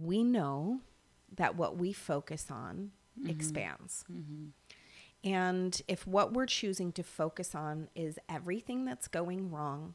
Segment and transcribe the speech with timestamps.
[0.00, 0.80] we know
[1.36, 3.30] that what we focus on mm-hmm.
[3.30, 4.04] expands.
[4.10, 4.46] Mm-hmm.
[5.22, 9.94] And if what we're choosing to focus on is everything that's going wrong,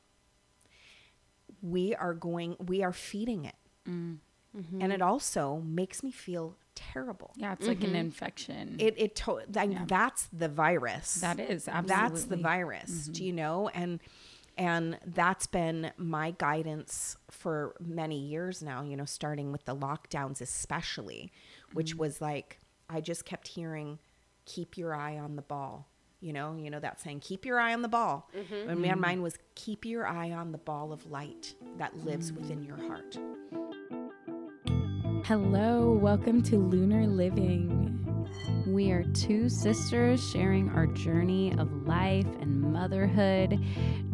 [1.62, 3.55] we are going, we are feeding it.
[3.89, 4.81] Mm-hmm.
[4.81, 7.31] And it also makes me feel terrible.
[7.35, 8.76] Yeah, it's like an infection.
[8.79, 9.85] It, it, to- like, Yeah.
[9.87, 11.15] that's the virus.
[11.15, 11.87] that is absolutely.
[11.87, 13.08] That's the virus.
[13.08, 13.69] Do you know?
[13.69, 13.99] And,
[14.58, 20.41] and that's been my guidance for many years now, you know, starting with the lockdowns,
[20.41, 21.31] especially,
[21.73, 21.99] which mm-hmm.
[21.99, 23.99] was like, I just kept hearing,
[24.45, 25.88] keep your eye on the ball.
[26.21, 28.30] You know, you know that saying, keep your eye on the ball.
[28.35, 28.70] Mm-hmm.
[28.70, 28.99] And my mm-hmm.
[28.99, 33.17] mine was, keep your eye on the ball of light that lives within your heart.
[35.27, 38.27] Hello, welcome to Lunar Living.
[38.67, 43.59] We are two sisters sharing our journey of life and motherhood.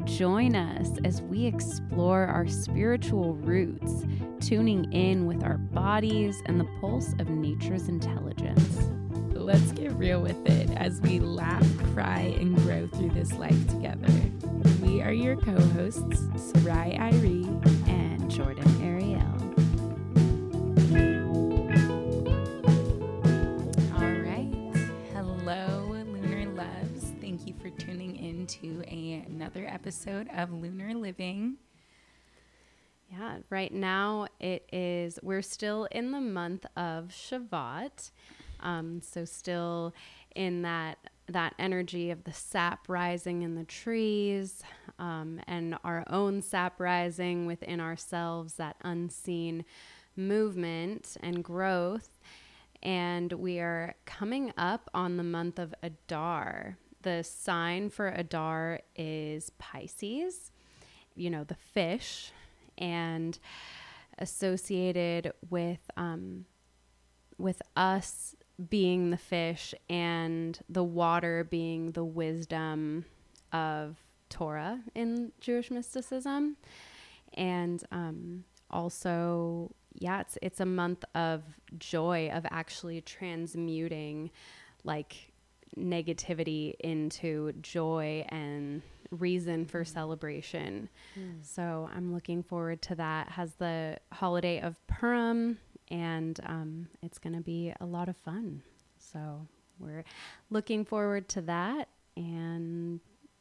[0.05, 4.05] Join us as we explore our spiritual roots,
[4.39, 8.87] tuning in with our bodies and the pulse of nature's intelligence.
[9.33, 14.07] Let's get real with it as we laugh, cry, and grow through this life together.
[14.81, 18.80] We are your co hosts, Sarai Irie and Jordan
[27.61, 31.57] for tuning in to a- another episode of Lunar Living.
[33.11, 38.09] Yeah, right now it is, we're still in the month of Shevat.
[38.61, 39.93] Um, so still
[40.35, 44.63] in that that energy of the sap rising in the trees
[44.99, 49.65] um, and our own sap rising within ourselves, that unseen
[50.17, 52.09] movement and growth.
[52.81, 56.77] And we are coming up on the month of Adar.
[57.01, 60.51] The sign for Adar is Pisces,
[61.15, 62.31] you know, the fish,
[62.77, 63.37] and
[64.19, 66.45] associated with um,
[67.37, 68.35] with us
[68.69, 73.05] being the fish and the water being the wisdom
[73.51, 73.97] of
[74.29, 76.57] Torah in Jewish mysticism,
[77.33, 81.43] and um, also yeah, it's it's a month of
[81.77, 84.29] joy of actually transmuting
[84.83, 85.30] like
[85.77, 90.89] negativity into joy and reason for celebration.
[91.41, 93.29] So I'm looking forward to that.
[93.29, 95.57] Has the holiday of Purim,
[95.89, 98.61] and um, it's going to be a lot of fun.
[98.97, 99.47] So
[99.79, 100.03] we're
[100.49, 101.89] looking forward to that.
[102.15, 102.99] And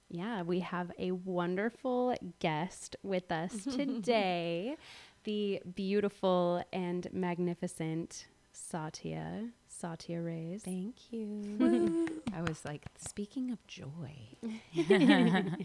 [0.08, 4.76] yeah, we have a wonderful guest with us today,
[5.24, 9.48] the beautiful and magnificent Satya.
[9.80, 10.62] Satya Reyes.
[10.62, 12.20] Thank you.
[12.36, 14.14] I was like, speaking of joy.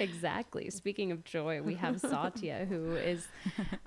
[0.00, 0.70] exactly.
[0.70, 3.28] Speaking of joy, we have Satya, who is,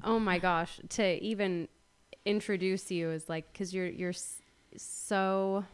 [0.05, 1.67] oh my gosh, to even
[2.25, 4.13] introduce you is like because you're you're
[4.77, 5.65] so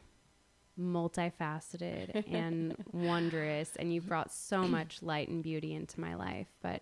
[0.80, 6.48] multifaceted and wondrous, and you've brought so much light and beauty into my life.
[6.64, 6.82] But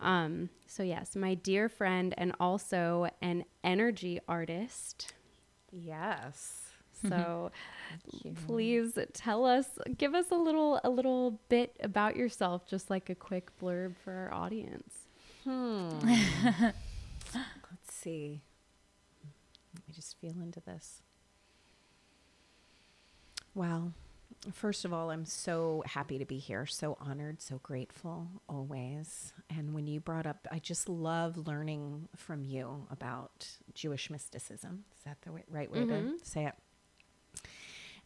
[0.00, 5.14] um, so yes, my dear friend, and also an energy artist.
[5.72, 6.64] Yes.
[7.08, 7.52] So
[8.46, 13.14] please tell us, give us a little a little bit about yourself, just like a
[13.14, 15.06] quick blurb for our audience.
[15.44, 15.90] Hmm.
[17.32, 18.42] Let's see.
[19.74, 21.02] Let me just feel into this.
[23.54, 23.92] Well,
[24.52, 26.66] first of all, I'm so happy to be here.
[26.66, 29.32] So honored, so grateful always.
[29.50, 34.84] And when you brought up, I just love learning from you about Jewish mysticism.
[34.96, 36.54] Is that the way, right way to say it?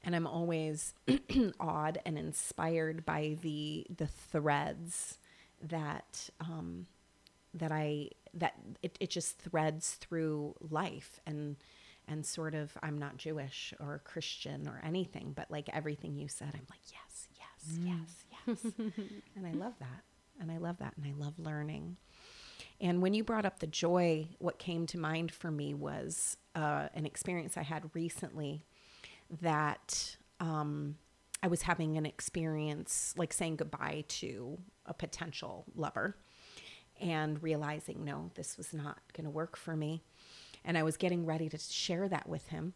[0.05, 0.95] and I'm always
[1.61, 5.19] awed and inspired by the the threads
[5.63, 6.87] that um,
[7.55, 11.57] that I that it, it just threads through life and
[12.13, 16.51] and sort of I'm not Jewish or Christian or anything, but like everything you said,
[16.55, 17.79] I'm like yes, yes,
[18.47, 18.73] yes, yes,
[19.37, 20.05] and I love that,
[20.41, 21.97] and I love that, and I love learning.
[22.81, 26.89] And when you brought up the joy, what came to mind for me was uh,
[26.95, 28.67] an experience I had recently
[29.41, 30.97] that um,
[31.43, 36.17] I was having an experience like saying goodbye to a potential lover
[37.01, 40.03] and realizing, no, this was not going to work for me.
[40.65, 42.75] And I was getting ready to share that with him.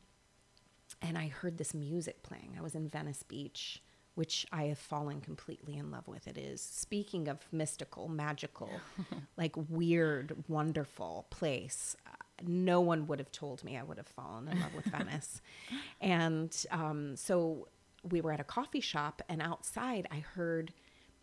[1.03, 2.55] And I heard this music playing.
[2.59, 3.83] I was in Venice Beach,
[4.15, 6.27] which I have fallen completely in love with.
[6.27, 8.71] It is, speaking of mystical, magical,
[9.37, 11.97] like weird, wonderful place.
[12.06, 12.11] uh,
[12.47, 15.41] No one would have told me I would have fallen in love with Venice.
[16.00, 17.69] And um, so
[18.09, 20.73] we were at a coffee shop, and outside I heard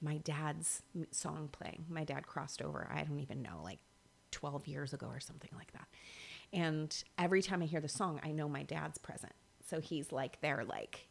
[0.02, 0.82] my dad's
[1.12, 1.86] song playing.
[1.90, 3.80] My dad crossed over, I don't even know, like
[4.32, 5.88] 12 years ago or something like that.
[6.54, 9.34] And every time I hear the song, I know my dad's present.
[9.68, 11.08] So he's like there like,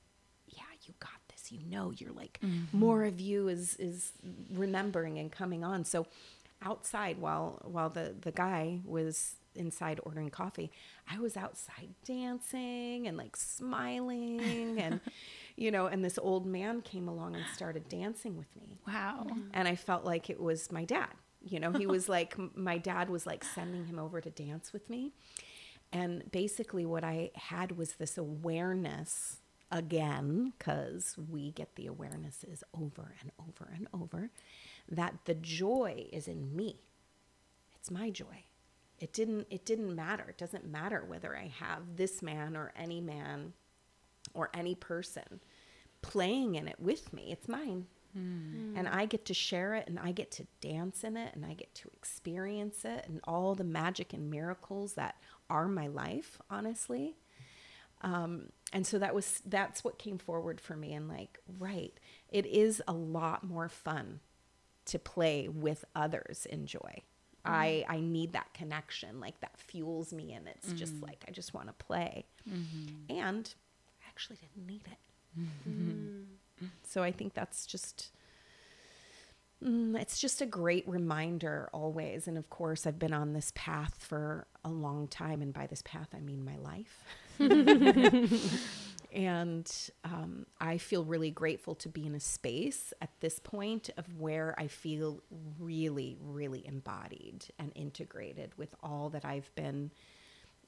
[0.46, 1.50] yeah, you got this.
[1.50, 2.78] You know, you're like mm-hmm.
[2.78, 4.12] more of you is is
[4.52, 5.84] remembering and coming on.
[5.84, 6.06] So
[6.62, 10.70] outside while while the the guy was inside ordering coffee,
[11.10, 15.00] I was outside dancing and like smiling and
[15.56, 18.78] you know, and this old man came along and started dancing with me.
[18.86, 19.26] Wow.
[19.52, 21.10] And I felt like it was my dad.
[21.44, 24.88] You know, he was like my dad was like sending him over to dance with
[24.88, 25.12] me.
[25.92, 29.38] And basically what I had was this awareness
[29.70, 34.30] again cuz we get the awarenesses over and over and over
[34.88, 36.86] that the joy is in me.
[37.78, 38.44] It's my joy.
[38.98, 40.24] It didn't it didn't matter.
[40.28, 43.54] It doesn't matter whether I have this man or any man
[44.34, 45.40] or any person
[46.02, 47.32] playing in it with me.
[47.32, 47.86] It's mine.
[48.16, 48.74] Mm.
[48.76, 51.54] And I get to share it and I get to dance in it and I
[51.54, 55.16] get to experience it and all the magic and miracles that
[55.48, 57.16] are my life, honestly.
[58.02, 61.98] Um, and so that was that's what came forward for me and like, right,
[62.28, 64.20] it is a lot more fun
[64.86, 67.02] to play with others in joy.
[67.46, 67.54] Mm-hmm.
[67.54, 71.06] I I need that connection, like that fuels me and it's just mm-hmm.
[71.06, 72.26] like I just want to play.
[72.48, 73.16] Mm-hmm.
[73.16, 73.54] And
[74.02, 74.98] I actually didn't need it.
[75.68, 76.21] Mm.
[76.82, 78.10] So I think that's just
[79.64, 82.28] mm, it's just a great reminder always.
[82.28, 85.82] And of course, I've been on this path for a long time, and by this
[85.82, 87.04] path I mean my life.
[89.12, 94.06] and um, I feel really grateful to be in a space at this point of
[94.18, 95.22] where I feel
[95.58, 99.90] really, really embodied and integrated with all that I've been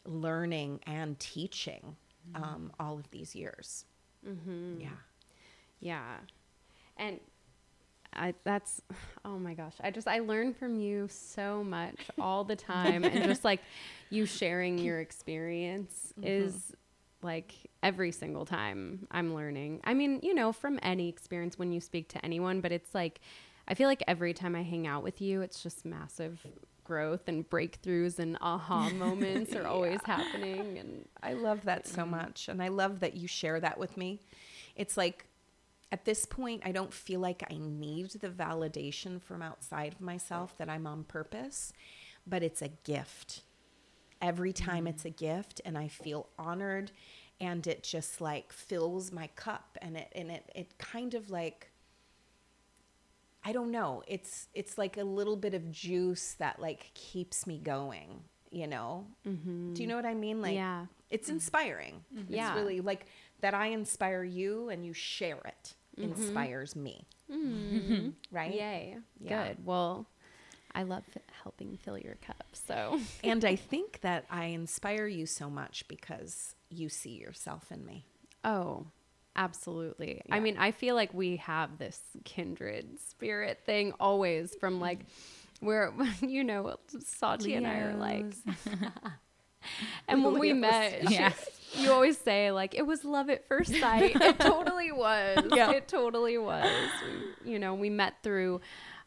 [0.05, 1.97] learning and teaching
[2.35, 3.85] um, all of these years.
[4.81, 4.89] Yeah.
[5.85, 6.17] Yeah.
[6.97, 7.21] And
[8.15, 8.81] I that's
[9.25, 9.75] oh my gosh.
[9.81, 13.61] I just I learn from you so much all the time and just like
[14.11, 16.27] you sharing your experience mm-hmm.
[16.27, 16.73] is
[17.23, 19.81] like every single time I'm learning.
[19.85, 23.21] I mean, you know, from any experience when you speak to anyone, but it's like
[23.69, 26.47] I feel like every time I hang out with you, it's just massive
[26.85, 32.11] growth and breakthroughs and aha moments are always happening and I love that so mm-hmm.
[32.11, 32.49] much.
[32.49, 34.21] And I love that you share that with me.
[34.77, 35.27] It's like
[35.95, 40.59] at this point, I don't feel like I need the validation from outside of myself
[40.59, 41.73] that I'm on purpose,
[42.27, 43.43] but it's a gift.
[44.21, 45.17] Every time it's a mm.
[45.17, 46.91] gift, and I feel honored,
[47.41, 51.71] and it just like fills my cup, and it and it it kind of like
[53.45, 54.03] I don't know.
[54.09, 58.25] It's it's like a little bit of juice that like keeps me going.
[58.51, 59.07] You know?
[59.23, 59.89] Do you mm-hmm.
[59.89, 60.43] know what I mean?
[60.43, 60.87] Like, Yeah.
[61.09, 61.35] it's mm.
[61.35, 62.05] inspiring.
[62.29, 62.49] Yeah.
[62.49, 63.07] It's really like
[63.43, 63.55] that.
[63.55, 65.75] I inspire you, and you share it.
[65.99, 66.13] Mm-hmm.
[66.13, 67.07] Inspires me.
[67.31, 68.09] Mm-hmm.
[68.31, 68.55] Right?
[68.55, 68.97] Yay.
[69.21, 69.49] Yeah.
[69.49, 69.65] Good.
[69.65, 70.07] Well,
[70.75, 71.05] I love
[71.43, 72.45] helping fill your cup.
[72.53, 77.85] So, and I think that I inspire you so much because you see yourself in
[77.87, 78.05] me.
[78.45, 78.87] oh,
[79.37, 80.23] absolutely.
[80.31, 85.01] I mean, I feel like we have this kindred spirit thing always from like
[85.61, 88.27] where, you know, Sachi and I are like,
[90.09, 91.51] and when we met, she- Yes.
[91.77, 94.17] You always say like it was love at first sight.
[94.17, 95.45] it totally was.
[95.55, 95.71] Yeah.
[95.73, 96.71] It totally was.
[97.45, 98.61] We, you know, we met through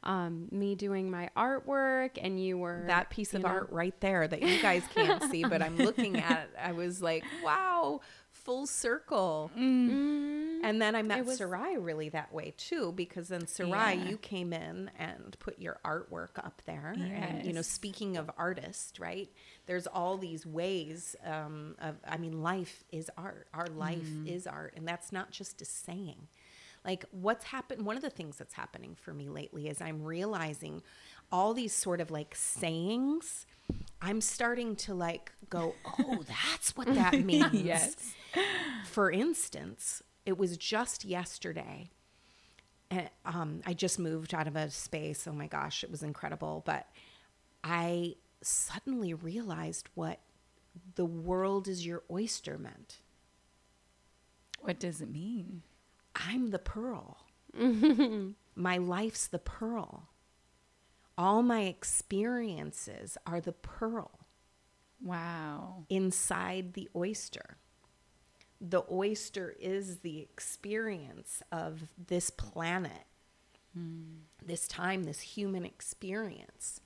[0.04, 4.28] um, me doing my artwork, and you were That piece of know- art right there
[4.28, 6.50] that you guys can't see, but I'm looking at it.
[6.62, 8.02] I was like, wow,
[8.32, 9.52] full circle.
[10.64, 14.10] And then I met was- Sarai really that way too, because then Sarai, Yeah.
[14.10, 16.94] you came in and put your artwork up there.
[16.98, 19.30] And, you know, speaking of artists, right?
[19.66, 23.48] There's all these ways um, of, I mean, life is art.
[23.54, 24.74] Our life is art.
[24.78, 26.28] And that's not just a saying.
[26.86, 27.86] Like, what's happened?
[27.86, 30.82] One of the things that's happening for me lately is I'm realizing
[31.32, 33.46] all these sort of like sayings.
[34.02, 38.14] I'm starting to like go, oh, that's what that means Yes.
[38.86, 41.90] for instance, it was just yesterday.
[42.92, 45.26] And, um, I just moved out of a space.
[45.26, 46.64] Oh my gosh, it was incredible.
[46.66, 46.88] But
[47.64, 50.20] I suddenly realized what
[50.96, 53.00] the world is your oyster meant.
[54.60, 55.64] What does it mean?
[56.14, 57.26] I'm the pearl.
[58.56, 60.10] my life's the pearl.
[61.18, 64.12] All my experiences are the pearl.
[65.00, 65.86] Wow.
[65.90, 67.58] inside the oyster.
[68.62, 73.06] The oyster is the experience of this planet,
[74.46, 76.82] this time, this human experience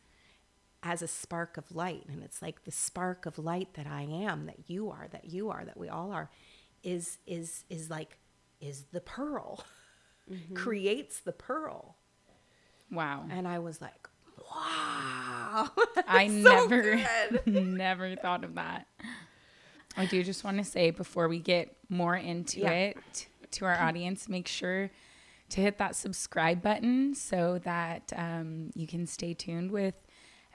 [0.83, 2.05] as a spark of light.
[2.09, 5.49] And it's like the spark of light that I am, that you are, that you
[5.49, 6.29] are, that we all are,
[6.83, 8.17] is is is like
[8.59, 9.63] is the pearl.
[10.31, 10.55] Mm-hmm.
[10.55, 11.95] Creates the pearl.
[12.91, 13.25] Wow.
[13.29, 14.07] And I was like,
[14.53, 15.69] wow.
[16.07, 17.01] I So never,
[17.45, 18.87] never thought of that.
[19.97, 22.71] I do just want to say before we get more into Yeah.
[22.71, 24.89] it to our audience, make sure
[25.49, 29.95] to hit that subscribe button so that um, you can stay tuned with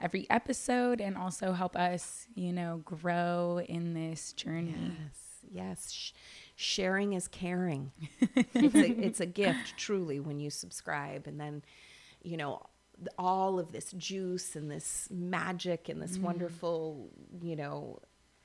[0.01, 4.73] every episode and also help us, you know, grow in this journey.
[5.03, 5.91] Yes, yes.
[5.91, 6.11] Sh-
[6.55, 7.91] sharing is caring.
[8.55, 11.27] it's, a, it's a gift, truly, when you subscribe.
[11.27, 11.61] And then,
[12.23, 12.63] you know,
[13.19, 17.09] all of this juice and this magic and this wonderful,
[17.43, 17.99] you know,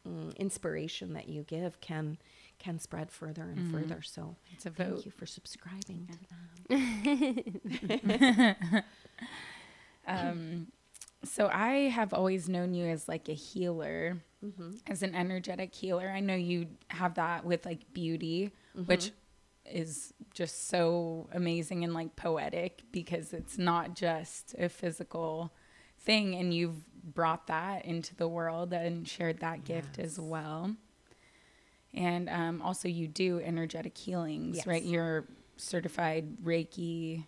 [0.09, 2.19] mm, inspiration that you give can
[2.59, 4.03] can spread further and further.
[4.03, 5.05] So It's a thank vote.
[5.07, 6.19] you for subscribing to
[8.29, 8.85] that.
[10.07, 10.67] Um,
[11.25, 14.19] so I have always known you as like a healer,
[14.89, 16.09] as an energetic healer.
[16.09, 18.51] I know you have that with like beauty,
[18.87, 19.13] which
[19.65, 25.53] is just so amazing and like poetic because it's not just a physical
[26.03, 26.77] thing, and you've
[27.15, 30.75] brought that into the world and shared that gift as well.
[31.95, 34.67] And um, also, you do energetic healings, Yes.
[34.67, 34.83] right?
[34.83, 37.27] You're certified Reiki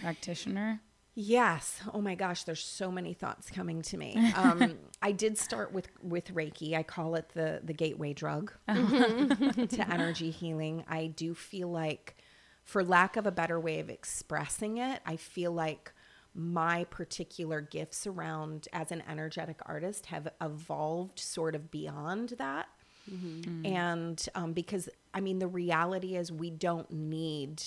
[0.00, 0.80] practitioner.
[1.14, 1.80] Yes.
[1.92, 4.32] Oh my gosh, there's so many thoughts coming to me.
[4.36, 6.74] Um, I did start with with Reiki.
[6.74, 10.84] I call it the the gateway drug to energy healing.
[10.88, 12.16] I do feel like,
[12.62, 15.92] for lack of a better way of expressing it, I feel like
[16.38, 22.68] my particular gifts around as an energetic artist have evolved sort of beyond that.
[23.12, 23.62] Mm-hmm.
[23.64, 23.74] Mm.
[23.74, 27.60] And um, because I mean, the reality is we don't need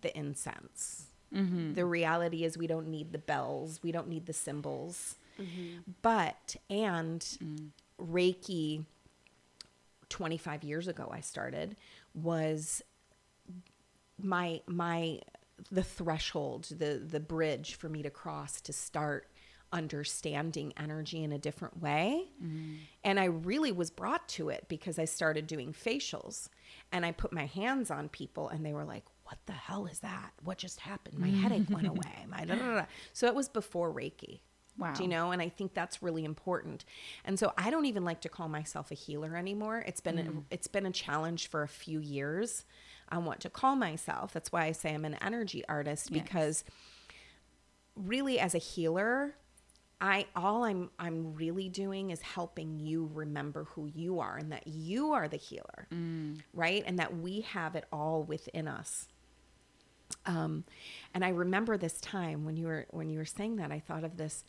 [0.00, 1.08] the incense.
[1.34, 1.74] Mm-hmm.
[1.74, 5.16] The reality is we don't need the bells, we don't need the symbols.
[5.38, 5.92] Mm-hmm.
[6.00, 7.68] But, and mm.
[8.00, 8.84] Reiki,
[10.08, 11.76] 25 years ago, I started,
[12.14, 12.82] was
[14.20, 15.20] my, my,
[15.70, 19.28] the threshold, the, the bridge for me to cross to start
[19.72, 22.24] understanding energy in a different way.
[22.42, 22.74] Mm-hmm.
[23.04, 26.48] And I really was brought to it because I started doing facials
[26.92, 30.00] and I put my hands on people and they were like, what the hell is
[30.00, 30.32] that?
[30.42, 31.18] What just happened?
[31.18, 31.96] My headache went mm-hmm.
[31.96, 32.26] away.
[32.28, 34.40] My da, da, da, da." So it was before Reiki.
[34.76, 34.94] Wow.
[34.94, 35.30] Do you know?
[35.30, 36.84] And I think that's really important.
[37.24, 39.84] And so I don't even like to call myself a healer anymore.
[39.86, 40.42] It's been a, mm.
[40.50, 42.64] it's been a challenge for a few years.
[43.10, 44.32] I want to call myself.
[44.32, 46.22] That's why I say I'm an energy artist Yes.
[46.22, 46.64] because
[47.96, 49.34] really as a healer,
[50.00, 54.66] I all I'm I'm really doing is helping you remember who you are and that
[54.66, 55.86] you are the healer.
[56.54, 56.82] Right?
[56.86, 59.08] And that we have it all within us.
[60.26, 60.64] Um,
[61.14, 64.04] and I remember this time when you were when you were saying that, I thought
[64.04, 64.44] of this.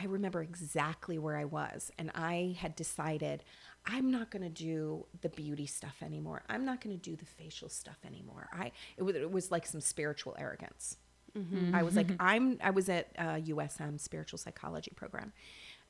[0.00, 3.42] I remember exactly where I was, and I had decided
[3.90, 6.42] I'm not going to do the beauty stuff anymore.
[6.48, 8.48] I'm not going to do the facial stuff anymore.
[8.52, 10.98] I it was it was like some spiritual arrogance.
[11.36, 11.74] Mm-hmm.
[11.74, 12.22] I was like mm-hmm.
[12.22, 15.32] I'm I was at uh, USM spiritual psychology program,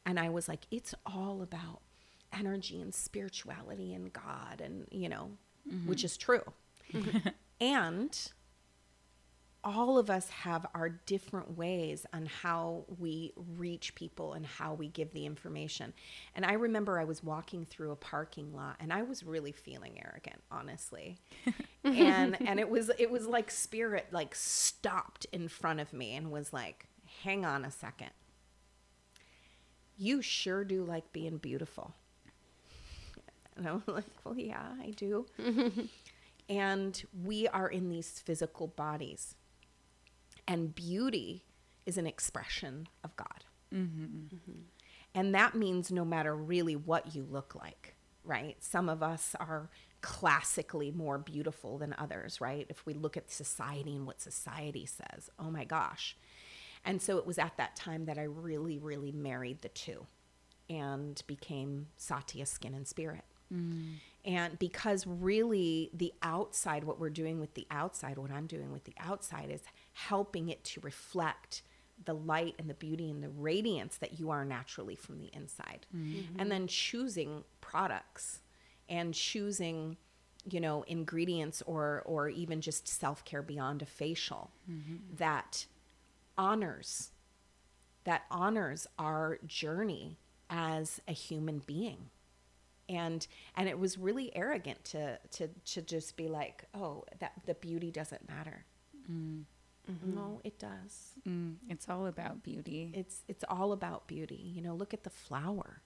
[0.06, 1.80] and I was like it's all about
[2.32, 5.32] energy and spirituality and God and you know,
[5.68, 5.88] mm-hmm.
[5.88, 6.44] which is true,
[7.60, 8.32] and
[9.64, 14.88] all of us have our different ways on how we reach people and how we
[14.88, 15.92] give the information.
[16.34, 20.00] And I remember I was walking through a parking lot and I was really feeling
[20.04, 21.18] arrogant, honestly.
[21.84, 26.30] and and it was it was like spirit like stopped in front of me and
[26.30, 26.86] was like,
[27.24, 28.10] "Hang on a second.
[29.96, 31.94] You sure do like being beautiful."
[33.56, 35.26] And I was like, "Well, yeah, I do."
[36.48, 39.34] and we are in these physical bodies
[40.48, 41.44] and beauty
[41.86, 43.44] is an expression of god.
[43.72, 44.36] Mm-hmm, mm-hmm.
[44.36, 44.60] Mm-hmm.
[45.14, 48.56] And that means no matter really what you look like right?
[48.62, 49.70] Some of us are
[50.02, 52.66] classically more beautiful than others right?
[52.68, 56.16] If we look at society and what society says oh my gosh.
[56.84, 60.06] And so it was at that time that i really really married the two
[60.70, 63.24] and became satya skin and spirit.
[63.52, 63.94] Mm.
[64.24, 68.84] And because really the outside, what we're doing with the outside, what I'm doing with
[68.84, 69.62] the outside is
[70.06, 71.62] helping it to reflect
[72.04, 75.86] the light and the beauty and the radiance that you are naturally from the inside.
[75.94, 76.40] Mm-hmm.
[76.40, 78.40] And then choosing products
[78.88, 79.96] and choosing,
[80.48, 84.96] you know, ingredients or or even just self-care beyond a facial mm-hmm.
[85.16, 85.66] that
[86.36, 87.10] honors
[88.04, 92.10] that honors our journey as a human being.
[92.88, 93.26] And
[93.56, 97.90] and it was really arrogant to to to just be like oh that the beauty
[97.90, 98.64] doesn't matter
[99.10, 99.42] mm.
[100.04, 101.12] No it does.
[101.26, 102.90] Mm, it's all about beauty.
[102.94, 104.36] it's it's all about beauty.
[104.54, 105.82] You know look at the flower.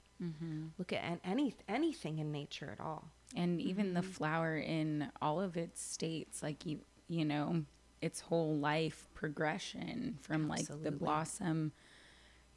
[0.79, 3.11] Look at any anything in nature at all.
[3.35, 3.95] And even Mm-hmm.
[3.95, 6.79] the flower in all of its states like you
[7.09, 7.65] you know
[8.01, 11.73] its whole life progression from like the blossom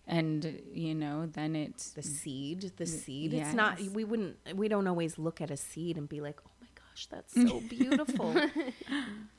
[0.07, 3.33] and you know then it's the seed the seed.
[3.33, 6.51] It's not we wouldn't we don't always look at a seed and be like oh
[6.95, 8.35] gosh that's so beautiful.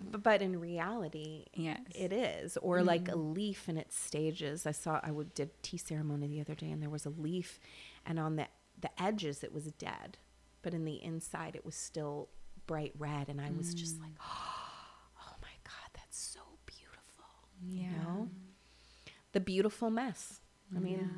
[0.01, 1.81] But, in reality yes.
[1.95, 3.33] it is or like a mm-hmm.
[3.33, 4.67] leaf in its stages.
[4.67, 7.59] I saw i would did tea ceremony the other day and there was a leaf
[8.05, 8.47] and on the
[8.81, 10.19] the edges it was dead
[10.63, 12.29] but in the inside it was still
[12.67, 14.03] bright red and i was just mm.
[14.03, 17.25] like oh my god that's so beautiful
[17.69, 17.85] yeah.
[17.85, 18.29] you know?
[19.33, 20.41] The beautiful mess.
[20.75, 21.11] I mean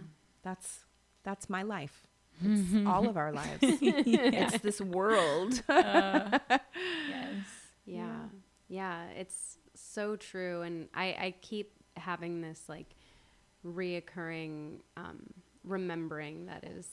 [0.42, 0.84] that's
[1.22, 2.07] that's my life
[2.44, 7.44] it's all of our lives it's this world yes
[7.86, 8.26] Yeah.
[8.68, 10.62] Yeah, it's so true.
[10.62, 12.94] And I, I keep having this like
[13.64, 15.22] reoccurring um,
[15.64, 16.86] remembering that is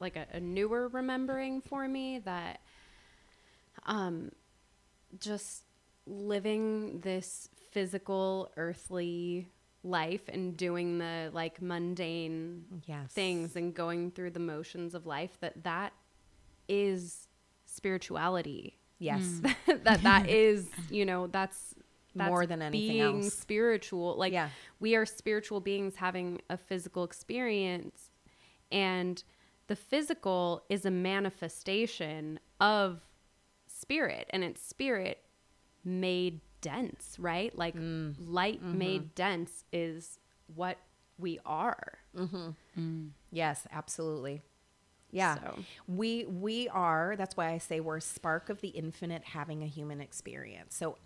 [0.00, 2.60] like a, a newer remembering for me that
[3.86, 4.30] um,
[5.18, 5.64] just
[6.06, 9.48] living this physical, earthly
[9.86, 15.38] life and doing the like mundane yes things and going through the motions of life
[15.40, 15.92] that that
[16.68, 17.28] is
[17.66, 19.40] spirituality yes
[19.84, 21.74] that that is you know that's,
[22.14, 23.34] that's More than anything being else.
[23.34, 24.48] spiritual like Yeah.
[24.80, 28.10] we are spiritual beings having a physical experience
[28.72, 29.22] and
[29.68, 33.00] the physical is a manifestation of
[33.66, 35.18] spirit and it's spirit
[35.84, 38.14] made dense right like Mm.
[38.18, 38.78] light Mm-hmm.
[38.78, 40.18] made dense is
[40.54, 40.78] what
[41.18, 41.98] we are
[43.30, 44.42] Yes, absolutely.
[45.10, 45.36] Yeah.
[45.36, 49.62] So- We we are, that's why I say we're a spark of the infinite having
[49.62, 50.74] a human experience.
[50.76, 50.98] So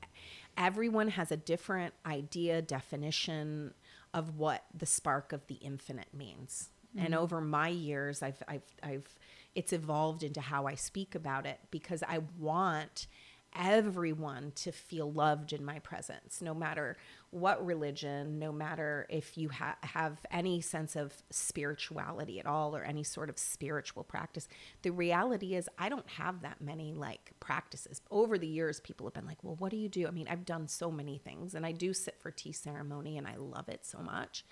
[0.57, 3.75] everyone has a different idea, definition
[4.15, 6.71] of what the spark of the infinite means.
[6.97, 9.09] And over my years I've I've I've
[9.55, 13.07] it's evolved into how I speak about it because I want
[13.55, 16.97] everyone to feel loved in my presence, no matter
[17.31, 22.83] what religion, no matter if you ha- have any sense of spirituality at all or
[22.83, 24.49] any sort of spiritual practice.
[24.83, 28.01] The reality is, I don't have that many like practices.
[28.11, 30.07] Over the years, people have been like, well, what do you do?
[30.07, 33.27] I mean, I've done so many things and I do sit for tea ceremony and
[33.27, 34.45] I love it so much.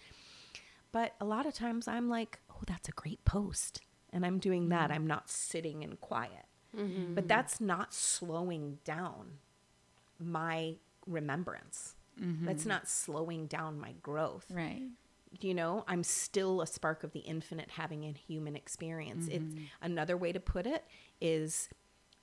[0.92, 3.80] But a lot of times I'm like, oh, that's a great post.
[4.12, 4.90] And I'm doing that.
[4.90, 4.94] Mm.
[4.94, 6.47] I'm not sitting in quiet.
[6.76, 7.14] Mm-hmm.
[7.14, 9.38] But that's not slowing down
[10.18, 10.76] my
[11.06, 11.94] remembrance.
[12.20, 12.46] Mm-hmm.
[12.46, 14.46] That's not slowing down my growth.
[14.50, 14.82] right
[15.40, 19.28] You know, I'm still a spark of the infinite having a human experience.
[19.28, 19.64] It's mm-hmm.
[19.82, 20.84] another way to put it
[21.20, 21.68] is,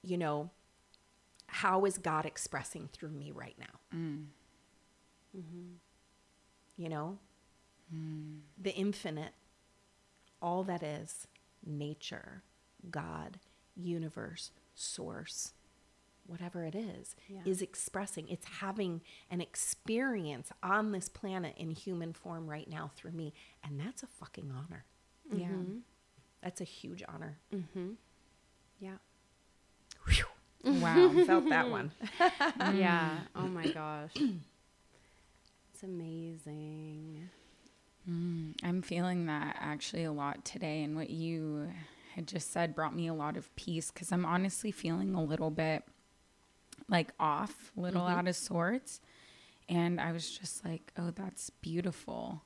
[0.01, 0.49] you know,
[1.47, 3.97] how is God expressing through me right now?
[3.97, 4.25] Mm.
[6.77, 7.19] You know,
[7.93, 8.39] mm.
[8.61, 9.33] the infinite,
[10.41, 11.27] all that is
[11.65, 12.43] nature,
[12.89, 13.39] God,
[13.75, 15.53] universe, source,
[16.27, 17.41] whatever it is, Yeah.
[17.45, 18.27] is expressing.
[18.29, 23.33] It's having an experience on this planet in human form right now through me.
[23.63, 24.85] And that's a fucking honor.
[25.31, 25.49] yeah
[26.41, 27.37] That's a huge honor.
[28.79, 28.97] yeah
[30.07, 30.25] Whew.
[30.81, 31.91] wow Felt that one.
[32.73, 37.29] yeah oh my gosh it's amazing
[38.07, 40.83] Mm, I'm feeling that actually a lot today.
[40.83, 41.71] And what you
[42.15, 45.51] had just said brought me a lot of peace because I'm honestly feeling a little
[45.51, 45.83] bit
[46.87, 48.19] like off, a little mm-hmm.
[48.19, 49.01] out of sorts.
[49.67, 52.43] And I was just like, oh, that's beautiful.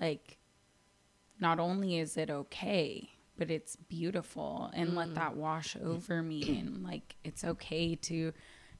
[0.00, 0.38] Like,
[1.38, 4.70] not only is it okay, but it's beautiful.
[4.72, 5.14] And let mm-hmm.
[5.16, 6.58] that wash over me.
[6.58, 8.32] And like, it's okay to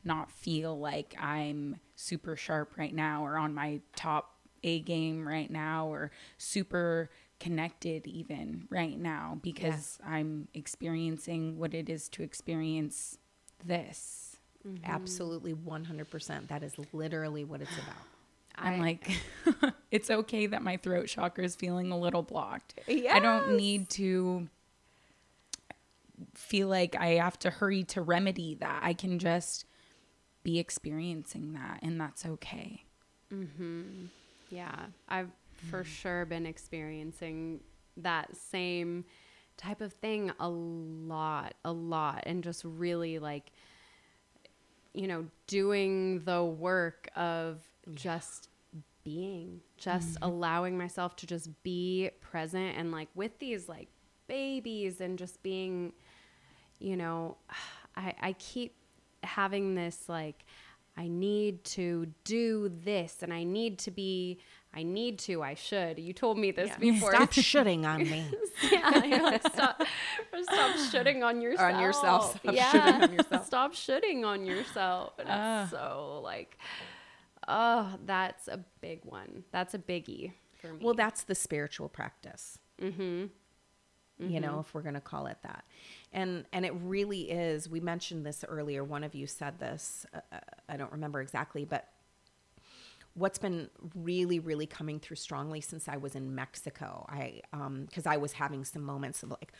[0.02, 5.50] not feel like I'm super sharp right now or on my top A game right
[5.50, 13.18] now or super connected even right now because I'm experiencing what it is to experience
[13.64, 14.36] this.
[14.84, 16.48] Absolutely 100%.
[16.48, 17.96] That is literally what it's about.
[18.56, 19.10] I'm I- like,
[19.90, 22.78] it's okay that my throat chakra is feeling a little blocked.
[22.88, 24.48] I don't need to
[26.34, 28.80] feel like I have to hurry to remedy that.
[28.82, 29.64] I can just
[30.42, 32.84] be experiencing that, and that's okay.
[33.30, 34.06] Hmm.
[34.50, 35.30] Yeah, I've
[35.68, 35.92] for mm-hmm.
[35.92, 37.60] sure been experiencing
[37.96, 39.04] that same
[39.56, 43.52] type of thing a lot, a lot, and just really like,
[44.94, 47.62] you know, doing the work of
[47.94, 48.48] just
[49.04, 50.24] being, just mm-hmm.
[50.24, 53.88] allowing myself to just be present and like with these like
[54.26, 55.92] babies and just being,
[56.78, 57.36] you know,
[57.96, 58.76] I, I keep
[59.24, 60.44] having this like,
[60.96, 64.38] I need to do this and I need to be,
[64.72, 65.98] I need to, I should.
[65.98, 67.10] You told me this before.
[67.14, 68.24] Stop shitting on me.
[68.70, 69.82] yeah, you're like, stop,
[70.42, 71.74] stop shitting on yourself.
[71.74, 72.38] On yourself.
[72.40, 72.70] Stop yeah.
[72.70, 73.46] shitting on yourself.
[73.46, 75.14] Stop shitting on yourself.
[75.18, 76.56] And it's so like,
[77.48, 79.44] oh, that's a big one.
[79.50, 80.32] That's a biggie.
[80.60, 80.84] for me.
[80.84, 82.58] Well, that's the spiritual practice.
[82.80, 83.26] Mm-hmm.
[84.28, 85.64] You know, if we're going to call it that,
[86.12, 87.70] and and it really is.
[87.70, 88.84] We mentioned this earlier.
[88.84, 90.04] One of you said this.
[90.12, 91.88] Uh, uh, I don't remember exactly, but
[93.14, 97.06] what's been really, really coming through strongly since I was in Mexico.
[97.08, 99.52] I um because I was having some moments of like.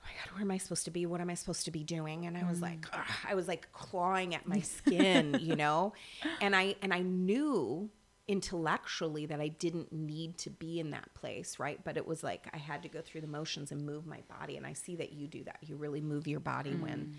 [0.00, 1.06] Oh my God, where am I supposed to be?
[1.06, 2.24] What am I supposed to be doing?
[2.24, 5.92] And I was like, ugh, I was like clawing at my skin, you know,
[6.40, 7.90] and I and I knew
[8.28, 11.82] intellectually that I didn't need to be in that place, right?
[11.82, 14.56] But it was like I had to go through the motions and move my body.
[14.56, 15.56] And I see that you do that.
[15.62, 17.16] You really move your body when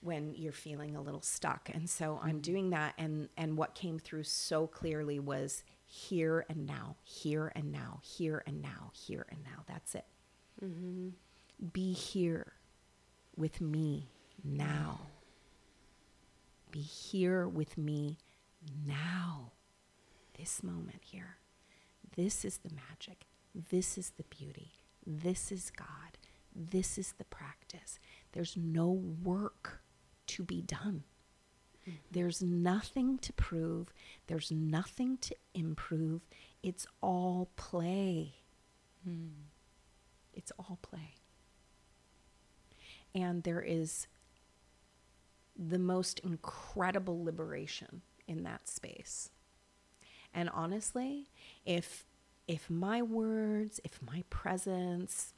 [0.00, 1.70] when you're feeling a little stuck.
[1.72, 2.38] And so I'm mm-hmm.
[2.38, 7.72] doing that and and what came through so clearly was here and now, here and
[7.72, 9.64] now, here and now, here and now.
[9.66, 10.04] That's it.
[10.64, 11.08] Mm-hmm.
[11.72, 12.52] Be here
[13.36, 14.08] with me
[14.44, 15.00] now.
[16.70, 18.18] Be here with me
[18.86, 19.52] now
[20.38, 21.38] this moment here.
[22.16, 23.26] This is the magic.
[23.54, 24.72] This is the beauty.
[25.06, 26.18] This is God.
[26.54, 27.98] This is the practice.
[28.32, 29.80] There's no work
[30.28, 31.04] to be done.
[32.10, 33.92] There's nothing to prove.
[34.26, 36.22] There's nothing to improve.
[36.62, 38.34] It's all play.
[40.34, 41.14] It's all play.
[43.14, 44.06] And there is
[45.56, 49.30] the most incredible liberation in that space.
[50.34, 51.30] And honestly,
[51.64, 52.04] if
[52.46, 55.34] if my words, if my presence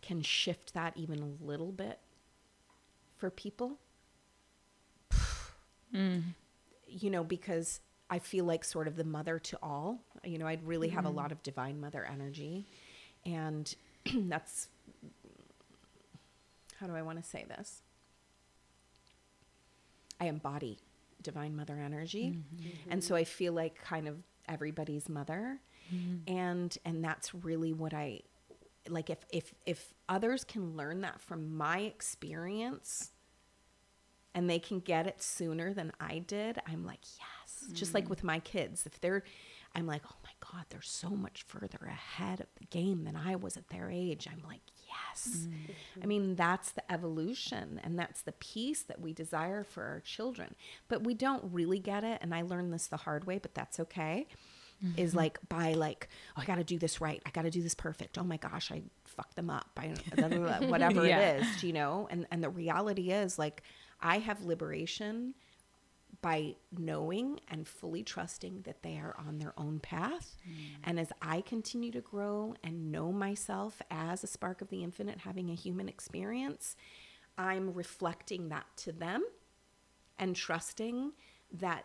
[0.00, 2.00] can shift that even a little bit
[3.16, 3.78] for people,
[5.94, 6.22] mm.
[6.86, 10.66] you know, because I feel like sort of the mother to all, you know, I'd
[10.66, 11.16] really have a mm-hmm.
[11.16, 12.66] lot of divine mother energy.
[13.24, 13.74] And
[14.14, 14.68] that's,
[16.78, 17.82] how do I want to say this?
[20.20, 20.78] I embody
[21.22, 22.30] divine mother energy.
[22.30, 22.66] Mm-hmm.
[22.66, 22.92] Mm-hmm.
[22.92, 24.16] And so I feel like kind of
[24.48, 25.60] everybody's mother.
[26.26, 28.22] And and that's really what I
[28.88, 33.10] like if if if others can learn that from my experience
[34.34, 37.72] and they can get it sooner than I did, I'm like, yes.
[37.72, 38.10] Just like mm.
[38.10, 39.22] with my kids, if they're
[39.74, 43.36] I'm like, oh my God, they're so much further ahead of the game than I
[43.36, 44.26] was at their age.
[44.30, 45.48] I'm like, yes.
[45.48, 46.02] Mm.
[46.02, 50.54] I mean, that's the evolution and that's the peace that we desire for our children.
[50.88, 52.20] But we don't really get it.
[52.22, 54.28] And I learned this the hard way, but that's okay.
[54.96, 55.18] Is mm-hmm.
[55.18, 57.22] like by like, oh, I got to do this right.
[57.24, 58.18] I got to do this perfect.
[58.18, 59.70] Oh my gosh, I fucked them up.
[59.76, 61.18] I blah, blah, blah, whatever Yeah.
[61.18, 62.08] it is, you know.
[62.10, 63.62] And and the reality is like,
[64.00, 65.34] I have liberation
[66.22, 70.36] by knowing and fully trusting that they are on their own path.
[70.48, 70.54] Mm.
[70.84, 75.20] And as I continue to grow and know myself as a spark of the infinite,
[75.20, 76.76] having a human experience,
[77.38, 79.24] I'm reflecting that to them
[80.18, 81.12] and trusting
[81.52, 81.84] that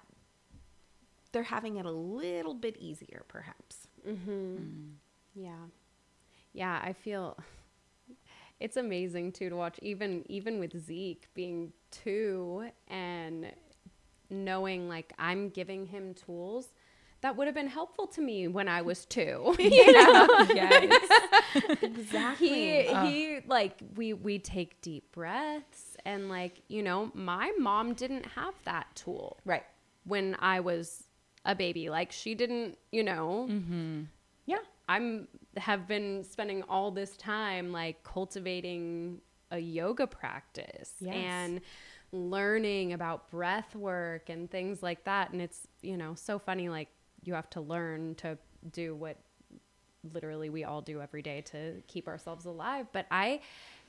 [1.31, 3.87] they're having it a little bit easier, perhaps.
[4.07, 4.31] Mm-hmm.
[4.31, 4.89] Mm.
[5.35, 5.65] Yeah.
[6.53, 7.37] Yeah, I feel
[8.59, 13.51] it's amazing too to watch even even with Zeke being 2 and
[14.29, 16.67] knowing like I'm giving him tools
[17.21, 19.55] that would have been helpful to me when I was 2.
[19.59, 20.27] you know?
[20.55, 21.07] yes.
[22.39, 28.25] he he like we we take deep breaths and like, you know, my mom didn't
[28.25, 29.63] have that tool Right.
[30.03, 31.03] when I was
[31.45, 31.89] a baby.
[31.89, 34.01] Like she didn't, you know, mm-hmm.
[34.45, 34.57] Yeah.
[34.89, 35.27] I'm
[35.57, 41.13] have been spending all this time like cultivating a yoga practice Yes.
[41.15, 41.61] and
[42.11, 46.89] learning about breath work and things like that and it's you know so funny like
[47.23, 48.37] you have to learn to
[48.71, 49.17] do what
[50.13, 53.39] literally we all do every day to keep ourselves alive but i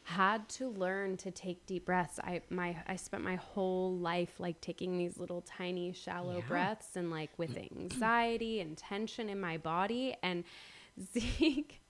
[0.04, 2.18] had to learn to take deep breaths.
[2.18, 6.48] I my i spent my whole life like taking these little tiny shallow Yeah.
[6.48, 7.70] breaths and like with mm.
[7.70, 10.16] anxiety and tension in my body.
[10.22, 10.44] And
[11.18, 11.82] zeke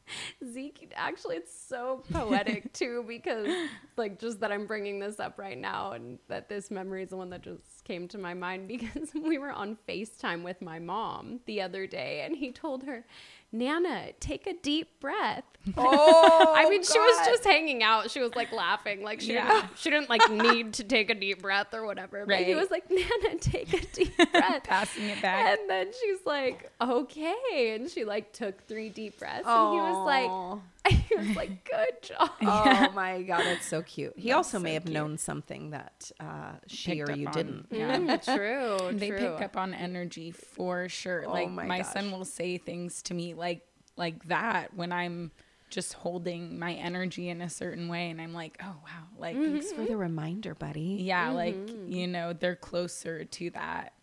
[0.52, 3.48] Zeke, actually, it's so poetic too because,
[3.96, 7.16] like, just that I'm bringing this up right now and that this memory is the
[7.16, 11.40] one that just came to my mind because we were on FaceTime with my mom
[11.46, 13.04] the other day and he told her,
[13.52, 15.44] Nana, take a deep breath.
[15.76, 18.10] Oh, I mean, she was just hanging out.
[18.10, 19.48] She was like laughing, like she Yeah.
[19.48, 22.24] didn't, she didn't like need to take a deep breath or whatever.
[22.26, 24.64] But he was like, Nana, take a deep breath.
[24.64, 25.58] Passing it back.
[25.58, 27.74] And then she's like, okay.
[27.76, 29.46] And she like took three deep breaths.
[29.46, 32.30] And he was like, he was like, good job.
[32.42, 34.14] oh my God, that's so cute.
[34.16, 34.94] He also may have cute.
[34.94, 37.32] known something that uh, she or you on.
[37.32, 37.66] didn't.
[37.70, 37.98] Yeah.
[37.98, 38.24] Mm,
[38.90, 38.98] true.
[38.98, 39.18] they true.
[39.18, 41.24] pick up on energy for sure.
[41.26, 41.92] Oh like my my, gosh.
[41.92, 43.62] son will say things to me like
[43.96, 45.30] like that when I'm
[45.70, 49.72] just holding my energy in a certain way and I'm like, "Oh, wow." Like Thanks
[49.72, 50.98] for the reminder, buddy.
[51.00, 53.94] yeah, like you know, they're closer to that.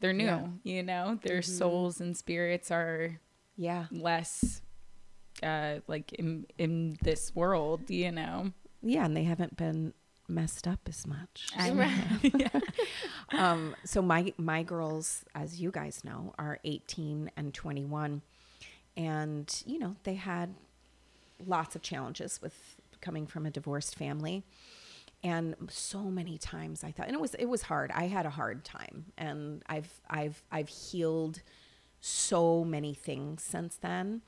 [0.00, 0.46] They're new, Yeah.
[0.62, 1.18] you know.
[1.22, 3.20] Their souls and spirits are
[3.56, 3.86] Yeah.
[3.90, 4.62] less
[5.42, 8.52] uh like in in this world, you know.
[8.82, 9.92] Yeah, and they haven't been
[10.28, 11.48] messed up as much.
[11.56, 12.60] I know.
[13.38, 18.22] um, so my my girls, as you guys know, are 18 and 21,
[18.96, 20.54] and you know they had
[21.44, 22.54] lots of challenges with
[23.00, 24.44] coming from a divorced family,
[25.24, 27.90] and so many times I thought, and it was it was hard.
[27.92, 31.40] I had a hard time, and I've I've I've healed
[32.00, 34.22] so many things since then.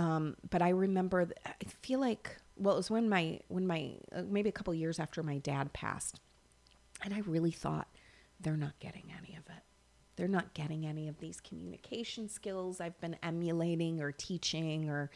[0.00, 4.22] Um, but I remember, I feel like, well, it was when my when my uh,
[4.26, 6.20] maybe a couple years after my dad passed,
[7.02, 7.86] and I really thought
[8.40, 9.62] they're not getting any of it.
[10.16, 15.10] They're not getting any of these communication skills I've been emulating or teaching or,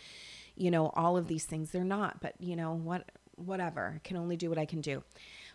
[0.55, 1.71] you know, all of these things.
[1.71, 3.11] They're not, but you know what?
[3.37, 3.95] Whatever.
[3.97, 5.03] I can only do what I can do.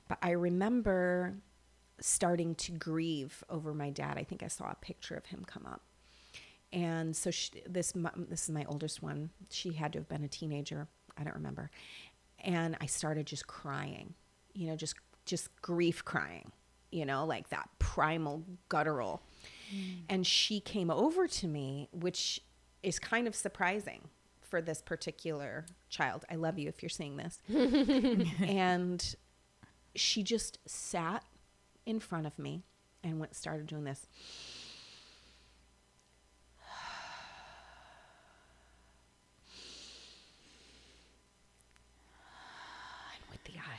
[0.07, 1.35] But I remember
[1.99, 4.17] starting to grieve over my dad.
[4.17, 5.81] I think I saw a picture of him come up
[6.71, 7.93] and so she, this
[8.29, 9.31] this is my oldest one.
[9.49, 10.87] She had to have been a teenager.
[11.17, 11.71] I don't remember.
[12.43, 14.13] And I started just crying,
[14.53, 16.51] you know, just just grief crying,
[16.91, 19.21] you know, like that primal guttural.
[19.73, 20.01] Mm.
[20.09, 22.41] And she came over to me, which
[22.83, 24.07] is kind of surprising
[24.41, 26.25] for this particular child.
[26.29, 27.39] I love you if you're seeing this.
[28.41, 29.15] and
[29.95, 31.23] she just sat
[31.85, 32.63] in front of me
[33.03, 34.07] and went started doing this.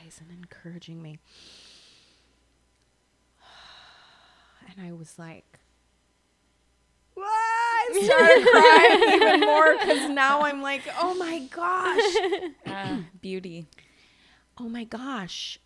[0.19, 1.19] and encouraging me.
[4.77, 5.59] And I was like,
[7.13, 7.27] what?
[7.27, 12.01] I started crying even more because now I'm like, oh my gosh.
[12.71, 13.65] Uh, beauty.
[14.57, 15.59] Oh my gosh.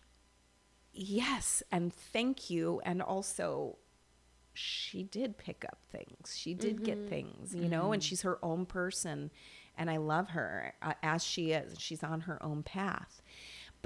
[0.92, 1.62] Yes.
[1.70, 2.80] And thank you.
[2.84, 3.76] And also,
[4.54, 6.34] she did pick up things.
[6.36, 9.30] She did get things, you know, and she's her own person.
[9.78, 11.78] And I love her uh, as she is.
[11.78, 13.20] She's on her own path.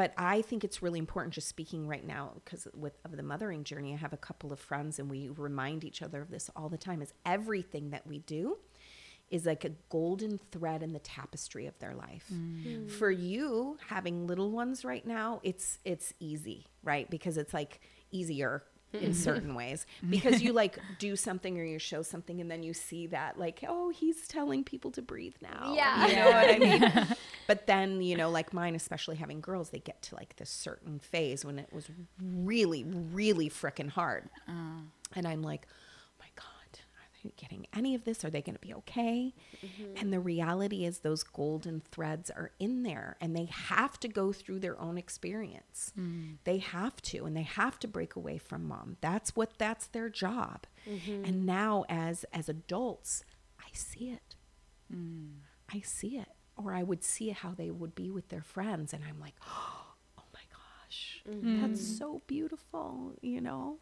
[0.01, 3.65] But I think it's really important, just speaking right now, because with of the mothering
[3.65, 6.71] journey, I have a couple of friends, and we remind each other of this all
[6.71, 7.03] the time.
[7.03, 8.57] Is everything that we do
[9.29, 12.25] is like a golden thread in the tapestry of their life.
[12.33, 12.91] Mm.
[12.91, 17.11] For you having little ones right now, it's it's easy, right?
[17.11, 19.13] Because it's like easier in mm-hmm.
[19.13, 19.87] certain ways.
[20.11, 23.65] Because you like do something or you show something and then you see that like
[23.69, 25.73] oh he's telling people to breathe now.
[25.75, 26.07] Yeah.
[26.07, 27.07] you know what i mean?
[27.47, 30.99] But then you know like mine especially having girls they get to like this certain
[30.99, 31.89] phase when it was
[32.23, 34.29] really really freaking hard.
[34.49, 34.83] Uh.
[35.15, 38.25] And i'm like oh my god are they getting any of this?
[38.25, 39.35] Are they going to be okay?
[39.65, 39.97] Mm-hmm.
[39.97, 44.33] And the reality is those golden threads are in there and they have to go
[44.33, 45.93] through their own experience.
[45.99, 46.37] Mm.
[46.45, 48.97] They have to and they have to break away from mom.
[49.01, 50.67] That's what that's their job.
[50.89, 51.25] Mm-hmm.
[51.25, 53.25] And now as as adults
[53.61, 54.37] i see it.
[54.93, 55.39] Mm.
[55.73, 56.29] I see it.
[56.57, 58.93] Or I would see how they would be with their friends.
[58.93, 61.61] And I'm like, oh my gosh, mm-hmm.
[61.61, 63.79] that's so beautiful, you know?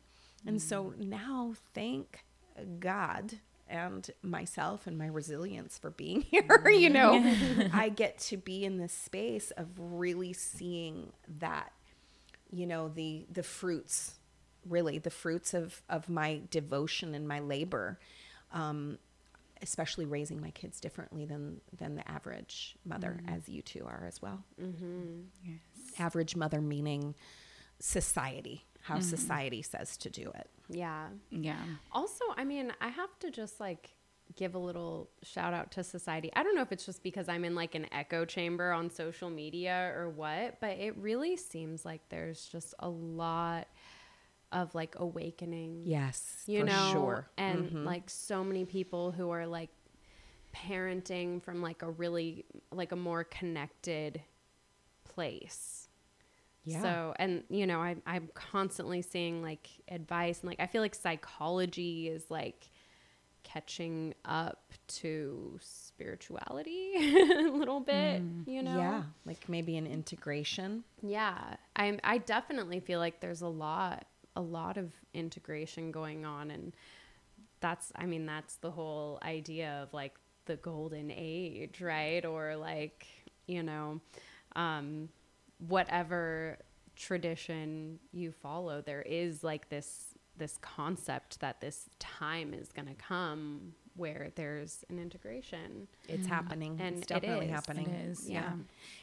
[0.46, 1.08] And so mm.
[1.08, 2.24] now, thank
[2.80, 3.34] God
[3.68, 7.34] and myself and my resilience for being here, you know,
[7.72, 11.72] I get to be in this space of really seeing that,
[12.50, 14.14] you know, the, the fruits,
[14.66, 17.98] really the fruits of, of my devotion and my labor.
[18.52, 18.98] Um,
[19.60, 24.22] especially raising my kids differently than than the average mother as you two are as
[24.22, 25.22] well Mm-hmm.
[25.44, 25.58] Yes.
[25.98, 27.16] average mother meaning
[27.80, 31.08] society how society says to do it Yeah.
[31.30, 31.56] Yeah.
[31.92, 33.94] Also, I mean, I have to just like
[34.36, 36.30] give a little shout out to society.
[36.36, 39.30] I don't know if it's just because I'm in like an echo chamber on social
[39.30, 43.66] media or what, but it really seems like there's just a lot
[44.52, 45.82] of like awakening.
[45.86, 47.84] yes You for know, sure and Mhm.
[47.84, 49.70] like so many people who are like
[50.54, 54.22] parenting from like a really like a more connected
[55.04, 55.87] place.
[56.64, 56.82] Yeah.
[56.82, 60.94] So, and you know, I, I'm constantly seeing like advice and like I feel like
[60.94, 62.70] psychology is like
[63.42, 68.76] catching up to spirituality a little bit, you know?
[68.76, 71.56] yeah like maybe an integration Yeah.
[71.74, 74.04] I'm I definitely feel like there's a lot
[74.36, 76.74] a lot of integration going on and
[77.60, 82.24] that's I mean that's the whole idea of like the golden age, right?
[82.24, 83.06] Or like,
[83.46, 84.00] you know,
[84.56, 85.08] um
[85.66, 86.58] whatever
[86.96, 92.94] tradition you follow, there is like this this concept that this time is going to
[92.94, 95.88] come where there's an integration.
[96.08, 96.30] it's mm.
[96.30, 96.78] happening.
[96.80, 97.52] And it's it definitely is.
[97.52, 97.86] happening.
[97.88, 98.42] It is, yeah.
[98.42, 98.52] yeah.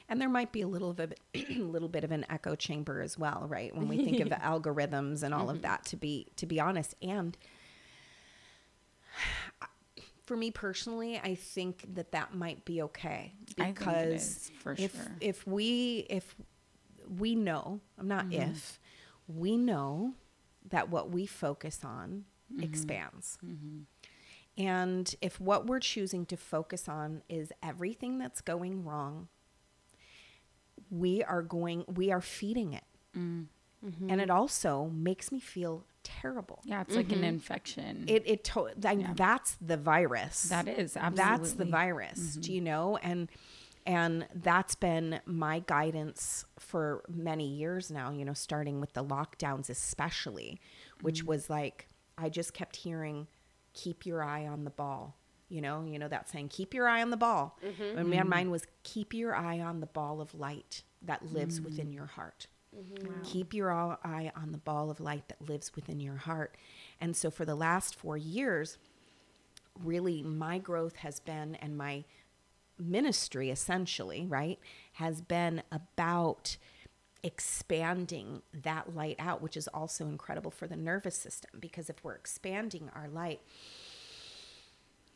[0.07, 3.17] and there might be a little bit a little bit of an echo chamber as
[3.17, 3.75] well right?
[3.75, 5.63] When we think of algorithms and all of mm-hmm.
[5.63, 6.95] that to be to be honest.
[7.01, 7.37] And
[10.25, 14.51] for me personally, I think that that might be okay I think it because is,
[14.75, 15.15] if sure.
[15.21, 16.35] if we if
[17.07, 18.31] we know, I'm not Mm-hmm.
[18.31, 18.79] if
[19.27, 20.13] we know
[20.69, 22.63] that what we focus on Mm-hmm.
[22.63, 23.37] expands.
[24.57, 29.27] And if what we're choosing to focus on is everything that's going wrong,
[30.89, 32.83] we are going we are feeding it.
[33.17, 33.47] Mm.
[34.09, 36.61] And it also makes me feel terrible.
[36.63, 38.05] Yeah, it's like an infection.
[38.07, 39.13] It it to- like, Yeah.
[39.15, 40.43] that's the virus.
[40.43, 41.65] that is absolutely That's the absolutely.
[41.65, 41.71] Mm-hmm.
[41.71, 42.35] virus.
[42.37, 42.97] Do you know?
[42.97, 43.29] And
[43.87, 49.69] and that's been my guidance for many years now, you know, starting with the lockdowns
[49.69, 50.59] especially,
[51.01, 51.27] which Mm-hmm.
[51.29, 51.87] was like
[52.17, 53.27] I just kept hearing
[53.73, 55.17] keep your eye on the ball.
[55.49, 57.59] You know, you know that saying, keep your eye on the ball.
[57.63, 57.97] Mm-hmm.
[57.99, 61.65] And my mine was keep your eye on the ball of light that lives Mm.
[61.65, 62.47] within your heart.
[62.77, 63.21] Mm-hmm.
[63.23, 66.55] Keep your eye on the ball of light that lives within your heart.
[66.99, 68.77] And so for the last four years,
[69.83, 72.03] really my growth has been and my
[72.77, 74.59] ministry essentially, right,
[74.93, 76.57] has been about
[77.23, 82.13] expanding that light out, which is also incredible for the nervous system because if we're
[82.13, 83.41] expanding our light,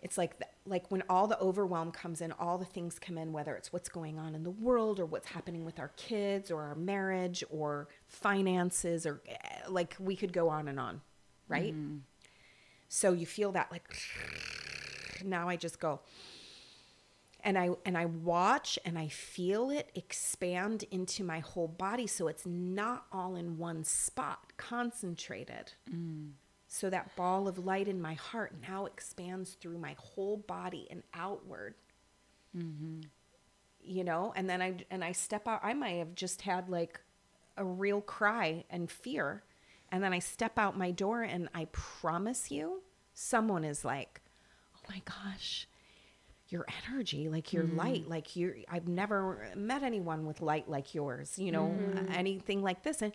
[0.02, 3.34] it's like the, like when all the overwhelm comes in, all the things come in,
[3.34, 6.62] whether it's what's going on in the world or what's happening with our kids or
[6.64, 9.36] our marriage or finances or eh,
[9.68, 11.02] like we could go on and on,
[11.48, 11.74] right?
[12.88, 13.84] So you feel that like
[15.24, 16.00] now I just go
[17.44, 22.28] and I and I watch and I feel it expand into my whole body so
[22.28, 25.74] it's not all in one spot concentrated.
[26.72, 31.02] So that ball of light in my heart now expands through my whole body and
[31.16, 31.74] outward.
[32.56, 33.02] Mm-hmm.
[33.82, 35.62] You know, and then I and I step out.
[35.64, 37.02] I might have just had like
[37.58, 39.42] a real cry and fear,
[39.92, 42.84] and then I step out my door, and I promise you,
[43.16, 44.22] someone is like,
[44.76, 45.68] "Oh my gosh."
[46.50, 47.78] Your energy, like your mm-hmm.
[47.78, 52.12] light, like you I've never met anyone with light like yours, you know, mm-hmm.
[52.12, 53.04] anything like this.
[53.04, 53.14] And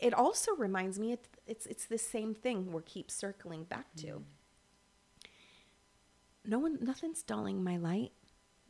[0.00, 4.06] it also reminds me it's it's it's the same thing we're keep circling back to.
[4.06, 4.20] Mm-hmm.
[6.46, 8.12] No one nothing's dulling my light.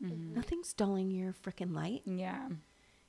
[0.03, 0.35] Mm-hmm.
[0.35, 2.03] Nothing's dulling your freaking light.
[2.05, 2.49] yeah.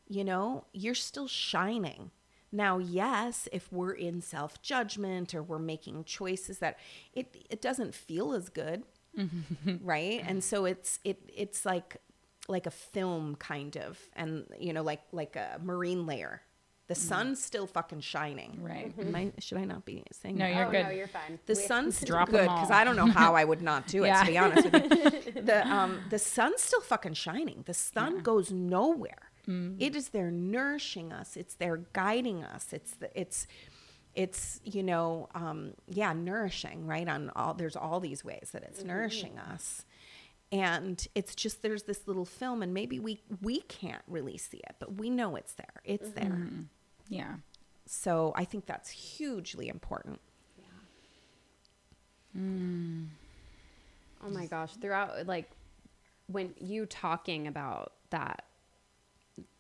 [0.07, 2.11] You know, you're still shining.
[2.51, 6.79] Now, yes, if we're in self-judgment or we're making choices that
[7.13, 8.83] it it doesn't feel as good,
[9.81, 10.19] right?
[10.19, 10.39] And mm-hmm.
[10.39, 11.97] so it's it it's like
[12.49, 16.41] like a film kind of and you know like like a marine layer.
[16.93, 18.59] The sun's still fucking shining.
[18.61, 18.93] Right.
[18.99, 20.55] Am I, should I not be saying No, that?
[20.55, 20.83] you're oh good.
[20.83, 21.39] no, you're fine.
[21.45, 22.71] The We- sun's still Drop 'em good because.
[22.71, 24.07] I don't know how I would not do it.
[24.07, 24.23] Yeah.
[24.23, 27.63] To be honest with you, the um the sun's still fucking shining.
[27.65, 29.31] The sun goes nowhere.
[29.47, 29.77] Mm.
[29.79, 31.37] It is there nourishing us.
[31.37, 32.73] It's there guiding us.
[32.73, 33.47] It's the it's
[34.13, 38.83] it's you know um yeah nourishing right on all there's all these ways that it's
[38.83, 39.85] nourishing us
[40.51, 44.75] and it's just there's this little film and maybe we we can't really see it
[44.79, 46.37] but we know it's there it's there
[47.11, 47.35] Yeah.
[47.85, 50.19] so i think that's hugely important
[50.57, 52.41] Yeah.
[52.41, 53.07] Mm.
[54.23, 54.73] Oh my gosh.
[54.75, 55.49] Throughout, like,
[56.27, 58.45] when you talking about that,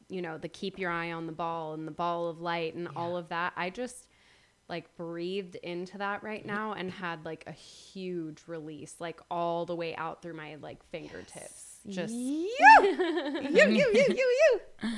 [0.07, 2.87] you know, the keep your eye on the ball and the ball of light and
[2.95, 4.07] all of that, I just
[4.69, 9.75] like breathed into that right now and had like a huge release, like all the
[9.75, 11.79] way out through my like fingertips.
[11.89, 12.49] Just, you
[12.83, 14.59] you you you you you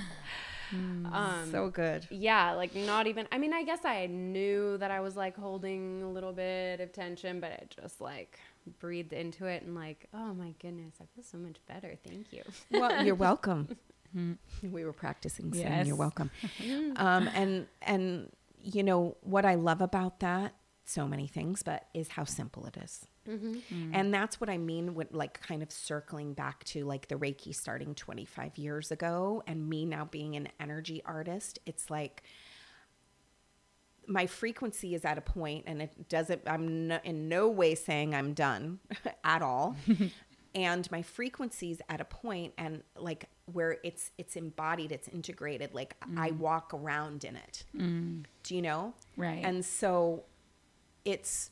[1.12, 5.00] um, so good yeah, like not even, I mean, I guess I knew that I
[5.02, 8.40] was like holding a little bit of tension, but it just like
[8.80, 11.96] breathed into it and like, oh my goodness, I feel so much better.
[12.08, 12.44] Thank you.
[12.72, 13.68] well you're welcome
[14.62, 15.88] we were practicing saying Yes.
[15.88, 16.30] you're welcome
[16.98, 18.30] um and and
[18.62, 20.54] you know what i love about that
[20.86, 23.08] so many things but is how simple it is.
[23.30, 23.54] Mm-hmm.
[23.54, 23.92] Mm.
[23.94, 27.56] and that's what i mean with like kind of circling back to like the reiki
[27.56, 32.24] starting 25 years ago and me now being an energy artist it's like
[34.08, 38.14] my frequency is at a point and it doesn't i'm no, in no way saying
[38.14, 38.80] i'm done
[39.24, 39.76] at all.
[40.56, 45.96] And my frequency's at a point and like where it's it's embodied it's integrated like
[46.16, 46.38] i mm.
[46.38, 47.64] walk around in it.
[47.76, 48.26] Mm.
[48.44, 48.94] Do you know?
[49.18, 49.42] Right.
[49.44, 50.26] and so
[51.06, 51.50] it's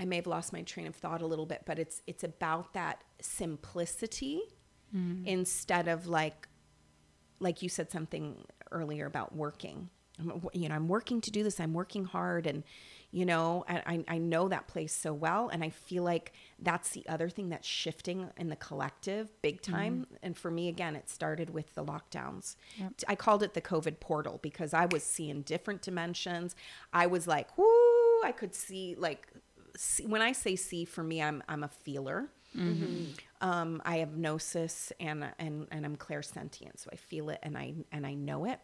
[0.00, 2.72] i may have lost my train of thought a little bit but it's it's about
[2.72, 4.40] that simplicity
[4.94, 5.26] mm.
[5.26, 6.48] instead of like
[7.40, 8.36] like you said something
[8.70, 9.90] earlier about working.
[10.52, 11.60] You know i'm working to do this.
[11.60, 12.48] I'm working hard.
[12.48, 12.64] And
[13.12, 15.48] you know I, I know that place so well.
[15.48, 20.08] And i feel like that's the other thing that's shifting in the collective big time.
[20.12, 20.16] Mm.
[20.24, 22.56] And for me again it started with the lockdowns.
[22.78, 22.94] Yep.
[23.06, 26.56] i called it the covid portal because i was seeing different dimensions.
[26.92, 29.28] I was like whoo i could see like
[29.78, 32.28] see, when I say see for me, I'm I'm a feeler.
[32.56, 33.12] Mm-hmm.
[33.40, 37.74] Um, I have gnosis and and and I'm clairsentient, so I feel it and I
[37.92, 38.60] and I know it.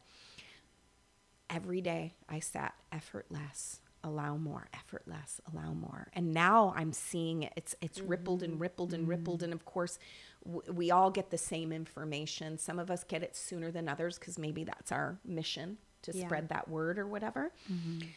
[1.50, 7.52] Every day I sat effortless, allow more, effortless, allow more, and now I'm seeing it.
[7.56, 9.44] It's it's rippled and rippled and rippled, mm-hmm.
[9.44, 9.98] and of course,
[10.44, 12.58] w- we all get the same information.
[12.58, 16.24] Some of us get it sooner than others because maybe that's our mission to Yeah.
[16.26, 17.52] spread that word or whatever.
[17.70, 18.08] Mm-hmm.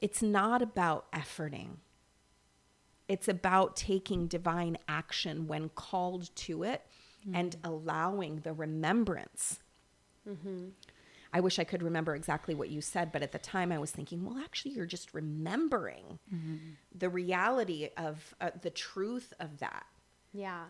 [0.00, 1.76] It's not about efforting.
[3.10, 6.86] It's about taking divine action when called to it
[7.34, 7.66] and mm-hmm.
[7.66, 9.58] allowing the remembrance.
[10.28, 10.68] Mm-hmm.
[11.32, 13.90] I wish I could remember exactly what you said, but at the time I was
[13.90, 16.56] thinking, well, actually, you're just remembering mm-hmm.
[16.94, 19.86] the reality of uh, the truth of that.
[20.32, 20.66] Yeah.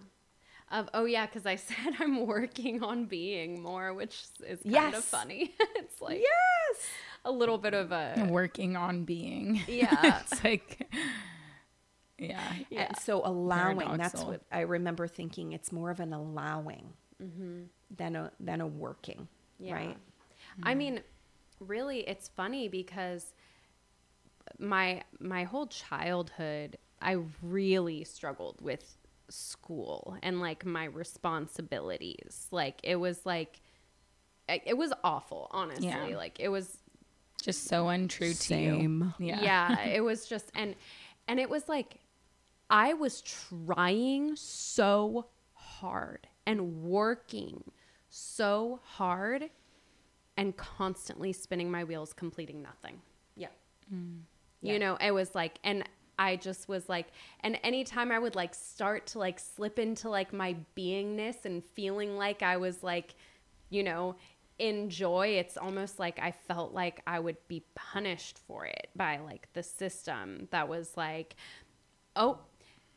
[0.70, 4.96] Of oh yeah, because I said I'm working on being more, which is kind Yes.
[4.96, 5.54] of funny.
[5.76, 6.86] it's like Yes.
[7.22, 9.60] a little bit of a Working on being.
[9.68, 10.20] yeah.
[10.20, 10.90] it's like,
[12.20, 12.40] yeah.
[12.68, 12.86] Yeah.
[12.88, 15.52] And so allowing, that's what I remember thinking.
[15.52, 16.92] It's more of an allowing
[17.22, 17.62] mm-hmm.
[17.96, 19.26] than a than a working,
[19.58, 19.74] Yeah.
[19.74, 19.96] right?
[20.62, 20.78] I mm.
[20.78, 21.00] mean,
[21.58, 23.32] really, it's funny because
[24.58, 28.96] my my whole childhood, I really struggled with
[29.30, 32.48] school and like my responsibilities.
[32.50, 33.60] Like it was like
[34.48, 35.88] it it was awful, honestly.
[35.88, 36.16] Yeah.
[36.16, 36.78] Like it was
[37.42, 39.14] Just so untrue Same.
[39.18, 39.28] to you.
[39.28, 39.42] Yeah.
[39.42, 40.74] yeah it was just and
[41.28, 42.00] and it was like
[42.70, 47.62] i was trying so hard and working
[48.08, 49.50] so hard
[50.36, 53.00] and constantly spinning my wheels completing nothing.
[53.36, 53.48] Yeah.
[53.94, 54.20] Mm.
[54.62, 55.82] you know it was like and
[56.18, 57.08] i just was like
[57.40, 62.16] and anytime i would like start to like slip into like my beingness and feeling
[62.16, 63.14] like i was like
[63.70, 64.14] you know
[64.58, 69.18] in joy it's almost like i felt like i would be punished for it by
[69.18, 71.34] like the system that was like
[72.14, 72.38] oh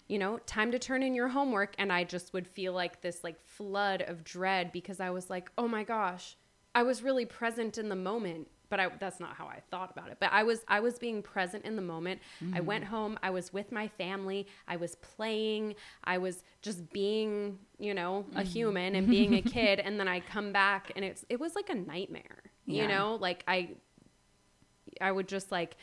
[0.08, 3.24] you know time to turn in your homework and i just would feel like this
[3.24, 6.36] like flood of dread because i was like oh my gosh
[6.76, 8.48] i was really present in the moment.
[8.70, 10.18] But I, that's not how i thought about it.
[10.20, 12.20] But i was i was being present in the moment.
[12.56, 12.66] I mm.
[12.66, 15.76] went home i was with my family i was playing
[16.06, 18.46] i was just being you know a mm.
[18.46, 21.70] human and being a kid and then i come back and it's it was like
[21.70, 23.18] a nightmare you know?
[23.20, 23.70] Like i
[25.02, 25.78] I would just like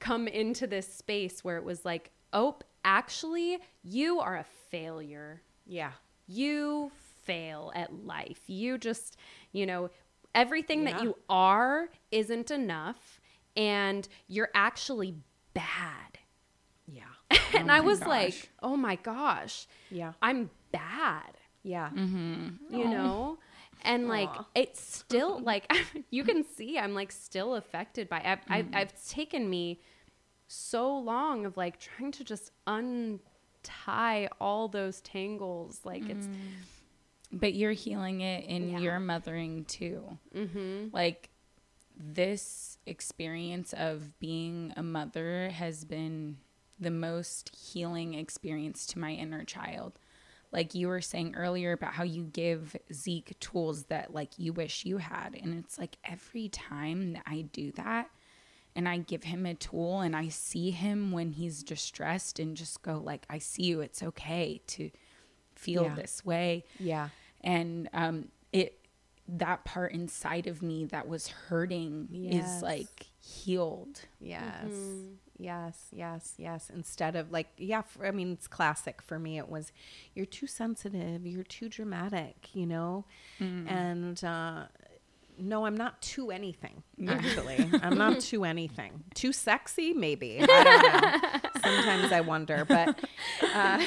[0.00, 5.42] come into this space where it was like, oh, actually, you are a failure.
[5.66, 5.92] Yeah.
[6.26, 6.92] You
[7.24, 8.40] fail at life.
[8.46, 9.16] You just,
[9.52, 9.90] you know,
[10.34, 10.92] everything Yeah.
[10.92, 13.20] that you are isn't enough
[13.56, 15.14] and you're actually
[15.54, 16.18] bad.
[16.86, 17.04] Yeah.
[17.54, 18.08] and I was gosh.
[18.08, 20.12] like, oh my gosh, Yeah.
[20.20, 21.88] I'm bad Yeah.
[21.94, 22.58] Mhm.
[22.70, 23.38] you know
[23.82, 24.46] and like Aw.
[24.56, 25.70] it's still like
[26.10, 29.78] you can see i'm like still affected by I've, I've, I've taken me
[30.46, 36.28] so long of like trying to just untie all those tangles like it's
[37.32, 38.78] But you're healing it in Yeah.
[38.78, 40.18] your mothering too.
[40.34, 40.88] Mm-hmm.
[40.92, 41.30] Like
[41.96, 46.38] this experience of being a mother has been
[46.78, 49.98] the most healing experience to my inner child.
[50.52, 54.84] Like you were saying earlier about how you give Zeke tools that like you wish
[54.84, 55.34] you had.
[55.40, 58.10] And it's like every time that I do that
[58.76, 62.82] and I give him a tool and I see him when he's distressed and just
[62.82, 64.90] go like, I see you, it's okay to
[65.54, 65.94] feel Yeah.
[65.94, 67.08] this way Yeah.
[67.42, 68.78] and um it
[69.28, 72.56] that part inside of me that was hurting Yes.
[72.56, 74.70] is like healed Yes.
[75.38, 76.70] Yes, yes, yes.
[76.72, 79.36] Instead of like, yeah, for, I mean, it's classic for me.
[79.38, 79.72] It was,
[80.14, 83.04] you're too sensitive, you're too dramatic, you know?
[83.40, 84.66] And uh,
[85.38, 87.70] no, I'm not too anything, actually.
[87.82, 89.04] I'm not too anything.
[89.14, 90.38] Too sexy, maybe.
[90.40, 90.82] I don't
[91.42, 91.50] know.
[91.62, 92.98] Sometimes I wonder, but
[93.54, 93.82] uh,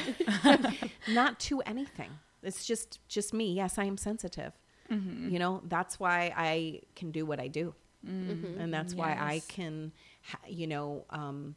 [1.10, 2.12] not too anything.
[2.43, 3.54] It's just just me.
[3.54, 4.54] Yes, I am sensitive.
[4.89, 7.74] You know, that's why I can do what I do
[8.06, 9.91] and that's why I can,
[10.22, 11.56] ha- you know, um,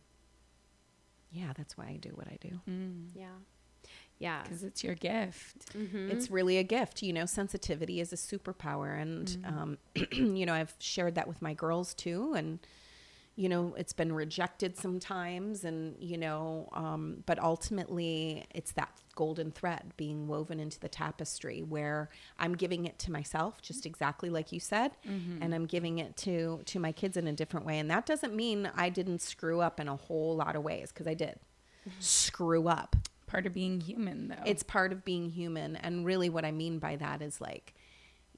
[1.30, 2.59] yeah, that's why I do what I do.
[3.14, 3.28] yeah
[4.20, 4.42] yeah.
[4.42, 5.74] Because it's your gift.
[6.10, 7.24] It's really a gift, you know.
[7.26, 9.78] Sensitivity is a superpower, and um,
[10.12, 12.58] you know, I've shared that with my girls too, and
[13.36, 19.50] you know, it's been rejected sometimes, and you know, um, but ultimately, it's that golden
[19.52, 24.52] thread being woven into the tapestry where I'm giving it to myself, just exactly like
[24.52, 24.92] you said,
[25.42, 28.34] and I'm giving it to to my kids in a different way, and that doesn't
[28.34, 31.38] mean I didn't screw up in a whole lot of ways because I did.
[32.00, 32.94] Screw up
[33.31, 36.78] part of being human though it's part of being human and really what i mean
[36.78, 37.74] by that is like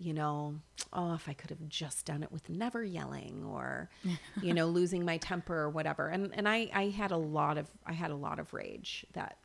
[0.02, 0.56] you know,
[0.92, 3.88] oh, if I could have just done it with never yelling or,
[4.42, 6.08] you know, losing my temper or whatever.
[6.08, 9.36] And and I I had a lot of I had a lot of rage that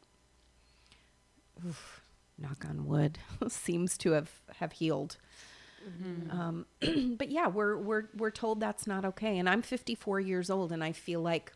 [1.65, 2.01] oof,
[2.37, 3.19] knock on wood
[3.49, 5.17] seems to have have healed.
[6.31, 6.65] Um,
[7.17, 9.37] but yeah, we're we're we're told that's not okay.
[9.37, 11.53] And I'm 54 years old, and I feel like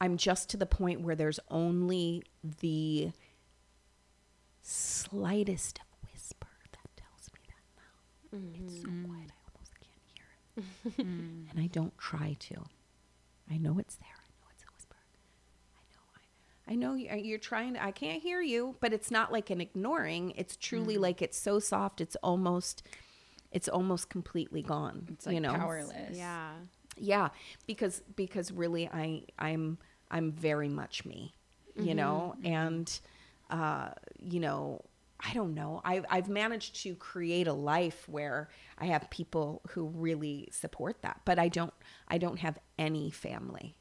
[0.00, 3.12] I'm just to the point where there's only the
[4.62, 8.64] slightest of whisper that tells me that now.
[8.64, 9.04] It's so mm-hmm.
[9.06, 10.24] quiet, I almost can't hear
[10.56, 11.06] it.
[11.06, 11.50] Mm-hmm.
[11.50, 12.56] and I don't try to.
[13.50, 14.08] I know it's there.
[14.08, 14.96] I know it's a whisper.
[15.76, 16.02] I know.
[16.14, 17.82] I, I know you- uh, you're trying to.
[17.82, 20.32] I can't hear you, but it's not like an ignoring.
[20.36, 21.02] It's truly mm-hmm.
[21.04, 22.00] like it's so soft.
[22.00, 22.82] It's almost.
[23.52, 25.06] It's almost completely gone.
[25.12, 26.18] It's like you know, powerless.
[26.18, 26.50] Yeah.
[26.98, 27.28] yeah
[27.66, 29.78] because because really i i'm
[30.10, 31.32] i'm very much me
[31.78, 32.34] you know?
[32.44, 33.00] And
[33.50, 34.82] uh you know
[35.20, 35.80] i don't know.
[35.84, 38.48] I've i've managed to create a life where
[38.78, 41.72] i have people who really support that but i don't
[42.08, 43.76] i don't have any family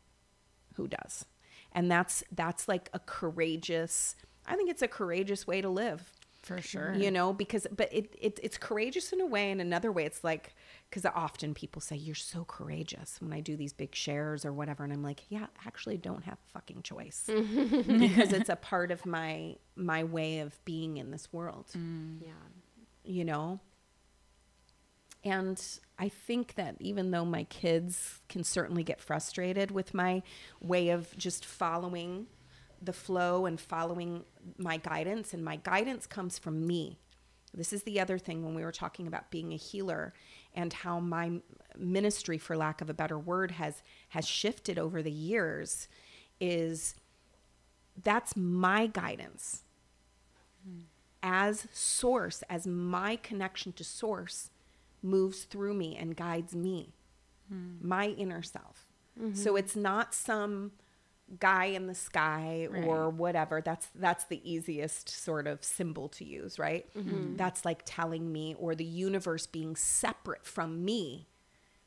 [0.76, 1.26] who does.
[1.72, 4.16] And that's that's like a courageous
[4.46, 6.12] i think it's a courageous way to live.
[6.44, 6.94] For sure.
[6.94, 10.24] you know because but it, it it's courageous in a way and another way it's
[10.24, 10.54] like
[10.96, 14.84] because often people say you're so courageous when i do these big shares or whatever
[14.84, 18.92] and i'm like yeah I actually don't have a fucking choice because it's a part
[18.92, 21.66] of my my way of being in this world.
[21.78, 22.22] Mm.
[22.22, 22.30] Yeah.
[23.04, 23.60] you know?
[25.26, 25.62] And
[26.00, 30.24] i think that even though my kids can certainly get frustrated with my
[30.62, 32.28] way of just following
[32.82, 34.24] the flow and following
[34.58, 37.00] my guidance and my guidance comes from me.
[37.54, 40.14] This is the other thing when we were talking about being a healer
[40.56, 41.42] and how my
[41.78, 45.88] ministry for lack of a better word has has shifted over the years
[46.40, 46.96] is
[48.02, 49.64] that's my guidance.
[51.22, 54.52] As source, as my connection to source
[55.02, 56.94] moves through me and guides me,
[57.50, 57.76] hmm.
[57.82, 58.86] my inner self.
[59.20, 59.36] Mm-hmm.
[59.36, 60.72] So it's not some
[61.40, 63.62] guy in the sky or whatever.
[63.62, 66.88] That's that's the easiest sort of symbol to use, right?
[66.96, 67.36] Mm-hmm.
[67.36, 71.28] That's like telling me or the universe being separate from me.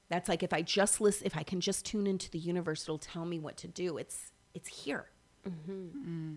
[0.09, 2.99] That's like if I just listen, if I can just tune into the universe, it'll
[2.99, 3.99] tell me what to do.
[3.99, 5.07] It's it's here
[5.49, 5.73] mm-hmm.
[5.73, 6.35] Mm-hmm.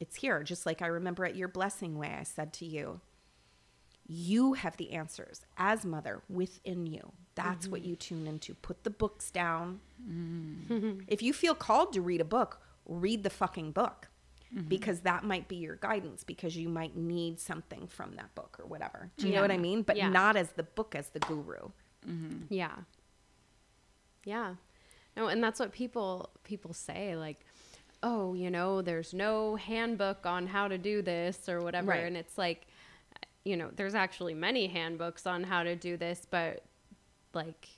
[0.00, 0.42] it's here.
[0.42, 3.00] Just like I remember at your blessing way, I said to you,
[4.06, 7.12] you have the answers as mother within you.
[7.36, 7.90] That's what mm-hmm.
[7.90, 8.54] you tune into.
[8.54, 9.80] Put the books down.
[10.08, 11.00] Mm-hmm.
[11.08, 14.08] if you feel called to read a book, read the fucking book
[14.54, 14.68] mm-hmm.
[14.68, 18.66] because that might be your guidance because you might need something from that book or
[18.66, 19.10] whatever.
[19.16, 19.82] Do you know what I mean?
[19.82, 20.10] But Yeah.
[20.10, 21.70] not as the book as the guru.
[22.48, 22.76] Yeah.
[24.24, 24.54] Yeah.
[25.16, 27.40] No, and that's what people people say like,
[28.02, 32.04] "Oh, you know, there's no handbook on how to do this or whatever." Right.
[32.04, 32.66] And it's like
[33.44, 36.64] you know, there's actually many handbooks on how to do this, but
[37.36, 37.68] like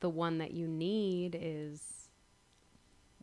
[0.00, 1.82] the one that you need is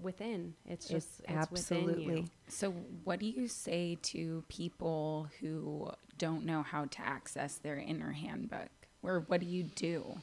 [0.01, 0.55] within.
[0.67, 2.25] It's just it's, within you.
[2.47, 2.71] So,
[3.03, 8.69] what do you say to people who don't know how to access their inner handbook?
[9.03, 10.17] Or what do you do?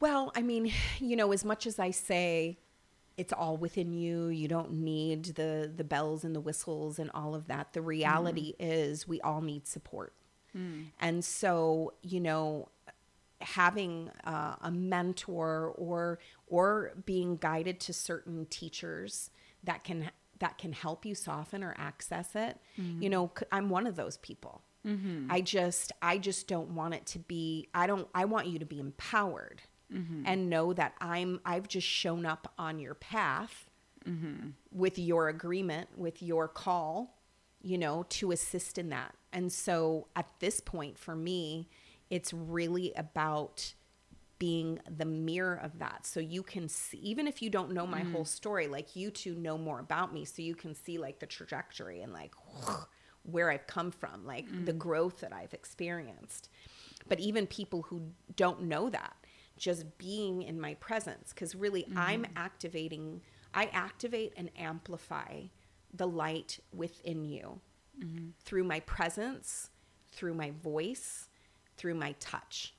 [0.00, 2.58] Well, I mean, you know, as much as I say
[3.16, 7.34] it's all within you, you don't need the the bells and the whistles and all
[7.34, 7.72] of that.
[7.72, 8.56] The reality mm.
[8.58, 10.12] is we all need support.
[10.56, 10.86] Mm.
[11.00, 12.68] And so, you know,
[13.46, 16.18] having uh, a mentor or
[16.48, 19.30] or being guided to certain teachers
[19.64, 23.02] that can that can help you soften or access it mm-hmm.
[23.02, 24.62] you know i'm one of those people.
[24.84, 25.26] Mm-hmm.
[25.30, 28.64] I just i just don't want it to be i don't i want you to
[28.64, 30.22] be empowered mm-hmm.
[30.24, 33.68] and know that i'm i've just shown up on your path
[34.70, 37.16] with your agreement with your call
[37.66, 39.14] you know to assist in that.
[39.32, 41.68] And so at this point for me
[42.10, 43.74] it's really about
[44.38, 46.06] being the mirror of that.
[46.06, 48.28] So you can see even if you don't know my whole mm.
[48.28, 52.02] story like you two know more about me so you can see like the trajectory
[52.02, 52.34] and like
[53.22, 54.78] where i've come from like the mm.
[54.78, 56.48] growth that i've experienced.
[57.08, 58.02] But even people who
[58.34, 59.16] don't know that
[59.56, 62.36] just being in my presence because really i'm mm-hmm.
[62.36, 63.22] activating
[63.54, 65.40] i activate and amplify
[65.94, 67.60] the light within you
[67.98, 68.28] mm-hmm.
[68.44, 69.70] through my presence
[70.12, 71.28] through my voice
[71.76, 72.74] through my touch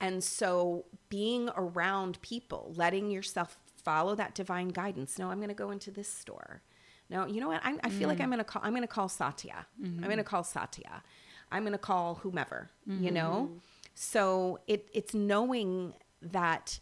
[0.00, 5.18] and so being around people, letting yourself follow that divine guidance.
[5.18, 6.62] No, I'm going to go into this store.
[7.08, 7.60] No, you know what?
[7.64, 8.32] I, I feel like I'm mm.
[8.32, 8.62] going to call.
[8.64, 9.66] I'm going to call Satya.
[9.82, 10.22] I'm going to mm-hmm.
[10.22, 11.02] call Satya.
[11.52, 12.70] I'm going to call whomever.
[12.86, 13.48] You know.
[13.48, 13.58] Mm-hmm.
[13.94, 16.80] So it it's knowing that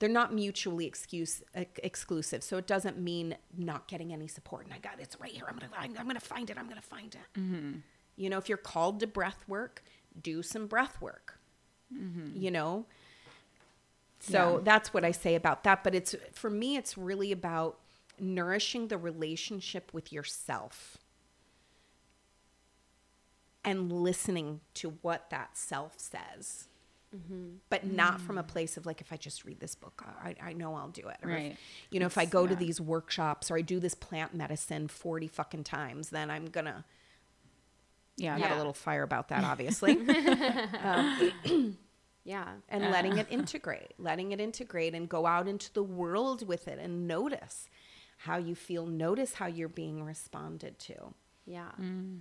[0.00, 2.42] they're not mutually excuse, ex- exclusive.
[2.42, 4.64] So it doesn't mean not getting any support.
[4.64, 5.44] And I got it's right here.
[5.48, 6.56] I'm gonna I'm, I'm gonna find it.
[6.58, 7.38] I'm gonna find it.
[7.38, 7.72] Mm-hmm.
[8.16, 9.82] You know, if you're called to breath work,
[10.20, 11.38] do some breath work.
[11.92, 12.40] Mm-hmm.
[12.40, 12.86] You know?
[14.20, 14.64] So Yeah.
[14.64, 15.82] that's what I say about that.
[15.82, 17.78] But it's for me, it's really about
[18.20, 20.98] nourishing the relationship with yourself
[23.64, 26.68] and listening to what that self says.
[27.14, 27.56] Mm-hmm.
[27.68, 28.48] But not from a mm.
[28.48, 31.18] place of like, if I just read this book, I, I know I'll do it.
[31.22, 31.56] Or if- Right.
[31.90, 34.88] you know, if I It's- go to these workshops or I do this plant medicine
[34.88, 36.84] 40 fucking times, then I'm going to
[38.22, 38.38] Yeah.
[38.38, 39.92] have got a little fire about that, obviously.
[40.82, 41.78] Um,
[42.24, 42.48] yeah.
[42.68, 42.90] and uh.
[42.90, 47.06] letting it integrate, letting it integrate and go out into the world with it and
[47.06, 47.68] notice
[48.18, 50.94] how you feel, notice how you're being responded to.
[51.46, 51.70] Yeah.
[51.80, 52.20] Mm.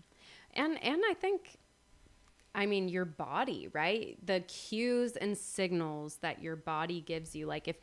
[0.53, 1.57] And and I think
[2.55, 4.17] I mean your body, right?
[4.25, 7.77] The cues and signals that your body gives you like if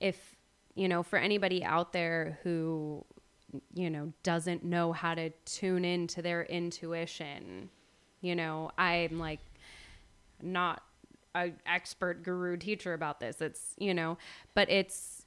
[0.00, 0.36] if
[0.74, 3.04] you know, for anybody out there who
[3.74, 7.70] you know doesn't know how to tune into their intuition,
[8.20, 9.40] you know, I'm like
[10.42, 10.82] not
[11.34, 13.40] a expert guru teacher about this.
[13.40, 14.18] It's, you know,
[14.54, 15.26] but it's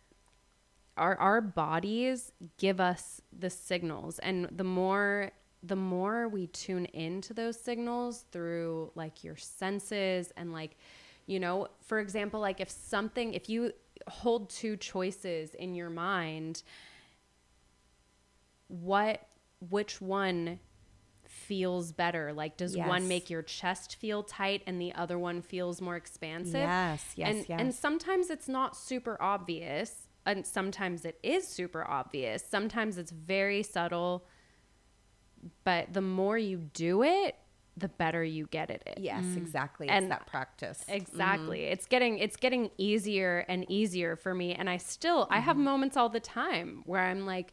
[0.98, 5.32] our our bodies give us the signals and the more
[5.64, 10.78] the more we tune into those signals through like your senses and like
[11.26, 13.72] you know for example like if something if you
[14.08, 16.62] hold two choices in your mind
[18.68, 19.22] what
[19.70, 20.60] which one
[21.26, 22.34] feels better?
[22.34, 26.56] Like does one make your chest feel tight and the other one feels more expansive?
[26.56, 32.44] Yes, yes, and and sometimes it's not super obvious and sometimes it is super obvious.
[32.50, 34.26] Sometimes it's very subtle
[35.64, 37.36] but the more you do it
[37.76, 39.00] the better you get at it.
[39.00, 39.38] Yes, mm.
[39.38, 39.88] exactly.
[39.88, 40.84] It's And- that practice.
[40.88, 41.62] exactly.
[41.62, 41.74] Mm-hmm.
[41.74, 45.66] It's getting it's getting easier and easier for me and i still i have mm-hmm.
[45.66, 47.52] moments all the time where i'm like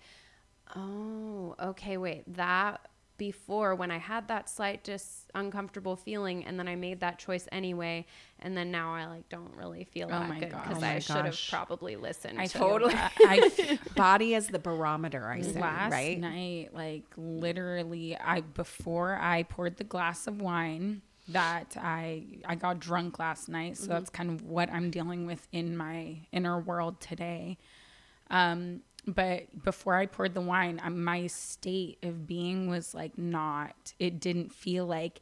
[0.77, 2.81] oh okay wait that
[3.17, 7.47] before when i had that slight just uncomfortable feeling and then i made that choice
[7.53, 8.07] anyway
[8.39, 10.99] and then now i like don't really feel Oh that my good because Oh i
[11.01, 12.95] should have probably listened I to totally.
[12.97, 16.19] I Body as the barometer, I say, last right?
[16.19, 22.81] night, like literally, I before I poured the glass of wine that I I got
[22.81, 27.01] drunk last night, so that's kind of what I'm dealing with in my inner world
[27.03, 27.59] today.
[28.31, 33.95] Um, but before I poured the wine, my state of being was like not.
[33.99, 35.21] It didn't feel like,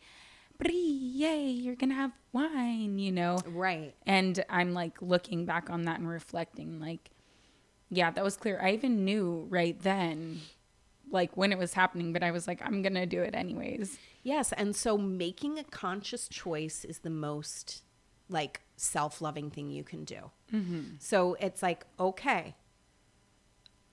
[0.59, 3.39] "Bree, yay, you're gonna have wine," you know.
[3.47, 3.95] Right.
[4.07, 7.11] And I'm like looking back on that and reflecting, like,
[7.91, 8.59] yeah, that was clear.
[8.61, 10.41] I even knew right then,
[11.11, 13.99] like when it was happening, but I was like, I'm gonna do it anyways.
[14.23, 17.83] Yes, and so making a conscious choice is the most
[18.29, 20.31] like self-loving thing you can do.
[20.53, 20.97] Mm-hmm.
[20.99, 22.55] So it's like, okay,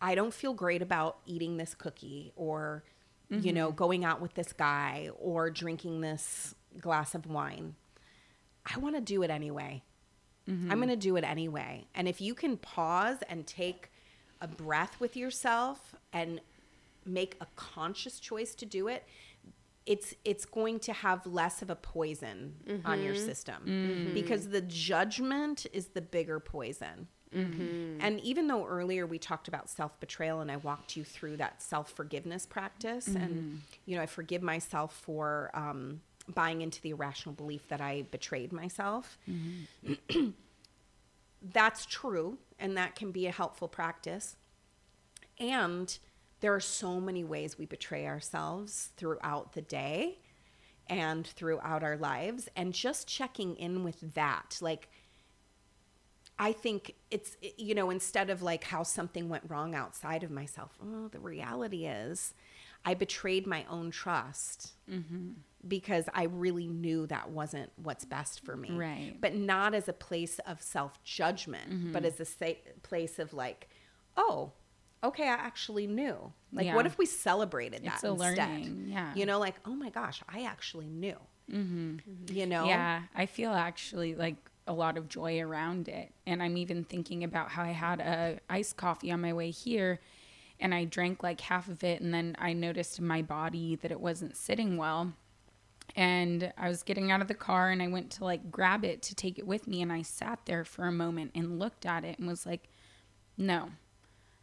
[0.01, 2.83] I don't feel great about eating this cookie or
[3.29, 3.75] you know, mm-hmm.
[3.75, 7.75] going out with this guy or drinking this glass of wine.
[8.65, 9.83] I want to do it anyway.
[10.49, 10.71] Mm-hmm.
[10.71, 11.87] I'm going to do it anyway.
[11.95, 13.89] And if you can pause and take
[14.41, 16.39] a breath with yourself and
[17.05, 19.03] make a conscious choice to do it,
[19.85, 23.25] it's it's going to have less of a poison on your mm-hmm.
[23.25, 27.07] system because the judgment is the bigger poison.
[27.35, 27.99] Mm-hmm.
[27.99, 31.61] And even though earlier we talked about self betrayal and I walked you through that
[31.61, 33.55] self forgiveness practice, and mm-hmm.
[33.85, 36.01] you know, I forgive myself for um,
[36.33, 39.17] buying into the irrational belief that I betrayed myself.
[39.29, 40.29] Mm-hmm.
[41.53, 44.35] That's true, and that can be a helpful practice.
[45.39, 45.95] And
[46.39, 50.19] there are so many ways we betray ourselves throughout the day
[50.87, 52.49] and throughout our lives.
[52.55, 54.89] And just checking in with that, like,
[56.37, 60.77] I think it's, you know, instead of like how something went wrong outside of myself,
[60.83, 62.33] oh, the reality is
[62.83, 64.73] I betrayed my own trust
[65.67, 68.71] because I really knew that wasn't what's best for me.
[68.71, 69.15] Right.
[69.19, 73.69] But not as a place of self judgment, but as a sa- place of like,
[74.17, 74.51] oh,
[75.03, 76.33] okay, I actually knew.
[76.51, 78.37] Like, what if we celebrated that It's a instead?
[78.37, 79.13] learning, yeah.
[79.15, 81.17] You know, like, oh my gosh, I actually knew.
[81.51, 81.97] Mm-hmm.
[82.35, 82.65] You know?
[82.65, 84.35] Yeah, I feel actually like
[84.67, 86.11] a lot of joy around it.
[86.25, 89.99] And I'm even thinking about how I had a iced coffee on my way here
[90.59, 93.91] and I drank like half of it and then I noticed in my body that
[93.91, 95.13] it wasn't sitting well.
[95.95, 99.01] And I was getting out of the car and I went to like grab it
[99.03, 102.03] to take it with me and I sat there for a moment and looked at
[102.03, 102.67] it and was like,
[103.37, 103.69] "No.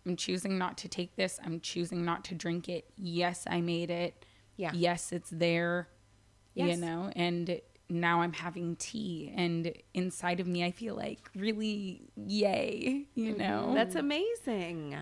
[0.06, 1.38] I'm choosing not to take this.
[1.44, 2.86] I'm choosing not to drink it.
[2.98, 4.24] Yes, I made it.
[4.56, 4.72] Yeah.
[4.74, 5.88] Yes, it's there
[6.54, 6.76] Yes.
[6.76, 7.60] you know and
[7.92, 13.40] now i'm having tea and inside of me i feel like really yay you mm-hmm.
[13.40, 14.96] know That's amazing.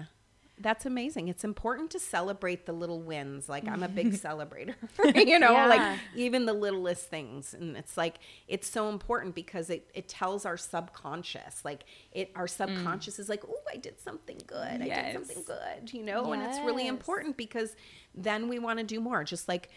[0.63, 1.29] That's amazing.
[1.29, 3.49] It's important to celebrate the little wins.
[3.49, 4.27] Like I'm a big mm-hmm.
[4.27, 4.75] celebrator,
[5.27, 5.67] you know, Yeah.
[5.67, 7.55] like even the littlest things.
[7.55, 8.17] And it's like
[8.47, 11.65] it's so important because it, it tells our subconscious.
[11.65, 12.51] Like it our mm.
[12.51, 14.83] subconscious is like, oh, I did something good.
[14.83, 17.75] I did something good, you know, and it's really important because
[18.15, 19.25] then we want to do more.
[19.25, 19.71] Just like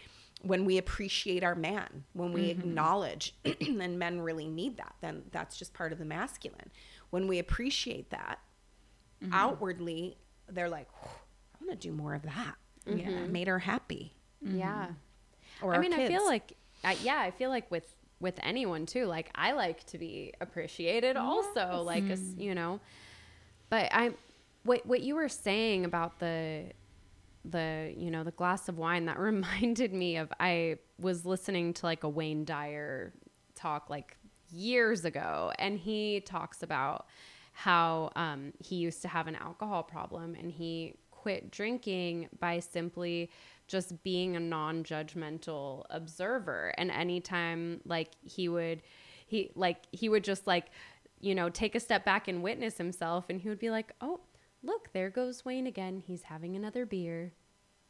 [0.44, 2.60] when we appreciate our man, when we mm-hmm.
[2.60, 6.70] acknowledge, and men really need that, then that's just part of the masculine.
[7.10, 8.38] When we appreciate that,
[9.22, 9.32] mm-hmm.
[9.32, 10.16] outwardly
[10.50, 12.54] they're like i want to do more of that
[12.86, 12.98] mm-hmm.
[12.98, 14.12] yeah it made her happy
[14.44, 14.88] Yeah.
[15.62, 18.86] or I our mean, I feel like, I, yeah, I feel like with with anyone
[18.86, 19.06] too.
[19.06, 21.82] Like I like to be appreciated, also.
[21.82, 22.80] Like, as, you know,
[23.70, 24.12] but I,
[24.64, 26.64] what what you were saying about the
[27.44, 31.86] the you know the glass of wine that reminded me of I was listening to
[31.86, 33.12] like a Wayne Dyer
[33.54, 34.16] talk like
[34.50, 37.06] years ago, and he talks about
[37.52, 43.30] how um, he used to have an alcohol problem and he quit drinking by simply
[43.68, 46.74] just being a non-judgmental observer.
[46.76, 48.82] And anytime like he would
[49.26, 50.66] he like he would just like
[51.20, 54.20] you know take a step back and witness himself and he would be like oh
[54.64, 56.02] look there goes wayne again.
[56.04, 57.32] He's having another beer.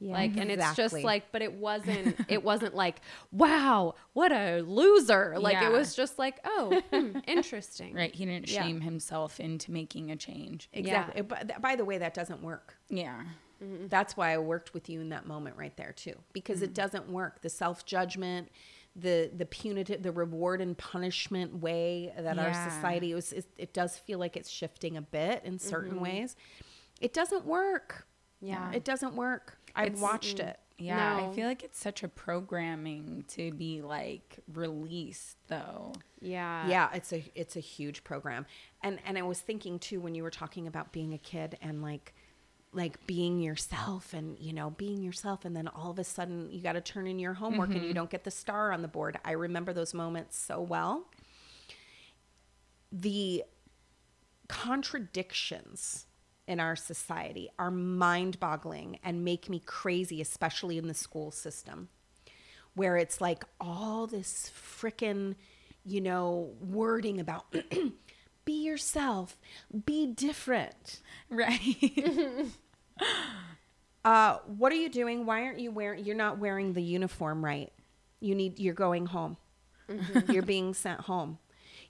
[0.01, 3.01] Like and it's just like but it wasn't it wasn't like
[3.33, 5.37] wow what a loser.
[5.39, 5.69] Like Yeah.
[5.69, 7.95] it was just like oh hmm, interesting.
[7.95, 8.15] Right.
[8.15, 8.63] He didn't Yeah.
[8.63, 10.69] shame himself into making a change.
[10.73, 11.23] exactly.
[11.23, 12.77] But th- by the way that doesn't work.
[12.89, 13.23] Yeah.
[13.63, 13.87] Mm-hmm.
[13.87, 16.75] that's why i worked with you in that moment right there too because it mm.
[16.75, 17.41] doesn't work.
[17.41, 18.51] The self-judgment
[18.97, 23.97] the the punitive the reward and punishment way that our society was it, it does
[23.97, 26.03] feel like it's shifting a bit in certain mm-hmm.
[26.03, 26.37] ways
[27.01, 28.07] it doesn't work
[28.41, 28.71] Yeah.
[28.73, 31.19] it doesn't work i've It's- watched it Yeah.
[31.19, 31.31] No.
[31.31, 35.93] I feel like it's such a programming to be like released though.
[36.21, 38.45] yeah yeah it's a it's a huge program
[38.83, 41.81] and and i was thinking too when you were talking about being a kid and
[41.83, 42.15] like
[42.73, 46.61] like being yourself and you know being yourself and then all of a sudden you
[46.61, 47.95] got to turn in your homework and you mm-hmm.
[47.95, 51.07] don't get the star on the board i remember those moments so well
[52.91, 53.43] the
[54.49, 56.07] contradictions
[56.47, 61.89] in our society are mind-boggling and make me crazy especially in the school system
[62.75, 65.35] where it's like all this frickin'
[65.85, 67.55] you know wording about
[68.45, 69.39] be yourself
[69.87, 71.01] be different.
[71.31, 72.47] Right.
[74.05, 75.27] uh what are you doing?
[75.27, 77.73] Why aren't you wearing you're not wearing the uniform right.
[78.21, 79.37] You need you're going home.
[80.29, 81.39] You're being sent home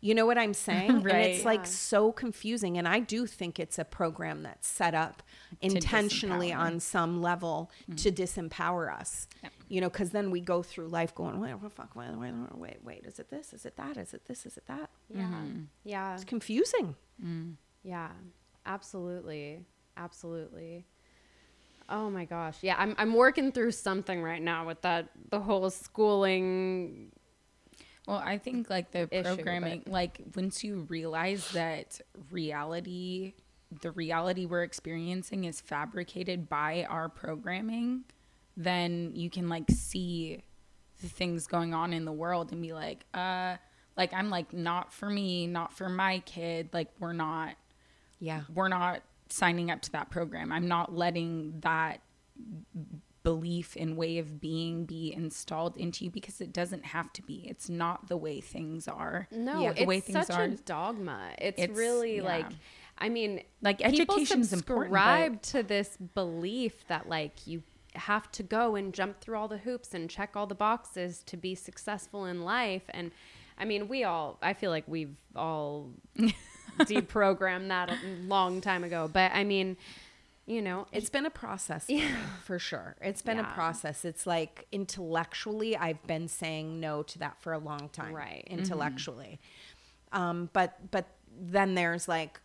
[0.05, 1.02] you know what i'm saying?
[1.02, 1.14] Right.
[1.14, 1.59] and it's Right.
[1.59, 1.72] like Yeah.
[1.90, 5.22] so confusing and i do think it's a program that's set up
[5.62, 7.94] intentionally on some level mm-hmm.
[7.96, 9.26] to disempower us.
[9.68, 11.96] You know because then we go through life going wait what the fuck?
[11.96, 13.52] Wait, wait wait wait is it this?
[13.52, 13.96] Is it that?
[13.96, 14.44] Is it this?
[14.46, 14.90] Is it that?
[15.09, 15.30] Yeah.
[15.84, 16.05] Yeah.
[16.05, 16.14] Mm-hmm.
[16.16, 16.94] It's confusing.
[17.24, 17.55] Mm.
[17.82, 18.11] Yeah,
[18.66, 19.61] absolutely.
[19.96, 20.84] Absolutely.
[21.88, 22.57] Oh my gosh.
[22.62, 27.12] Yeah, I'm I'm working through something right now with that the whole schooling
[28.07, 32.00] Well, I think like the issue, programming, like once you realize that
[32.30, 33.34] reality,
[33.80, 38.05] the reality we're experiencing is fabricated by our programming,
[38.57, 40.42] then you can like see
[41.00, 43.57] the things going on in the world and be like, uh,
[43.96, 46.68] like I'm like not for me, not for my kid.
[46.72, 47.55] Like we're not,
[48.20, 50.52] yeah we're not signing up to that program.
[50.52, 52.00] I'm not letting that
[53.24, 57.46] belief and way of being be installed into you because it doesn't have to be.
[57.48, 59.26] It's not the way things are.
[59.32, 60.44] No, Yeah, it's the way things such are.
[60.44, 61.30] a dogma.
[61.38, 62.22] It's, It's- really yeah.
[62.22, 62.46] like
[62.96, 67.64] I mean, Like, education but- subscribe to this belief that like you
[67.96, 71.36] have to go and jump through all the hoops and check all the boxes to
[71.36, 73.10] be successful in life and
[73.56, 75.90] I mean, we all I feel like we've all
[76.80, 77.96] deprogrammed that a
[78.26, 79.76] long time ago, but I mean,
[80.47, 82.05] you know, it's been a process for, me,
[82.45, 82.97] for sure.
[83.01, 83.51] It's been Yeah.
[83.51, 84.05] a process.
[84.05, 88.45] It's like intellectually i've been saying no to that for a long time Right.
[88.47, 89.40] intellectually.
[90.12, 91.07] Um but but
[91.40, 92.40] then there's like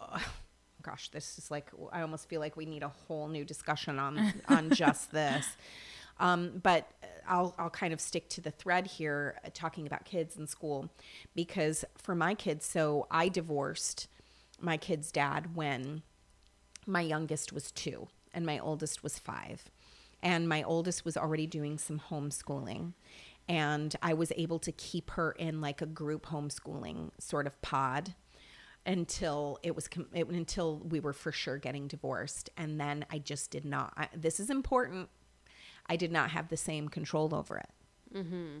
[0.00, 0.18] uh,
[0.82, 4.32] gosh this is like i almost feel like we need a whole new discussion on
[4.48, 5.46] on just this.
[6.20, 6.88] Um, but
[7.26, 10.90] I'll, I'll kind of stick to the thread here uh, talking about kids in school.
[11.34, 14.08] Because for my kids so i divorced
[14.60, 16.02] my kid's dad when
[16.86, 19.64] my youngest was two and my oldest was five.
[20.22, 22.92] And my oldest was already doing some homeschooling.
[23.48, 28.14] And I was able to keep her in like a group homeschooling sort of pod
[28.86, 33.18] until it was com- it, until we were for sure getting divorced and then i
[33.18, 35.08] just did not I, this is important
[35.86, 37.70] i did not have the same control over it
[38.12, 38.58] mm-hmm.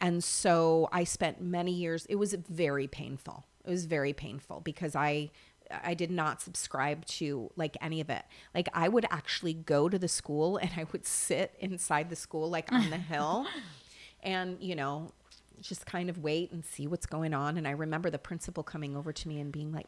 [0.00, 3.44] and so I spent many years, it was very painful.
[3.64, 5.30] It was very painful because I,
[5.84, 8.24] I did not subscribe to like any of it.
[8.54, 12.50] Like I would actually go to the school and I would sit inside the school
[12.50, 13.46] like on the hill
[14.22, 15.10] and you know
[15.60, 18.96] just kind of wait and see what's going on and I remember the principal coming
[18.96, 19.86] over to me and being like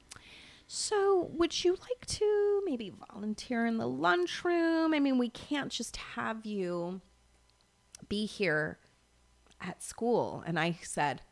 [0.67, 4.95] so, would you like to maybe volunteer in the lunchroom?
[4.95, 7.01] I mean, we can't just have you
[8.09, 8.79] be here
[9.61, 10.43] at school.
[10.47, 11.23] And I said,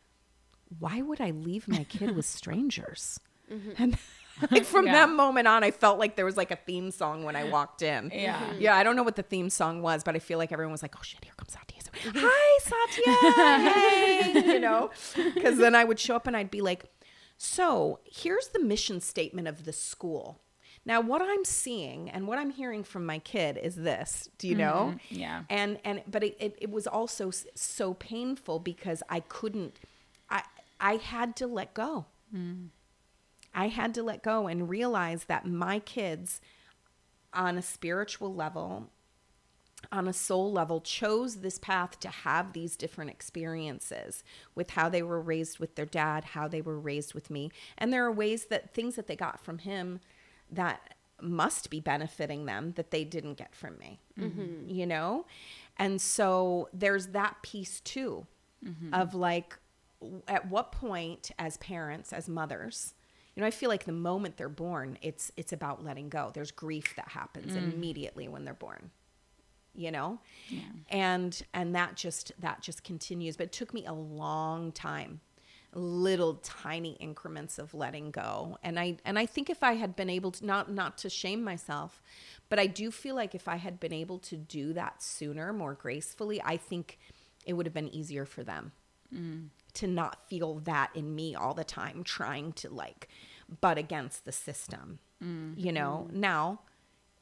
[0.78, 3.20] Why would I leave my kid with strangers?
[3.50, 3.82] Mm-hmm.
[3.82, 3.98] And
[4.50, 4.92] like from Yeah.
[4.92, 7.82] that moment on, I felt like there was like a theme song when I walked
[7.82, 8.10] in.
[8.14, 8.38] Yeah.
[8.38, 8.60] Mm-hmm.
[8.60, 10.82] Yeah, I don't know what the theme song was, but I feel like everyone was
[10.82, 12.18] like, "Oh shit, here comes Satya." So, mm-hmm.
[12.22, 14.42] Hi, Satya.
[14.42, 14.90] hey, you know,
[15.34, 16.84] because then I would show up and I'd be like,
[17.36, 20.40] "So here's the mission statement of the school."
[20.84, 24.28] Now, what I'm seeing and what I'm hearing from my kid is this.
[24.38, 24.94] Do you know?
[24.96, 25.20] Mm-hmm.
[25.20, 25.42] Yeah.
[25.48, 29.78] And and but it, it, it was also so painful because I couldn't.
[30.28, 30.42] I
[30.80, 32.06] I had to let go.
[32.34, 32.68] Mm.
[33.54, 36.40] I had to let go and realize that my kids,
[37.32, 38.90] on a spiritual level,
[39.90, 44.22] on a soul level, chose this path to have these different experiences
[44.54, 47.50] with how they were raised with their dad, how they were raised with me.
[47.76, 50.00] And there are ways that things that they got from him
[50.50, 54.68] that must be benefiting them that they didn't get from me, mm-hmm.
[54.68, 55.26] you know?
[55.76, 58.26] And so there's that piece too
[58.64, 58.92] mm-hmm.
[58.94, 59.58] of like,
[60.26, 62.94] at what point as parents, as mothers,
[63.34, 66.30] you know, I feel like the moment they're born, it's it's about letting go.
[66.34, 67.72] There's grief that happens mm.
[67.72, 68.90] immediately when they're born
[69.74, 70.18] you know?
[70.90, 73.36] And and that just that just continues.
[73.36, 75.20] But it took me a long time
[75.74, 78.58] little tiny increments of letting go.
[78.62, 81.42] And i and i think if i had been able to not not to shame
[81.42, 82.02] myself
[82.48, 85.74] but i do feel like if i had been able to do that sooner more
[85.74, 86.98] gracefully i think
[87.46, 88.72] it would have been easier for them
[89.14, 89.46] mm.
[89.74, 93.08] To not feel that in me all the time trying to like
[93.60, 94.98] butt against the system
[95.56, 96.06] you know?
[96.08, 96.20] Mm-hmm.
[96.20, 96.60] Now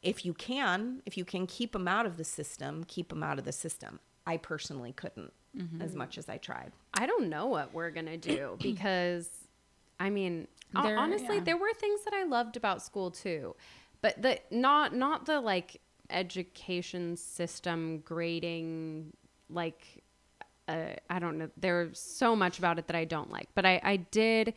[0.02, 3.38] if you can if you can keep them out of the system keep them out
[3.38, 4.00] of the system.
[4.26, 5.82] I personally couldn't mm-hmm.
[5.82, 6.72] as much as i tried.
[6.94, 9.28] I don't know what we're gonna do because,
[9.98, 11.44] I mean, There- honestly, yeah.
[11.44, 13.56] there were things that I loved about school too,
[14.00, 19.12] but the not not the like education system grading
[19.48, 19.99] like
[20.70, 21.50] uh, I don't know.
[21.56, 24.54] There's so much about it that I don't like, but I I did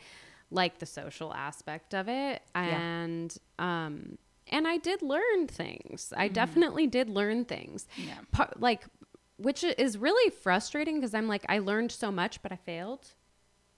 [0.51, 6.14] like the social aspect of it and um and I did learn things.
[6.16, 7.88] I definitely did learn things.
[7.97, 8.20] Yeah.
[8.32, 8.84] Pa- like
[9.38, 13.07] which is really frustrating because I'm like I learned so much but I failed.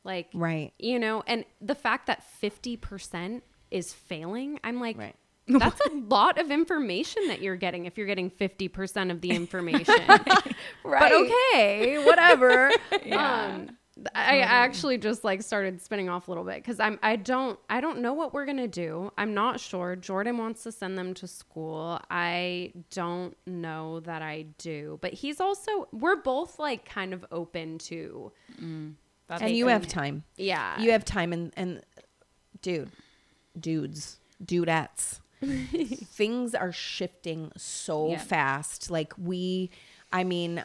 [0.03, 0.73] Like Right.
[0.77, 5.15] you know, and the fact that 50% is failing, I'm like Right.
[5.47, 9.95] That's a lot of information that you're getting if you're getting 50% of the information.
[10.07, 10.31] Right.
[10.83, 12.71] But okay, whatever.
[13.11, 13.77] Um
[14.13, 17.79] I actually just like started spinning off a little bit because I'm I don't I
[17.79, 19.11] don't know what we're gonna do.
[19.17, 19.95] I'm not sure.
[19.95, 21.99] Jordan wants to send them to school.
[22.11, 27.77] I don't know that I do, but he's also we're both like kind of open
[27.79, 28.33] to
[29.27, 31.81] That's and you have time yeah you have time and and
[32.61, 32.91] dude
[33.57, 38.17] dudes dudettes things are shifting so Yeah.
[38.19, 38.89] fast.
[38.91, 39.69] Like we
[40.13, 40.63] i mean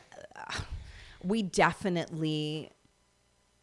[1.22, 2.70] we definitely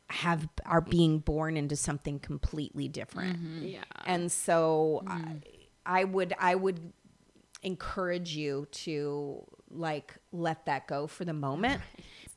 [0.09, 3.37] have are being born into something completely different.
[3.37, 3.65] Mm-hmm.
[3.67, 3.83] Yeah.
[4.05, 5.33] And so mm-hmm.
[5.85, 6.93] I, I would i would
[7.63, 11.81] encourage you to like let that go for the moment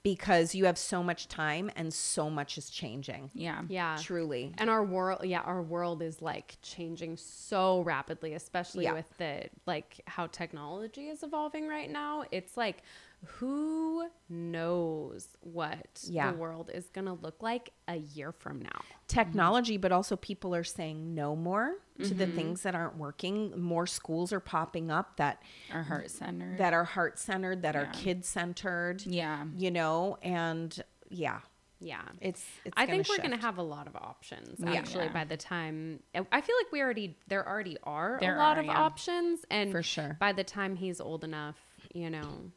[0.02, 3.62] because you have so much time and so much is changing Yeah.
[3.68, 8.94] yeah truly and our world yeah our world is like changing so rapidly especially Yeah.
[8.94, 12.82] with the like how technology is evolving right now it's like
[13.24, 16.30] who knows what Yeah.
[16.32, 20.54] the world is going to look like a year from now technology but also people
[20.54, 22.36] are saying no more to the mm-hmm.
[22.36, 25.42] things that aren't working more schools are popping up that
[25.72, 26.56] Our heart center.
[26.58, 29.44] that are heart centered that are kid centered yeah.
[29.56, 31.40] you know and yeah
[31.80, 35.06] yeah it's, it's I gonna think we're going to have a lot of options actually
[35.06, 35.12] Yeah.
[35.12, 38.60] by the time I feel like we already there already are There a lot are,
[38.60, 38.80] of yeah.
[38.80, 40.16] options and For sure.
[40.20, 41.56] by the time he's old enough,
[41.94, 42.52] you know,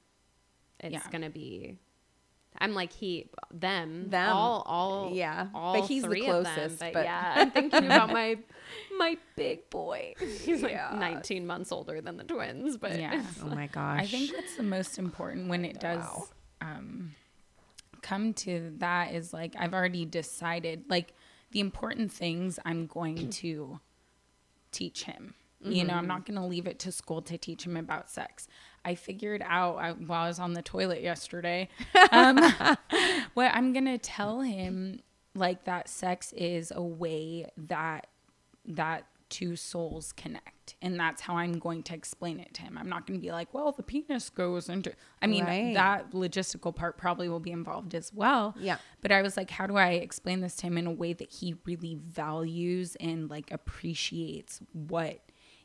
[0.83, 1.11] it's Yeah.
[1.11, 1.77] going to be
[2.59, 4.29] I'm like he them Them.
[4.29, 5.47] all all Yeah.
[5.55, 8.37] all But he's the three of them, closest, but, but- yeah I'm thinking about my
[8.97, 13.23] my big boy he's like 19 months older than the twins but Yeah.
[13.43, 16.05] oh my gosh I think that's the most important when it does
[16.61, 17.11] um,
[18.01, 21.13] come to that is like I've already decided like
[21.51, 23.79] the important things I'm going to
[24.71, 25.33] teach him.
[25.65, 28.47] You know, I'm not going to leave it to school to teach him about sex.
[28.85, 31.69] I figured out I, while I was on the toilet yesterday
[32.11, 32.37] um,
[33.33, 34.99] what I'm going to tell him
[35.35, 38.07] like that sex is a way that
[38.65, 40.75] that two souls connect.
[40.79, 42.77] And that's how I'm going to explain it to him.
[42.77, 45.73] I'm not going to be like, well, the penis goes into, I mean, Right.
[45.73, 48.55] that logistical part probably will be involved as well.
[48.59, 48.77] Yeah.
[49.01, 51.31] But I was like, how do I explain this to him in a way that
[51.33, 55.19] he really values and like appreciates what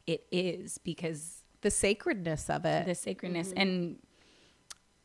[0.07, 0.79] it is?
[0.79, 2.87] Because The sacredness of it.
[2.87, 3.59] the sacredness mm-hmm.
[3.59, 3.97] and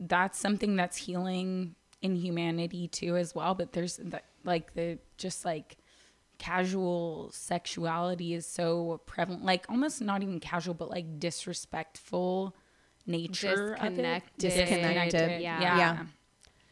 [0.00, 5.44] that's something that's healing in humanity too as well but there's the, like the just
[5.44, 5.78] like
[6.38, 12.54] casual sexuality is so prevalent like almost not even casual but like disrespectful
[13.06, 14.30] nature of it.
[14.38, 14.38] Disconnected.
[14.38, 15.42] Disconnected.
[15.42, 15.76] yeah Yeah.
[15.76, 16.06] yeah,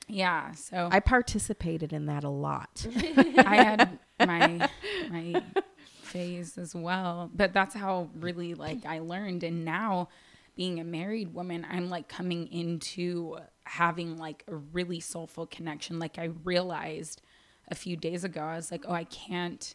[0.08, 0.52] yeah.
[0.52, 2.86] so I participated in that a lot.
[2.96, 4.68] I had my
[5.10, 5.42] my
[6.12, 7.30] phase as well.
[7.34, 10.08] But that's how really like I learned and now
[10.54, 15.98] being a married woman, I'm like coming into having like a really soulful connection.
[15.98, 17.22] Like I realized
[17.68, 19.74] a few days ago, I was like, oh, I can't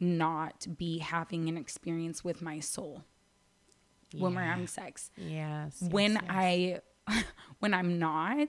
[0.00, 3.04] not be having an experience with my soul
[4.18, 5.80] when we're having sex Yes.
[5.90, 6.80] when I
[7.60, 8.48] when I'm not,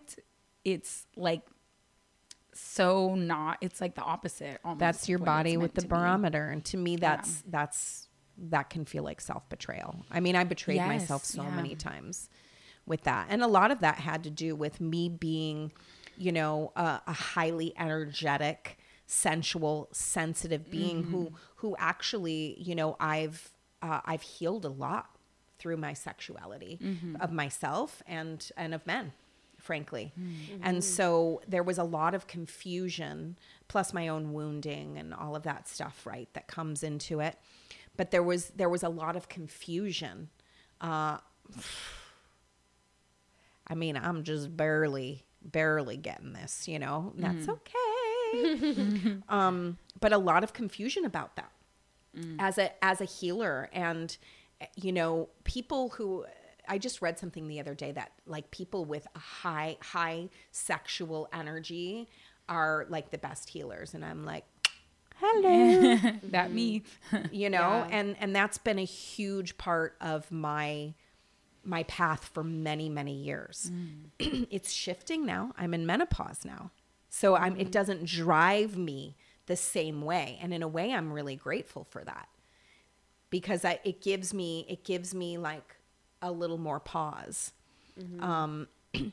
[0.66, 1.42] it's like
[2.54, 3.58] so not.
[3.62, 4.60] It's like the opposite.
[4.64, 5.90] Almost that's your body with the to be.
[5.90, 10.78] barometer and to me that's that's that can feel like self-betrayal i mean i betrayed
[10.78, 11.52] Yes, myself so yeah.
[11.56, 12.30] many times
[12.88, 15.72] with that and a lot of that had to do with me being
[16.18, 21.36] you know a, a highly energetic sensual sensitive being who Mm-hmm.
[21.58, 23.52] who actually you know i've
[23.84, 25.16] uh, i've healed a lot
[25.60, 27.18] through my sexuality Mm-hmm.
[27.22, 29.14] of myself and and of men
[29.64, 30.14] frankly.
[30.20, 30.62] Mm-hmm.
[30.62, 33.38] And so there was a lot of confusion,
[33.68, 37.38] plus my own wounding and all of that stuff, right, that comes into it.
[37.96, 40.30] But there was there was a lot of confusion.
[40.82, 41.18] Uh,
[43.68, 47.14] I mean, I'm just barely barely getting this, you know.
[47.16, 49.18] That's okay.
[49.30, 51.52] um, but a lot of confusion about that
[52.40, 54.18] as a as a healer and
[54.76, 56.26] you know people who
[56.68, 61.30] I just read something the other day that like people with a high high sexual
[61.34, 62.10] energy
[62.50, 64.46] are like the best healers and I'm like
[65.18, 65.98] hello.
[66.24, 66.84] That me.
[67.12, 67.26] Mm-hmm.
[67.34, 67.60] you know?
[67.60, 67.88] Yeah.
[67.92, 70.94] and and that's been a huge part of my
[71.64, 73.72] my path for many many years.
[74.20, 74.48] Mm.
[74.52, 75.54] It's shifting now.
[75.58, 76.72] I'm in menopause now.
[77.10, 77.72] So i'm it mm-hmm.
[77.72, 80.40] doesn't drive me the same way.
[80.42, 82.28] And in a way i'm really grateful for that.
[83.30, 85.76] Because I, it gives me it gives me like
[86.24, 87.52] a little more pause.
[88.20, 88.68] Um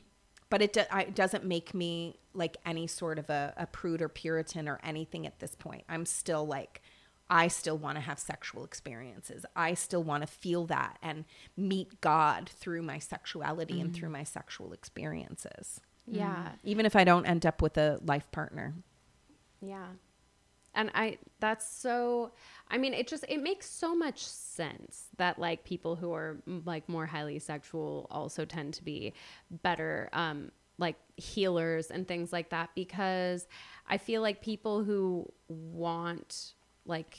[0.49, 4.01] but it, do, I, it doesn't make me like any sort of a, a prude
[4.01, 5.83] or puritan or anything at this point.
[5.87, 6.81] I'm still like
[7.29, 9.45] i still want to have sexual experiences.
[9.55, 11.23] I still want to feel that and
[11.55, 15.79] meet god through my sexuality and through my sexual experiences.
[16.07, 16.49] Yeah.
[16.63, 18.73] even if i don't end up with a life partner.
[19.61, 19.87] Yeah.
[20.73, 22.31] And I that's so
[22.69, 26.65] I mean it just it makes so much sense that like people who are mm,
[26.65, 29.13] like more highly sexual also tend to be
[29.49, 33.47] better um like healers and things like that because
[33.87, 36.53] I feel like people who want
[36.85, 37.17] like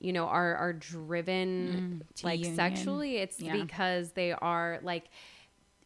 [0.00, 2.54] you know are are driven to like union.
[2.56, 3.52] sexually it's Yeah.
[3.52, 5.04] because they are like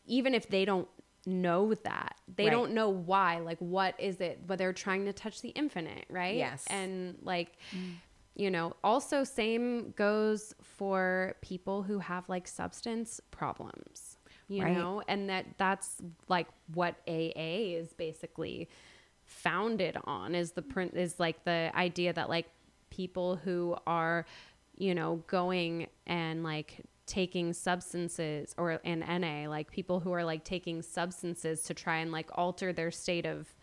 [0.06, 0.88] even if they don't
[1.26, 2.50] know that they Right.
[2.50, 6.36] don't know why like what is it but they're trying to touch the infinite right
[6.36, 6.64] Yes.
[6.68, 7.94] and like mm.
[8.34, 14.16] you know also same goes for people who have like substance problems
[14.48, 14.76] you Right.
[14.76, 15.98] know and that that's
[16.28, 18.68] like what aa is basically
[19.24, 22.46] founded on is the print is like the idea that like
[22.90, 24.26] people who are
[24.76, 30.44] you know going and like taking substances or an NA like people who are like
[30.44, 33.54] taking substances to try and like alter their state of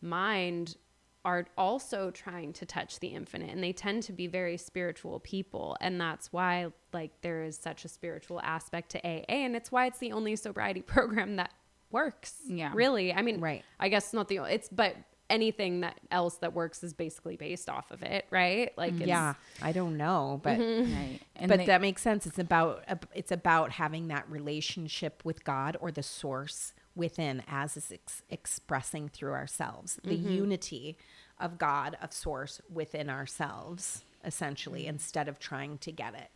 [0.00, 0.76] mind
[1.24, 5.76] are also trying to touch the infinite and they tend to be very spiritual people
[5.80, 9.86] and that's why like there is such a spiritual aspect to AA and it's why
[9.86, 11.50] it's the only sobriety program that
[11.90, 12.72] works Yeah.
[12.74, 13.64] really i mean Right.
[13.80, 14.96] i guess not the it's but
[15.34, 18.72] anything that else that works is basically based off of it right?
[18.76, 20.94] Like it's, yeah i don't know but mm-hmm.
[20.94, 21.20] right.
[21.36, 22.26] And but they- that makes sense.
[22.26, 27.90] It's about it's about having that relationship with god or the source within as is
[27.92, 29.98] ex- expressing through ourselves.
[30.04, 30.30] The mm-hmm.
[30.30, 30.96] unity
[31.40, 34.90] of god of source within ourselves essentially mm-hmm.
[34.90, 36.30] instead of trying to get it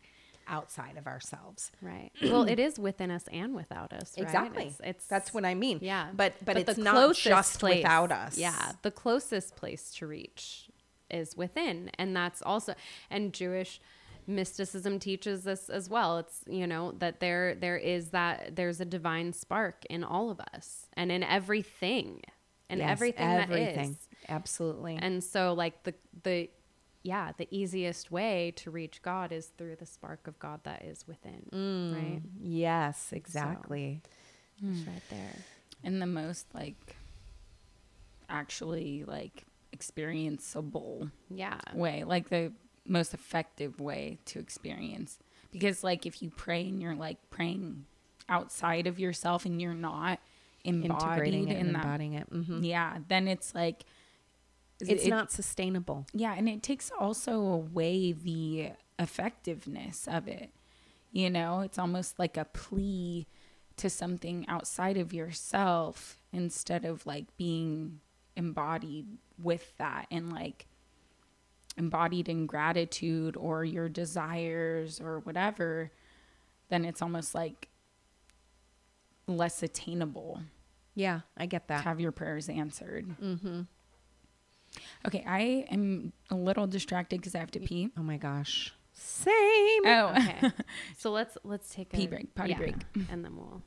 [0.48, 1.70] outside of ourselves.
[1.82, 2.10] Right.
[2.22, 4.24] Well it is within us and without us right?
[4.26, 4.64] exactly.
[4.66, 5.78] It's, it's that's what i mean.
[5.82, 6.08] Yeah.
[6.14, 8.38] But but, it's not just place- without us.
[8.38, 8.72] Yeah.
[8.82, 10.68] The closest place to reach
[11.10, 11.90] is within.
[11.98, 12.74] And that's also
[13.10, 13.80] and jewish
[14.26, 16.18] mysticism teaches this as well.
[16.18, 20.38] It's you know that there there is that there's a divine spark in all of
[20.54, 22.22] us and in everything
[22.70, 23.96] and Yes, everything, that is.
[24.28, 24.98] absolutely.
[25.00, 26.50] And so like the the
[27.08, 31.06] yeah, the easiest way to reach God is through the spark of God that is
[31.08, 31.42] within,
[31.96, 32.20] right?
[32.38, 34.02] Yes, exactly.
[34.62, 35.44] It's right there.
[35.82, 36.96] in the most like
[38.28, 39.44] actually like
[39.74, 41.58] experienceable Yeah.
[41.74, 42.52] way, like the
[42.86, 45.18] most effective way to experience.
[45.50, 47.86] Because like if you pray and you're like praying
[48.28, 50.20] outside of yourself and you're not
[50.64, 52.26] Integrating embodied it in and that, embodying it.
[52.28, 53.84] hmm yeah, then it's like
[54.80, 56.06] It's it- not sustainable.
[56.12, 60.50] Yeah, and it takes also away the effectiveness of it.
[61.12, 63.26] You know, it's almost like a plea
[63.76, 68.00] to something outside of yourself instead of like being
[68.36, 69.06] embodied
[69.42, 70.66] with that and like
[71.76, 75.90] embodied in gratitude or your desires or whatever,
[76.68, 77.68] then it's almost like
[79.26, 80.40] less attainable
[80.94, 81.84] Yeah, I get to that.
[81.84, 83.06] have your prayers answered.
[83.22, 83.62] Mm-hmm.
[85.06, 87.90] Okay, I am a little distracted because I have to pee.
[87.98, 88.72] Oh my gosh.
[88.92, 89.82] Same.
[89.86, 90.50] Oh, Okay.
[90.98, 92.74] so let's let's take Pee a break, potty break.
[93.10, 93.62] and then we'll.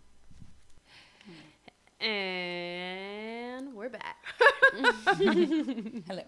[1.99, 4.17] And we're back.
[6.07, 6.23] hello.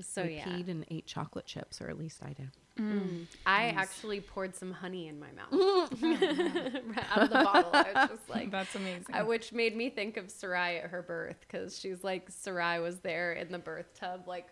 [0.00, 2.48] So we yeah, peed and ate chocolate chips, or at least I did.
[2.78, 3.26] Mm.
[3.44, 6.22] I actually poured some honey in my mouth right
[7.10, 7.70] out of the bottle.
[7.74, 9.14] I was just like, That's amazing.
[9.14, 13.00] I, which made me think of Sarai at her birth because she's like Sarai was
[13.00, 14.46] there in the birth tub, like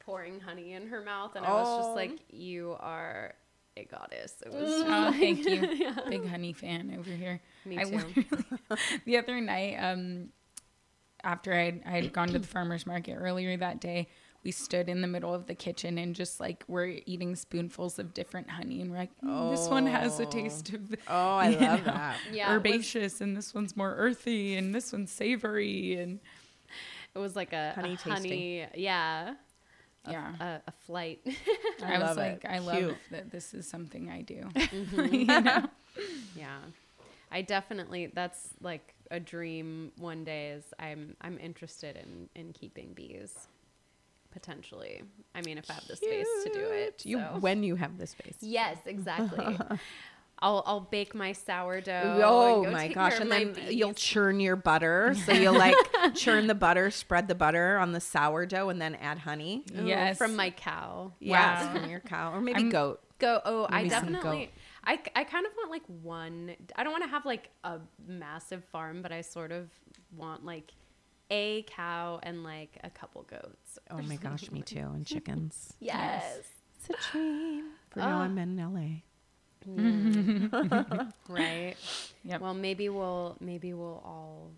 [0.00, 1.94] pouring honey in her mouth, and I was just Oh.
[1.94, 3.34] like, "You are
[3.78, 5.96] a goddess." It was just Oh, like- thank you.
[6.10, 7.40] Big honey fan over here.
[7.64, 8.24] Me I too.
[9.06, 10.28] the other night, um,
[11.22, 14.08] after I I had gone to the farmer's market earlier that day,
[14.44, 18.12] we stood in the middle of the kitchen and just like we're eating spoonfuls of
[18.14, 21.58] different honey, and we're like, "Mm, this one has a taste of Oh, I you
[21.58, 22.16] love know, that.
[22.32, 26.20] Yeah, it was- herbaceous, and this one's more earthy, and this one's savory, and
[27.14, 29.34] It was like a Honey honey, a honey yeah,
[30.04, 30.32] a, yeah.
[30.40, 31.20] a, a flight.
[31.82, 32.20] I, love was it.
[32.20, 32.96] like, I love Cute.
[33.12, 34.48] that this is something I do.
[36.36, 36.58] yeah,
[37.30, 39.92] I definitely that's like a dream.
[39.98, 43.48] One day is I'm I'm interested in in keeping bees.
[44.34, 45.02] Potentially,
[45.34, 47.02] I mean, if I have the space to do it.
[47.06, 47.36] You so.
[47.40, 48.36] when you have the space.
[48.40, 49.56] Yes, exactly.
[50.40, 52.20] I'll I'll bake my sourdough.
[52.22, 53.14] Oh go my gosh!
[53.14, 55.14] And of then my you'll churn your butter.
[55.24, 55.76] So you'll like
[56.14, 59.64] churn the butter, spread the butter on the sourdough, and then add honey.
[59.78, 60.18] Ooh, Yes.
[60.18, 61.12] from my cow.
[61.20, 61.72] Yes, Wow.
[61.74, 63.00] from your cow or maybe I'm- goat.
[63.20, 63.40] Go.
[63.44, 64.50] Oh, I Maybe some definitely.
[64.84, 66.56] I, I kind of want like one.
[66.76, 69.70] I don't want to have like a massive farm, but I sort of
[70.16, 70.72] want like
[71.30, 73.78] a cow and like a couple goats.
[73.90, 74.78] Oh my gosh, me too.
[74.78, 75.72] And chickens.
[75.80, 76.40] Yes.
[76.78, 77.64] It's a dream.
[77.90, 78.22] For now, Ah.
[78.22, 79.02] I'm in LA.
[81.28, 81.74] Right.
[82.24, 82.40] Yep.
[82.40, 84.50] Well, maybe we'll maybe we'll all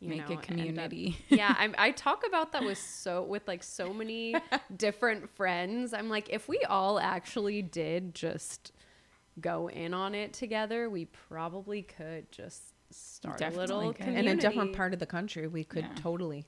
[0.00, 1.16] you Make know, a end up- community.
[1.28, 4.34] yeah, I, I talk about that with so with like so many
[4.76, 5.92] different friends.
[5.92, 8.72] I'm like, if we all actually did just
[9.40, 14.02] go in on it together, we probably could just start Definitely a little could.
[14.04, 15.94] community In a different part of the country, we could Yeah.
[15.96, 16.46] totally.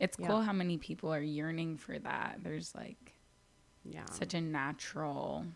[0.00, 0.26] It's Yeah.
[0.26, 2.40] cool how many people are yearning for that.
[2.42, 3.14] There's like
[3.84, 4.04] Yeah.
[4.10, 5.46] such a natural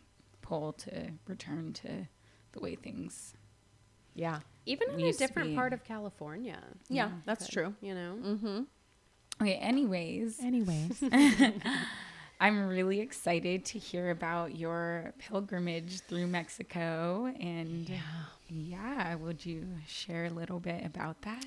[0.40, 2.08] pull to return to
[2.52, 3.34] the way things.
[4.14, 4.40] Yeah.
[4.66, 6.58] Even in a different part of California.
[6.88, 7.74] Yeah, that's could, true.
[7.80, 8.18] You know.
[8.22, 8.62] Mm-hmm.
[9.42, 11.02] Okay, anyways, Anyways,
[12.42, 17.88] I'm really excited to hear about your pilgrimage through Mexico and
[18.48, 21.44] yeah, would you share a little bit about that?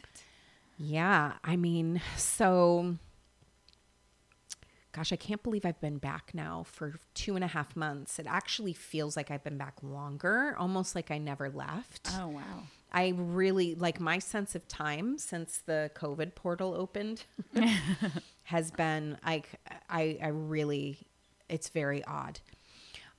[0.78, 1.34] yeah.
[1.44, 2.96] I mean, so
[4.94, 8.18] gosh, I can't believe I've been back now for two and a half months.
[8.18, 12.10] It actually feels like I've been back longer, almost like I never left.
[12.18, 12.64] Oh wow.
[12.94, 17.26] I really like my sense of time since the COVID portal opened
[18.46, 19.50] has been like
[19.90, 21.00] I I really
[21.50, 22.40] it's very odd.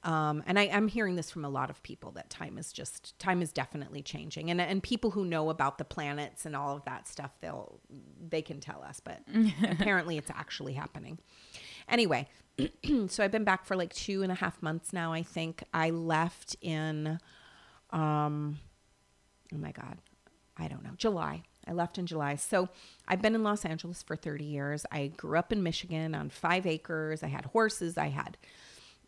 [0.02, 3.18] Um, and I, I'm hearing this from a lot of people that time is just
[3.18, 6.84] time is definitely changing, and and people who know about the planets and all of
[6.84, 7.80] that stuff, they'll
[8.28, 9.22] they can tell us, but
[9.68, 11.18] apparently it's actually happening.
[11.88, 12.28] Anyway,
[13.08, 15.12] so I've been back for like two and a half months now.
[15.12, 17.18] I think I left in,
[17.90, 18.58] um,
[19.52, 19.98] oh my god,
[20.56, 21.42] I don't know, July.
[21.66, 22.36] I left in July.
[22.36, 22.68] So
[23.08, 24.86] I've been in Los Angeles for 30 years.
[24.90, 27.22] I grew up in Michigan on five acres.
[27.22, 27.98] I had horses.
[27.98, 28.36] I had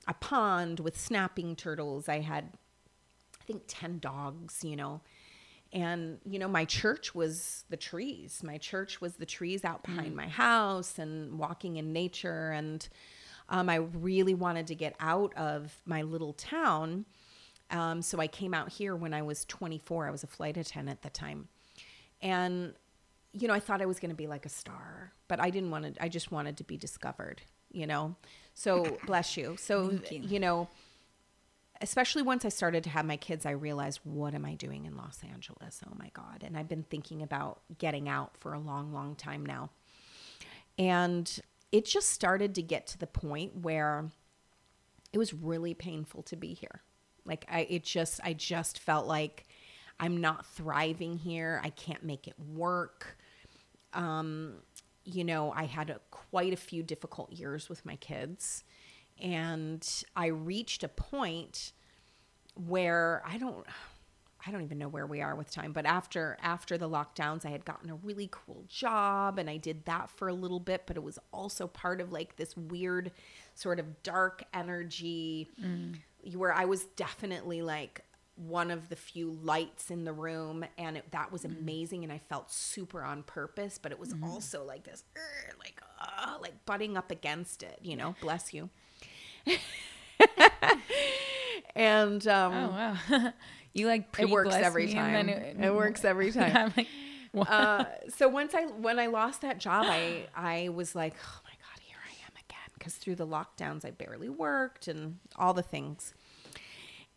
[0.06, 2.08] a pond with snapping turtles.
[2.08, 2.52] I had,
[3.40, 5.00] I think, 10 dogs, you know.
[5.72, 8.42] And, you know, my church was the trees.
[8.42, 12.50] My church was the trees out behind my house and walking in nature.
[12.52, 12.88] And
[13.50, 17.04] um, I really wanted to get out of my little town.
[17.70, 20.08] Um, so I came out here when I was 24.
[20.08, 21.48] I was a flight attendant at the time.
[22.22, 22.74] And,
[23.32, 25.70] you know, I thought I was going to be like a star, but I didn't
[25.70, 27.42] want to, I just wanted to be discovered.
[27.70, 28.16] you know.
[28.54, 29.56] So bless you.
[29.58, 30.20] So you.
[30.20, 30.68] you know,
[31.80, 34.96] especially once I started to have my kids, I realized what am I doing in
[34.96, 35.80] Los Angeles?
[35.86, 36.42] Oh my God.
[36.44, 39.70] And I've been thinking about getting out for a long, long time now.
[40.78, 41.40] And
[41.72, 44.06] it just started to get to the point where
[45.12, 46.82] it was really painful to be here.
[47.24, 49.46] Like I it just I just felt like
[50.00, 51.60] I'm not thriving here.
[51.64, 53.18] I can't make it work.
[53.94, 54.54] Um,
[55.04, 58.64] you know, I had a, quite a few difficult years with my kids
[59.20, 61.72] and I reached a point
[62.54, 63.66] where I don't
[64.46, 67.50] I don't even know where we are with time, but after after the lockdowns, I
[67.50, 70.96] had gotten a really cool job and I did that for a little bit, but
[70.96, 73.10] it was also part of like this weird
[73.54, 75.48] sort of dark energy
[76.36, 78.02] where I was definitely like
[78.38, 82.18] one of the few lights in the room and it, that was amazing and I
[82.18, 85.02] felt super on purpose, but it was also like this
[85.58, 88.70] like uh, like butting up against it, you know, bless you.
[91.74, 93.32] and um Oh wow.
[93.72, 95.28] you like it works every time.
[95.28, 96.56] It, then works every time.
[96.56, 96.88] I'm like,
[97.48, 97.84] uh,
[98.14, 101.82] so once I when I lost that job, I I was like, oh my god,
[101.82, 102.70] here I am again.
[102.74, 106.14] Because through the lockdowns, I barely worked and all the things.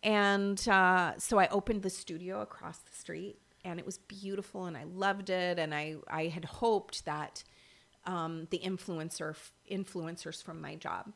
[0.03, 4.75] And uh, so I opened the studio across the street, and it was beautiful, and
[4.75, 5.59] I loved it.
[5.59, 7.43] And I I had hoped that
[8.05, 9.35] um, the influencer
[9.69, 11.13] influencers from my job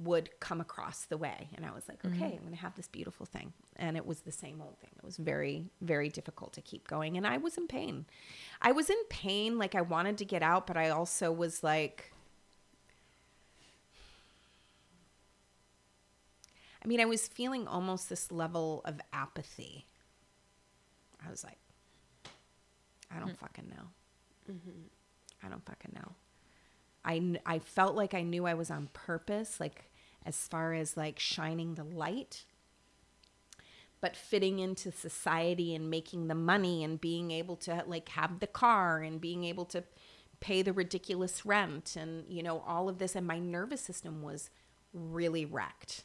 [0.00, 1.48] would come across the way.
[1.54, 3.52] And i was like okay i'm going to have this beautiful thing.
[3.76, 4.90] And it was the same old thing.
[4.96, 8.06] It was very very difficult to keep going and i was in pain.
[8.60, 12.12] I was in pain like i wanted to get out but i also was like
[16.84, 19.86] i mean i was feeling almost this level of apathy.
[21.26, 21.58] I was like
[23.10, 23.34] i don't hmm.
[23.36, 24.52] fucking know.
[24.52, 24.88] Mm-hmm.
[25.44, 26.12] I don't fucking know.
[27.04, 29.90] I, I felt like I knew I was on purpose, like
[30.24, 32.44] as far as like shining the light,
[34.00, 38.46] but fitting into society and making the money and being able to like have the
[38.46, 39.84] car and being able to
[40.40, 43.14] pay the ridiculous rent and you know all of this.
[43.14, 44.48] And my nervous system was
[44.92, 46.04] really wrecked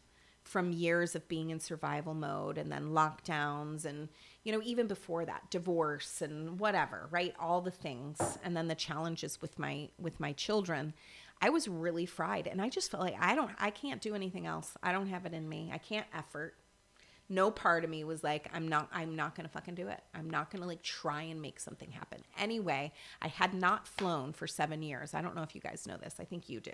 [0.50, 4.10] from years of being in survival mode and then lockdowns and
[4.44, 7.36] you know even before that divorce and whatever right?
[7.40, 10.94] All the things and then the challenges with my with my children.
[11.40, 14.48] I was really fried and i just felt like i don't i can't do anything
[14.48, 14.74] else.
[14.82, 15.70] I don't have it in me.
[15.72, 16.56] I can't effort.
[17.32, 20.02] No part of me was like i'm not i'm not gonna fucking do it.
[20.16, 22.24] I'm not gonna like try and make something happen.
[22.40, 25.14] Anyway i had not flown for seven years.
[25.14, 26.16] I don't know if you guys know this.
[26.20, 26.74] I think you do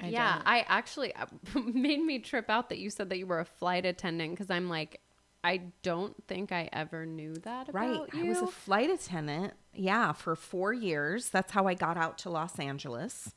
[0.00, 0.46] I yeah, don't.
[0.46, 1.26] I actually uh,
[1.64, 4.68] made me trip out that you said that you were a flight attendant because I'm
[4.68, 5.00] like,
[5.44, 8.14] I don't think I ever knew that about Right.
[8.14, 8.24] you.
[8.24, 11.28] I was a flight attendant, yeah, for four years.
[11.28, 13.34] That's how I got out to Los Angeles.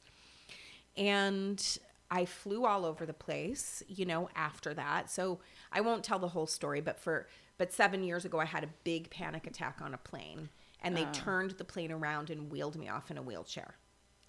[0.95, 1.61] And
[2.09, 5.11] I flew all over the place, you know, after that.
[5.11, 5.39] So
[5.71, 7.27] I won't tell the whole story, but for
[7.57, 10.49] but seven years ago I had a big panic attack on a plane
[10.81, 11.11] and they oh.
[11.11, 13.75] turned the plane around and wheeled me off in a wheelchair.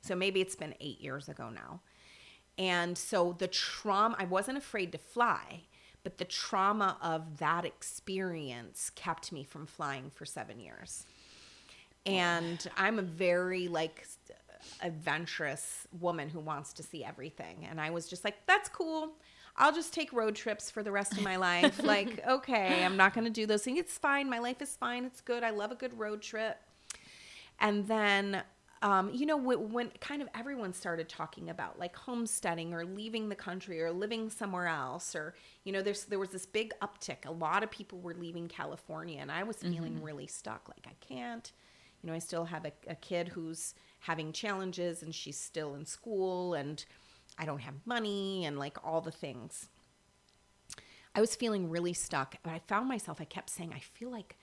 [0.03, 1.81] So maybe it's been eight years ago now.
[2.59, 5.63] And so the trauma, I wasn't afraid to fly,
[6.03, 11.07] but the trauma of that experience kept me from flying for seven years.
[12.05, 14.07] And I'm a very like
[14.83, 17.67] adventurous woman who wants to see everything.
[17.69, 19.13] And I was just like, that's cool.
[19.57, 21.83] I'll just take road trips for the rest of my life.
[21.83, 23.79] like, okay, I'm not going to do those things.
[23.79, 24.31] It's fine.
[24.31, 25.05] My life is fine.
[25.05, 25.43] It's good.
[25.43, 26.59] I love a good road trip.
[27.61, 28.43] And then,
[28.83, 33.29] um, you know, when, when kind of everyone started talking about like homesteading or leaving
[33.29, 35.35] the country or living somewhere else, or
[35.65, 37.27] you know, there's there was this big uptick.
[37.27, 40.69] A lot of people were leaving California, and I was feeling really stuck.
[40.69, 41.51] Like I can't,
[42.03, 45.85] you know, I still have a, a kid who's having challenges, and she's still in
[45.85, 46.85] school, and
[47.37, 49.69] I don't have money, and like all the things.
[51.15, 54.37] I was feeling really stuck, but I found myself, I kept saying, I feel like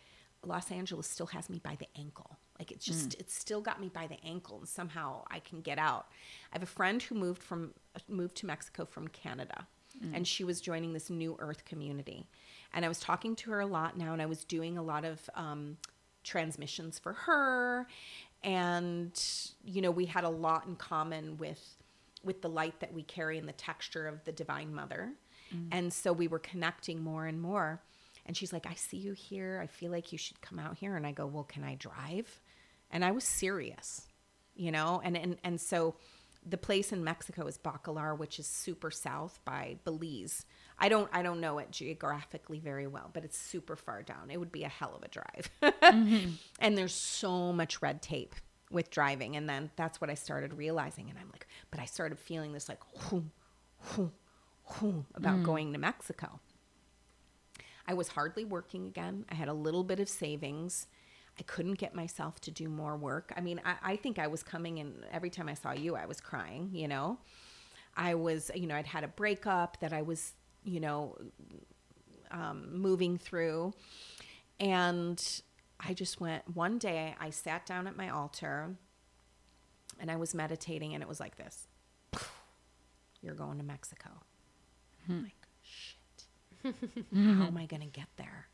[0.44, 2.35] Los Angeles still has me by the ankle.
[2.60, 3.20] Like it's just, mm.
[3.20, 6.08] it's still got me by the ankle, and somehow I can get out.
[6.52, 9.68] I have a friend who moved from, uh, moved to Mexico from Canada,
[10.02, 10.16] mm.
[10.16, 12.28] and she was joining this New Earth community.
[12.74, 15.06] And I was talking to her a lot now, and I was doing a lot
[15.06, 15.78] of um,
[16.24, 17.88] transmissions for her.
[18.44, 19.20] And,
[19.64, 21.78] you know, we had a lot in common with,
[22.24, 25.14] with the light that we carry and the texture of the Divine Mother.
[25.54, 25.68] Mm.
[25.72, 27.82] And so we were connecting more and more.
[28.26, 29.60] And she's like, I see you here.
[29.64, 30.96] I feel like you should come out here.
[30.96, 32.42] And I go, Well, can I drive?
[32.92, 34.08] And I was serious,
[34.56, 35.02] you know?
[35.04, 35.96] And and, and so
[36.48, 40.46] the place in Mexico is Bacalar, which is super south by Belize.
[40.78, 44.30] I don't I don't know it geographically very well, but it's super far down.
[44.30, 45.50] It would be a hell of a drive.
[45.62, 46.32] Mm-hmm.
[46.60, 48.36] And there's so much red tape
[48.72, 49.36] with driving.
[49.36, 51.10] And then that's what I started realizing.
[51.10, 53.32] And I'm like, but I started feeling this like, whoom,
[53.80, 54.12] whoom,
[54.66, 55.44] whoom, about mm.
[55.44, 56.40] going to Mexico.
[57.88, 59.26] I was hardly working again.
[59.30, 60.88] I had a little bit of savings.
[61.40, 63.34] I couldn't get myself to do more work.
[63.36, 66.06] I mean, I, I think I was coming in every time I saw you, I
[66.06, 67.18] was crying, you know.
[67.98, 70.34] I was, you know, I'd had a breakup that I was,
[70.64, 71.18] you know,
[72.32, 73.74] um, moving through.
[74.60, 75.22] And
[75.80, 78.76] I just went, one day I sat down at my altar
[80.00, 81.68] and I was meditating, and it was like this
[83.22, 84.10] You're going to Mexico.
[85.08, 86.76] I'm like, shit.
[87.14, 88.48] How am I going to get there?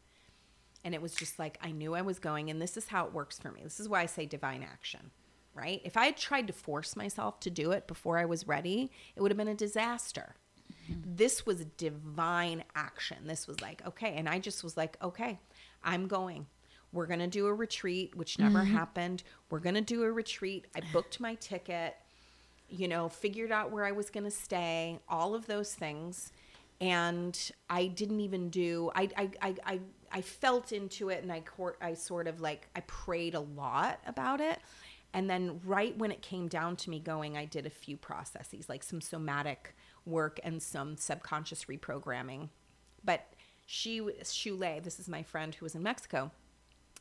[0.84, 3.14] And it was just like, I knew I was going, and this is how it
[3.14, 3.62] works for me.
[3.64, 5.12] This is why I say divine action,
[5.54, 5.82] right?
[5.84, 9.22] If I had tried to force myself to do it before I was ready, it
[9.22, 10.36] would have been a disaster.
[10.92, 11.16] Mm-hmm.
[11.16, 13.18] This was divine action.
[13.26, 14.16] This was like, okay.
[14.16, 15.40] And I just was like, okay,
[15.84, 16.48] I'm going.
[16.94, 18.76] We're going to do a retreat, which never mm-hmm.
[18.76, 19.24] happened.
[19.50, 20.66] We're going to do a retreat.
[20.76, 21.96] I booked my ticket,
[22.70, 26.32] you know, figured out where I was going to stay, all of those things.
[26.82, 27.40] And
[27.70, 29.80] I didn't even do, I, I, I, I,
[30.14, 34.00] I felt into it and I, court, I sort of like, I prayed a lot
[34.06, 34.60] about it.
[35.14, 38.70] And then right when it came down to me going, I did a few processes,
[38.70, 39.76] like some somatic
[40.06, 42.50] work and some subconscious reprogramming.
[43.04, 43.34] But
[43.66, 46.32] she, Shule, this is my friend who was in Mexico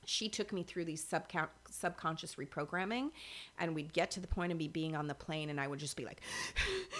[0.05, 3.11] she took me through these subcon- subconscious reprogramming
[3.59, 5.79] and we'd get to the point of me being on the plane and i would
[5.79, 6.21] just be like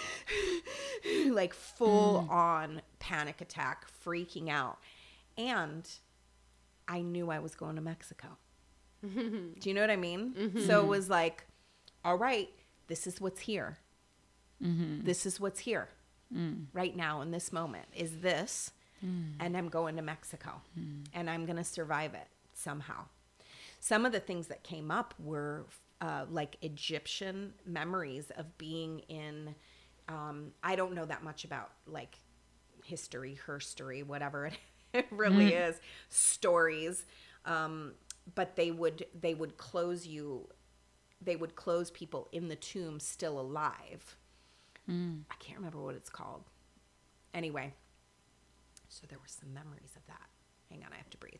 [1.29, 2.31] like full mm.
[2.31, 4.77] on panic attack freaking out
[5.37, 5.89] and
[6.87, 8.27] i knew i was going to mexico.
[9.01, 10.33] Do you know what i mean?
[10.37, 10.61] Mm-hmm.
[10.61, 11.45] So it was like
[12.03, 12.49] all right
[12.87, 13.77] this is what's here.
[14.61, 15.05] Mm-hmm.
[15.05, 15.87] This is what's here
[16.35, 16.65] mm.
[16.73, 18.71] right now in this moment is this
[19.05, 19.31] mm.
[19.39, 21.03] and i'm going to mexico mm.
[21.13, 23.05] and i'm going to survive it somehow.
[23.79, 25.65] Some of the things that came up were
[26.01, 29.55] uh, like egyptian memories of being in
[30.07, 32.17] um, i don't know that much about like
[32.83, 34.57] history herstory whatever it,
[34.99, 37.05] it really is stories
[37.45, 37.93] um,
[38.35, 40.47] but they would they would close you
[41.23, 44.15] they would close people in the tomb still alive.
[45.29, 46.43] I can't remember what it's called.
[47.33, 47.73] Anyway
[48.91, 50.27] so there were some memories of that.
[50.69, 51.39] Hang on i have to breathe.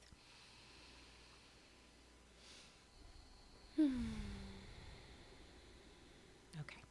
[6.60, 6.82] Okay.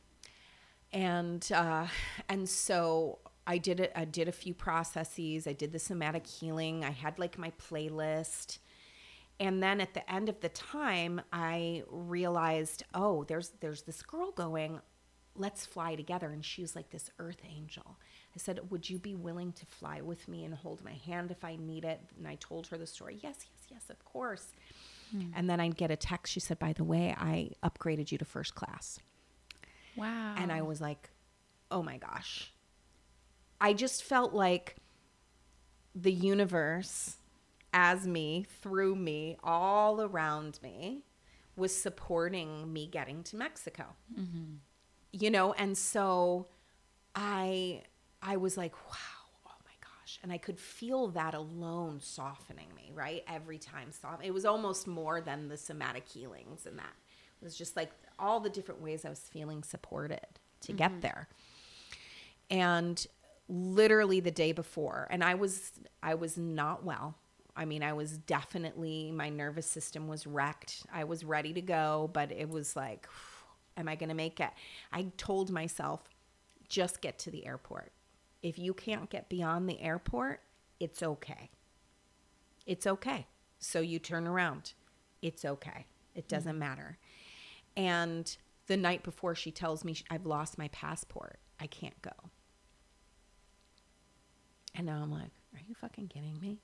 [0.93, 1.87] And uh,
[2.29, 3.19] and so
[3.51, 3.93] I did it.
[3.97, 5.49] I did a few processes.
[5.49, 6.85] I did the somatic healing.
[6.85, 8.59] I had like my playlist,
[9.41, 14.31] and then at the end of the time, I realized, oh, there's there's this girl
[14.31, 14.81] going.
[15.37, 16.29] Let's fly together.
[16.31, 17.99] And she was like this earth angel.
[18.35, 21.45] I said, Would you be willing to fly with me and hold my hand if
[21.45, 22.01] I need it?
[22.19, 23.19] And I told her the story.
[23.23, 24.49] Yes, yes, yes, of course.
[25.13, 25.29] Hmm.
[25.35, 26.33] And then I'd get a text.
[26.33, 28.99] She said, By the way, I upgraded you to first class.
[29.97, 30.35] Wow.
[30.37, 31.11] And I was like,
[31.71, 32.53] oh my gosh.
[33.61, 34.77] I just felt like
[35.95, 37.17] the universe,
[37.73, 41.05] as me, through me, all around me,
[41.57, 43.85] was supporting me getting to Mexico.
[44.19, 44.55] Mm-hmm.
[45.13, 46.47] You know, and so
[47.15, 47.83] I
[48.23, 50.19] I was like, wow, oh my gosh.
[50.23, 53.25] And I could feel that alone softening me, right?
[53.29, 54.25] Every time soft.
[54.25, 56.95] It was almost more than the somatic healings and that.
[57.41, 60.21] It was just like all the different ways I was feeling supported
[60.63, 61.01] to get mm-hmm.
[61.01, 61.29] there.
[62.51, 63.07] And
[63.51, 65.73] literally the day before, and I was
[66.03, 67.17] I was not well.
[67.57, 70.87] I mean, I was definitely my nervous system was wrecked.
[70.93, 73.07] I was ready to go, but it was like
[73.77, 74.51] am I going to make it?
[74.93, 76.09] I told myself
[76.69, 77.93] just get to the airport.
[78.43, 80.41] If you can't get beyond the airport,
[80.79, 81.51] it's okay.
[82.67, 83.27] It's okay.
[83.59, 84.73] So you turn around.
[85.23, 85.87] It's okay.
[86.15, 86.35] It hmm.
[86.35, 86.99] doesn't matter.
[87.77, 88.37] And
[88.67, 91.39] the night before, she tells me I've lost my passport.
[91.59, 92.31] I can't go.
[94.75, 96.59] And now I'm like, are you fucking kidding me?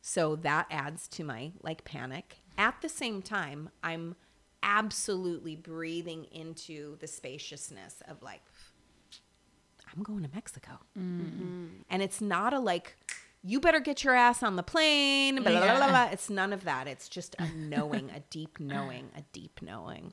[0.00, 2.38] So that adds to my like panic.
[2.56, 4.16] At the same time, I'm
[4.62, 8.42] absolutely breathing into the spaciousness of like,
[9.94, 10.72] I'm going to Mexico.
[10.98, 11.66] Mm-hmm.
[11.90, 12.96] And it's not a like,
[13.42, 15.36] you better get your ass on the plane.
[15.36, 16.08] Blah, blah, blah, blah, blah.
[16.12, 16.86] It's none of that.
[16.86, 20.12] It's just a knowing, a deep knowing, a deep knowing.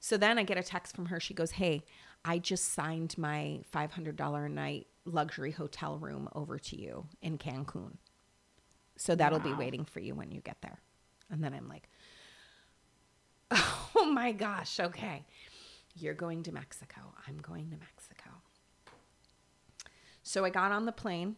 [0.00, 1.18] So then I get a text from her.
[1.18, 1.82] She goes, Hey,
[2.24, 7.96] I just signed my $500 a night luxury hotel room over to you in Cancun.
[8.96, 10.78] So that'll be waiting for you when you get there.
[11.30, 11.88] And then I'm like,
[13.96, 15.24] Oh my gosh, okay.
[15.96, 17.00] You're going to Mexico.
[17.28, 18.30] I'm going to Mexico.
[20.22, 21.36] So I got on the plane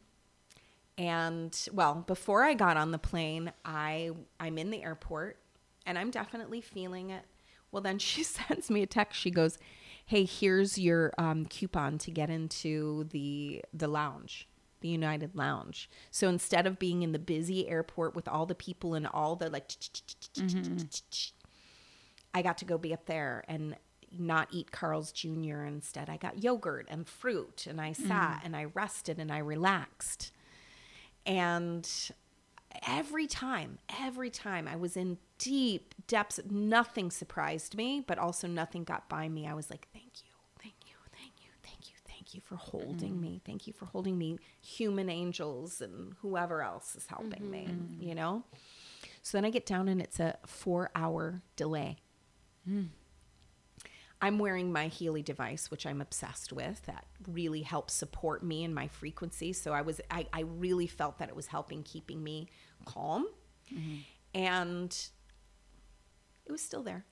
[0.98, 4.10] and well, before I got on the plane, I
[4.40, 5.38] I'm in the airport
[5.84, 7.24] and I'm definitely feeling it.
[7.70, 9.20] Well, then she sends me a text.
[9.20, 9.58] She goes,
[10.06, 14.48] "Hey, here's your um, coupon to get into the the lounge,
[14.80, 15.90] the United Lounge.
[16.10, 19.50] So instead of being in the busy airport with all the people and all the
[19.50, 19.70] like,
[22.34, 23.76] I got to go be up there and
[24.16, 25.64] not eat Carl's Jr.
[25.64, 30.32] Instead, I got yogurt and fruit, and I sat and I rested and I relaxed,
[31.24, 31.88] and."
[32.86, 38.84] every time, every time I was in deep depths, nothing surprised me, but also nothing
[38.84, 39.46] got by me.
[39.46, 40.32] I was like, thank you,
[40.62, 43.20] thank you, thank you, thank you, thank you for holding mm-hmm.
[43.20, 43.40] me.
[43.44, 48.02] Thank you for holding me, human angels and whoever else is helping me, mm-hmm.
[48.02, 48.44] you know?
[49.22, 51.96] So then I get down and it's a four hour delay.
[52.68, 52.88] Mm.
[54.20, 56.80] I'm wearing my Healy device, which I'm obsessed with.
[56.86, 59.52] That really helps support me and my frequency.
[59.52, 62.48] So I was, I, I really felt that it was helping keeping me
[62.86, 63.26] calm,
[63.72, 63.96] mm-hmm.
[64.34, 65.08] and
[66.46, 67.04] it was still there.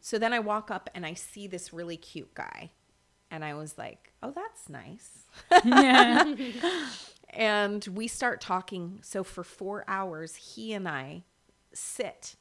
[0.00, 2.70] So then I walk up and I see this really cute guy,
[3.30, 5.26] and I was like, "Oh, that's nice."
[7.30, 9.00] and we start talking.
[9.02, 11.24] So for four hours, he and I
[11.72, 12.36] sit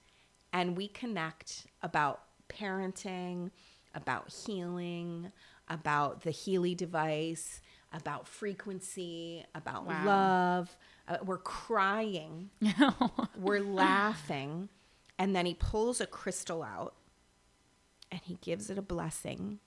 [0.54, 3.52] and we connect about parenting,
[3.94, 5.32] about healing,
[5.70, 7.62] about the Healy device,
[7.92, 10.06] about frequency, about Wow.
[10.06, 10.76] love.
[11.08, 12.50] Uh, we're crying,
[13.38, 14.70] we're laughing.
[15.18, 16.94] And then he pulls a crystal out
[18.12, 19.60] and he gives it a blessing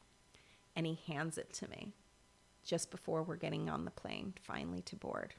[0.76, 1.92] and he hands it to me
[2.64, 5.34] just before we're getting on the plane finally to board.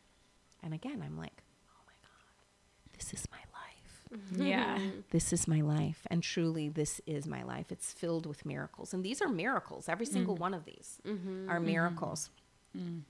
[0.63, 4.23] And again, I'm like, oh my God, this is my life.
[4.31, 4.47] Mm-hmm.
[4.47, 4.77] Yeah.
[4.77, 4.99] Mm-hmm.
[5.11, 6.07] This is my life.
[6.07, 7.71] And truly, this is my life.
[7.71, 8.93] It's filled with miracles.
[8.93, 9.87] And these are miracles.
[9.87, 10.11] Every mm.
[10.11, 11.49] single one of these mm-hmm.
[11.49, 12.31] are miracles.
[12.75, 13.01] Mm.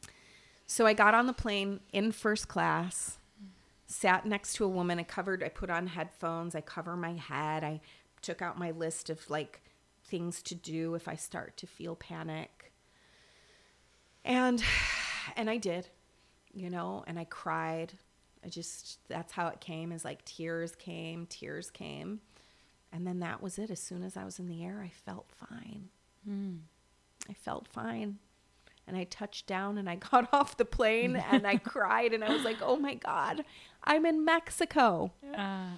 [0.66, 3.19] So I got on the plane in first class,
[3.90, 5.00] sat next to a woman.
[5.00, 7.64] I covered, I put on headphones, I cover my head.
[7.64, 7.82] I
[8.22, 9.62] took out my list of like
[10.06, 12.72] things to do if I start to feel panic.
[14.24, 14.64] And
[15.36, 15.88] and I did,
[16.54, 17.94] you know, and I cried.
[18.46, 22.22] I just that's how it came is like tears came, tears came.
[22.92, 23.70] And then that was it.
[23.70, 25.90] As soon as I was in the air, I felt fine.
[26.26, 26.56] Hmm.
[27.30, 28.18] I felt fine.
[28.88, 32.34] And I touched down and I got off the plane and I cried and I
[32.34, 33.46] was like, oh my God,
[33.84, 35.12] I'm in Mexico.
[35.36, 35.70] Uh,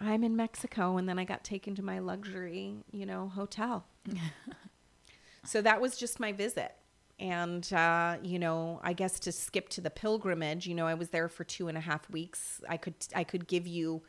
[0.00, 0.96] I'm in Mexico.
[0.96, 3.86] And then I got taken to my luxury, you know, hotel.
[5.44, 6.74] so that was just my visit.
[7.18, 11.08] And, uh, you know, I guess to skip to the pilgrimage, you know, I was
[11.08, 12.60] there for two and a half weeks.
[12.68, 14.02] I could, I could give you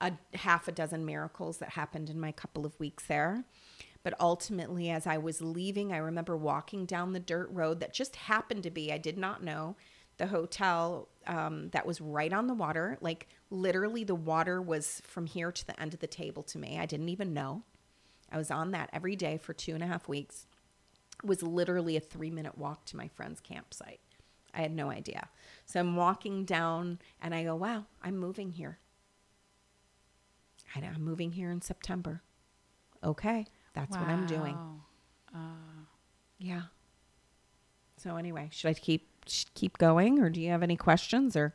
[0.00, 3.44] a half a dozen miracles that happened in my couple of weeks there.
[4.02, 8.16] But ultimately, as I was leaving, I remember walking down the dirt road that just
[8.16, 9.76] happened to be, I did not know,
[10.20, 12.98] the hotel um, that was right on the water.
[13.00, 16.78] Like literally, the water was from here to the end of the table to me.
[16.78, 17.62] I didn't even know.
[18.30, 20.46] I was on that every day for two and a half weeks.
[21.24, 24.00] It was literally a three minute walk to my friend's campsite.
[24.52, 25.28] I had no idea.
[25.64, 28.78] So I'm walking down and I go, wow, I'm moving here.
[30.76, 32.22] I'm moving here in September.
[33.02, 34.54] Okay, that's what I'm doing.
[34.54, 34.76] wow.
[36.38, 36.62] Yeah.
[37.96, 39.09] So anyway, should I keep
[39.54, 41.36] keep going, or do you have any questions?
[41.36, 41.54] Or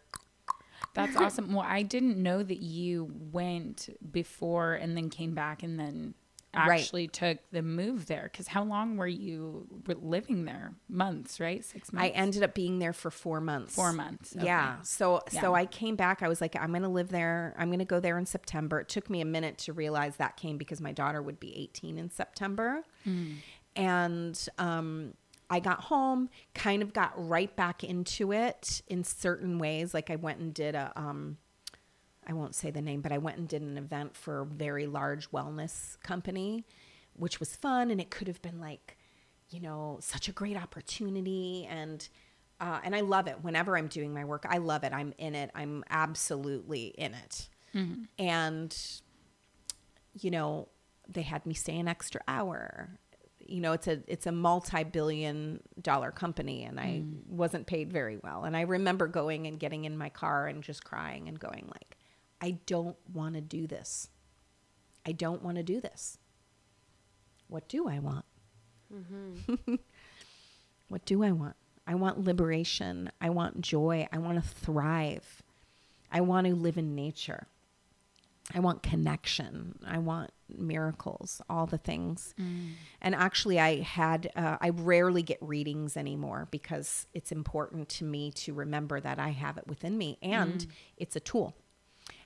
[0.94, 1.54] That's awesome.
[1.54, 6.14] Well, I didn't know that you went before and then came back and then
[6.56, 6.80] Right.
[6.80, 8.30] actually took the move there.
[8.32, 10.74] Because how long were you living there?
[10.88, 11.66] Months, right?
[11.66, 12.06] Six months.
[12.06, 13.76] I ended up being there for four months.
[13.76, 14.34] Four months.
[14.38, 14.46] Okay.
[14.46, 14.82] Yeah.
[14.82, 16.24] So so I came back.
[16.24, 17.54] I was like, I'm gonna live there.
[17.58, 18.80] I'm gonna go there in September.
[18.80, 21.98] It took me a minute to realize that came because my daughter would be 18
[21.98, 22.84] in September,
[23.76, 25.14] and um,
[25.56, 29.94] I got home, kind of got right back into it in certain ways.
[29.94, 31.38] Like I went and did a um,
[32.28, 34.86] I won't say the name, but I went and did an event for a very
[34.86, 36.66] large wellness company,
[37.14, 37.90] which was fun.
[37.90, 38.98] And it could have been like,
[39.50, 41.68] you know, such a great opportunity.
[41.70, 42.08] And,
[42.60, 44.46] uh, and I love it whenever I'm doing my work.
[44.50, 44.92] I love it.
[44.92, 45.52] I'm in it.
[45.56, 47.48] I'm absolutely in it.
[48.18, 48.76] And,
[50.20, 50.68] you know,
[51.08, 52.98] they had me stay an extra hour.
[53.46, 57.28] You know, it's a it's a multi-billion dollar company and I mm.
[57.28, 58.44] wasn't paid very well.
[58.44, 61.98] And I remember going and getting in my car and just crying and going like,
[62.42, 64.10] I don't want to do this.
[65.06, 66.18] I don't want to do this.
[67.48, 68.26] What do I want?
[68.94, 69.76] Mm-hmm.
[70.90, 71.56] what do I want?
[71.88, 73.12] I want liberation.
[73.22, 74.08] I want joy.
[74.12, 75.44] I want to thrive.
[76.12, 77.48] I want to live in nature.
[78.54, 79.80] I want connection.
[79.86, 82.36] I want miracles, all the things.
[82.40, 82.74] Mm.
[83.02, 88.32] And actually, I had, uh, I rarely get readings anymore because it's important to me
[88.32, 90.68] to remember that I have it within me and mm.
[90.98, 91.56] it's a tool.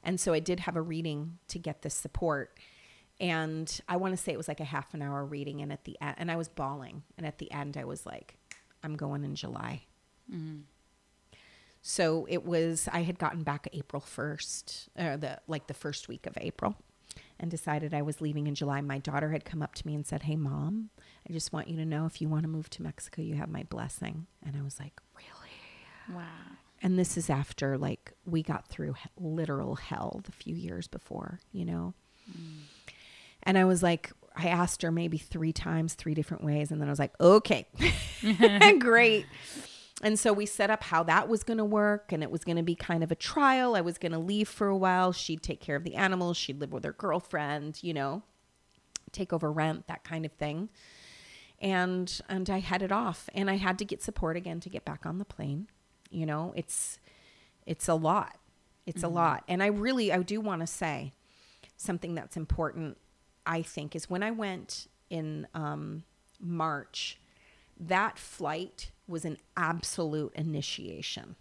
[0.03, 2.59] And so I did have a reading to get this support.
[3.21, 5.61] And I want to say it was like a half an hour reading.
[5.61, 7.03] And at the end, and I was bawling.
[7.17, 8.37] And at the end, I was like,
[8.83, 9.83] I'm going in July.
[10.33, 10.63] Mm.
[11.81, 16.07] So it was, I had gotten back April 1st, or uh, the, like the first
[16.07, 16.75] week of April
[17.39, 18.81] and decided I was leaving in July.
[18.81, 20.89] My daughter had come up to me and said, Hey, mom,
[21.27, 23.49] I just want you to know if you want to move to Mexico, you have
[23.49, 24.27] my blessing.
[24.45, 26.17] And I was like, Really?
[26.17, 26.57] Wow.
[26.81, 31.39] And this is after like we got through he- literal hell the few years before,
[31.51, 31.93] you know?
[32.29, 32.61] Mm.
[33.43, 36.71] And I was like, I asked her maybe three times, three different ways.
[36.71, 37.67] And then I was like, okay,
[38.79, 39.25] great.
[40.01, 42.11] And so we set up how that was going to work.
[42.11, 43.75] And it was going to be kind of a trial.
[43.75, 45.11] I was going to leave for a while.
[45.11, 46.37] She'd take care of the animals.
[46.37, 48.23] She'd live with her girlfriend, you know,
[49.11, 50.69] take over rent, that kind of thing.
[51.61, 55.05] And, and I headed off and I had to get support again to get back
[55.05, 55.67] on the plane.
[56.09, 56.99] You know, it's,
[57.65, 58.37] it's a lot.
[58.85, 59.43] It's a lot.
[59.47, 61.13] And I really, I do want to say
[61.77, 62.97] something that's important,
[63.45, 66.03] I think, is when I went in um,
[66.39, 67.19] March,
[67.79, 71.35] that flight was an absolute initiation.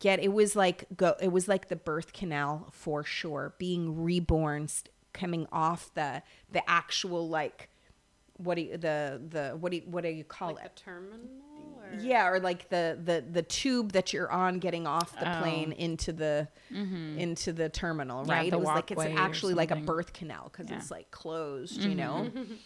[0.00, 4.68] Yet it was like go it was like the birth canal for sure, being reborn,
[4.68, 6.22] st- coming off the
[6.52, 7.68] the actual like
[8.36, 10.76] what do you the the what do you, what do you call Like it?
[10.76, 11.18] the terminal?
[11.78, 11.98] Or?
[12.00, 15.40] Yeah, or like the the the tube that you're on getting off the Oh.
[15.40, 17.18] plane into the mm-hmm.
[17.18, 18.50] into the terminal, Yeah, right?
[18.52, 20.76] the it was like it's actually like a birth canal because Yeah.
[20.76, 22.30] it's like closed, you know.
[22.32, 22.54] Mm-hmm.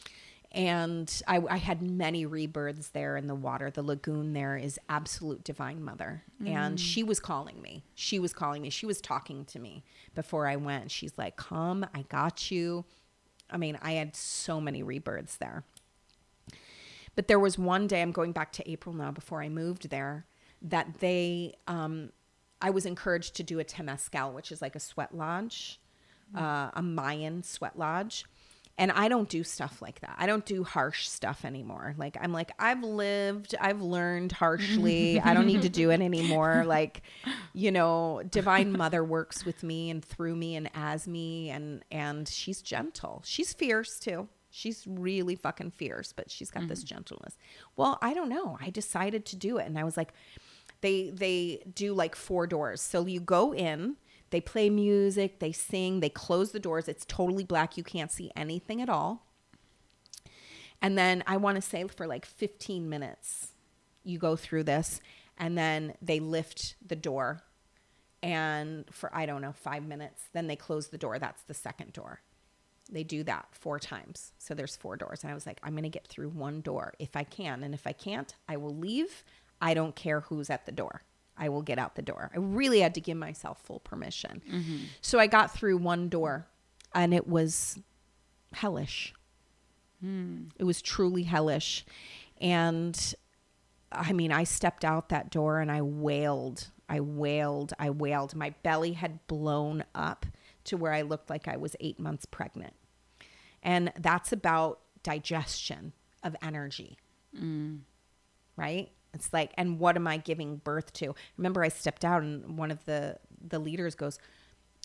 [0.53, 3.71] and I, I had many rebirths there in the water.
[3.71, 7.85] The lagoon there is absolute divine mother, and she was calling me.
[7.95, 8.71] She was calling me.
[8.71, 9.83] She was talking to me
[10.15, 10.91] before I went.
[10.91, 12.85] She's like, "Come, I got you."
[13.51, 15.65] I mean, I had so many rebirths there.
[17.15, 20.27] But there was one day, I'm going back to April now before I moved there,
[20.63, 22.11] that they, um,
[22.61, 25.81] I was encouraged to do a Temescal, which is like a sweat lodge,
[26.35, 28.25] uh, a Mayan sweat lodge.
[28.79, 30.15] And I don't do stuff like that.
[30.19, 31.95] I don't do harsh stuff anymore.
[31.99, 35.21] Like, I'm like, I've lived, I've learned harshly.
[35.21, 36.65] I don't need to do it anymore.
[36.73, 37.03] Like,
[37.53, 42.27] you know, Divine Mother works with me and through me and as me, and and
[42.27, 43.23] she's gentle.
[43.27, 44.29] She's fierce too.
[44.49, 46.95] She's really fucking fierce, but she's got this mm-hmm.
[46.95, 47.37] gentleness.
[47.77, 48.59] Well, I don't know.
[48.61, 50.13] I decided to do it, and I was like,
[50.83, 52.81] they they do like four doors.
[52.81, 53.97] So you go in,
[54.33, 56.89] they play music, they sing, they close the doors.
[56.89, 57.77] It's totally black.
[57.77, 59.27] You can't see anything at all.
[60.81, 63.53] And then I want to say for like 15 minutes,
[64.03, 65.01] you go through this,
[65.39, 67.43] and then they lift the door.
[68.23, 71.19] And for, I don't know, five minutes, then they close the door.
[71.19, 72.21] That's the second door.
[72.91, 74.33] They do that four times.
[74.39, 75.23] So there's four doors.
[75.23, 77.63] And I was like, I'm going to get through one door if I can.
[77.63, 79.25] And if I can't, I will leave.
[79.61, 81.03] I don't care who's at the door.
[81.37, 82.31] I will get out the door.
[82.35, 84.43] I really had to give myself full permission.
[84.51, 84.77] Mm-hmm.
[85.01, 86.47] So I got through one door
[86.95, 87.79] and it was
[88.53, 89.15] hellish.
[90.01, 90.45] Hmm.
[90.59, 91.85] It was truly hellish.
[92.41, 93.15] And
[93.91, 96.69] I mean, I stepped out that door and I wailed.
[96.89, 97.73] I wailed.
[97.79, 98.35] I wailed.
[98.35, 100.27] My belly had blown up
[100.65, 102.75] to where I looked like I was eight months pregnant.
[103.63, 105.93] And that's about digestion
[106.23, 106.99] of energy.
[107.39, 107.81] Mm.
[108.57, 108.91] Right?
[109.15, 111.15] It's like, and what am I giving birth to?
[111.37, 114.19] Remember, I stepped out and one of the, the leaders goes,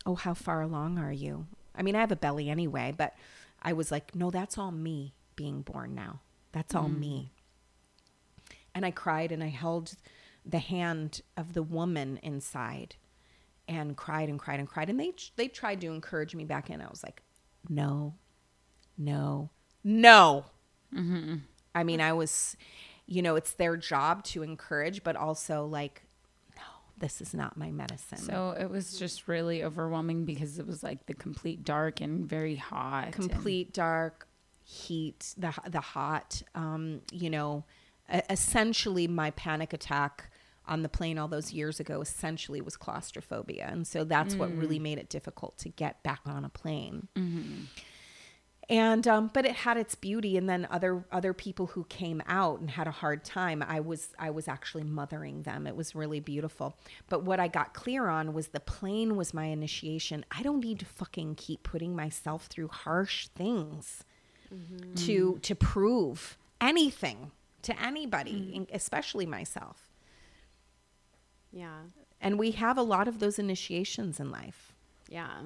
[0.06, 1.48] Oh, how far along are you?
[1.76, 3.16] I mean, I have a belly anyway, but
[3.62, 6.22] I was like, No, that's all me being born now.
[6.52, 7.32] That's all me
[8.50, 8.58] mm.
[8.74, 9.94] and I cried and I held
[10.46, 12.96] the hand of the woman inside
[13.68, 16.82] and cried and cried and cried and they they tried to encourage me back in.
[16.82, 17.22] I was like,
[17.70, 18.16] "No.
[18.98, 19.50] No.
[19.84, 20.46] No."
[20.96, 21.36] Mm-hmm.
[21.76, 22.56] I mean, I was
[23.08, 26.04] you know, it's their job to encourage, but also like,
[26.56, 26.62] "No,
[26.98, 31.06] this is not my medicine." So it was just really overwhelming because it was like
[31.06, 33.06] the complete dark and very hot.
[33.06, 34.28] and- complete dark
[34.70, 37.64] heat the the hot um you know
[38.30, 40.30] essentially my panic attack
[40.68, 44.80] on the plane all those years ago essentially was claustrophobia and so that's what really
[44.80, 47.08] made it difficult to get back on a plane
[48.70, 52.60] and um, but it had its beauty and then other other people who came out
[52.60, 55.66] and had a hard time i was i was actually mothering them.
[55.68, 56.76] It was really beautiful.
[57.08, 60.26] But what i got clear on was the plane was my initiation.
[60.32, 64.04] I don't need to fucking keep putting myself through harsh things
[64.96, 67.32] to to prove anything
[67.62, 69.90] to anybody in- especially myself.
[71.52, 71.80] Yeah.
[72.22, 74.74] and we have a lot of those initiations in life.
[75.10, 75.44] Yeah.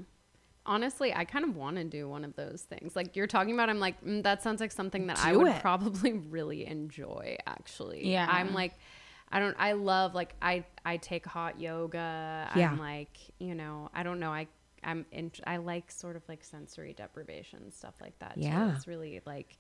[0.66, 2.96] Honestly, I kind of want to do one of those things.
[2.96, 5.62] Like you're talking about, I'm like, mm, that sounds like something that I would it.
[5.62, 8.08] probably really enjoy, actually.
[8.12, 8.28] Yeah.
[8.30, 8.74] I'm like,
[9.32, 12.50] I don't, I love, like, I, I take hot yoga.
[12.56, 12.72] Yeah.
[12.72, 14.32] I'm like, you know, I don't know.
[14.32, 14.48] I,
[14.84, 18.36] I'm in, I like sort of like sensory deprivation stuff like that.
[18.36, 18.42] too.
[18.42, 18.76] Yeah.
[18.76, 19.58] it's really like.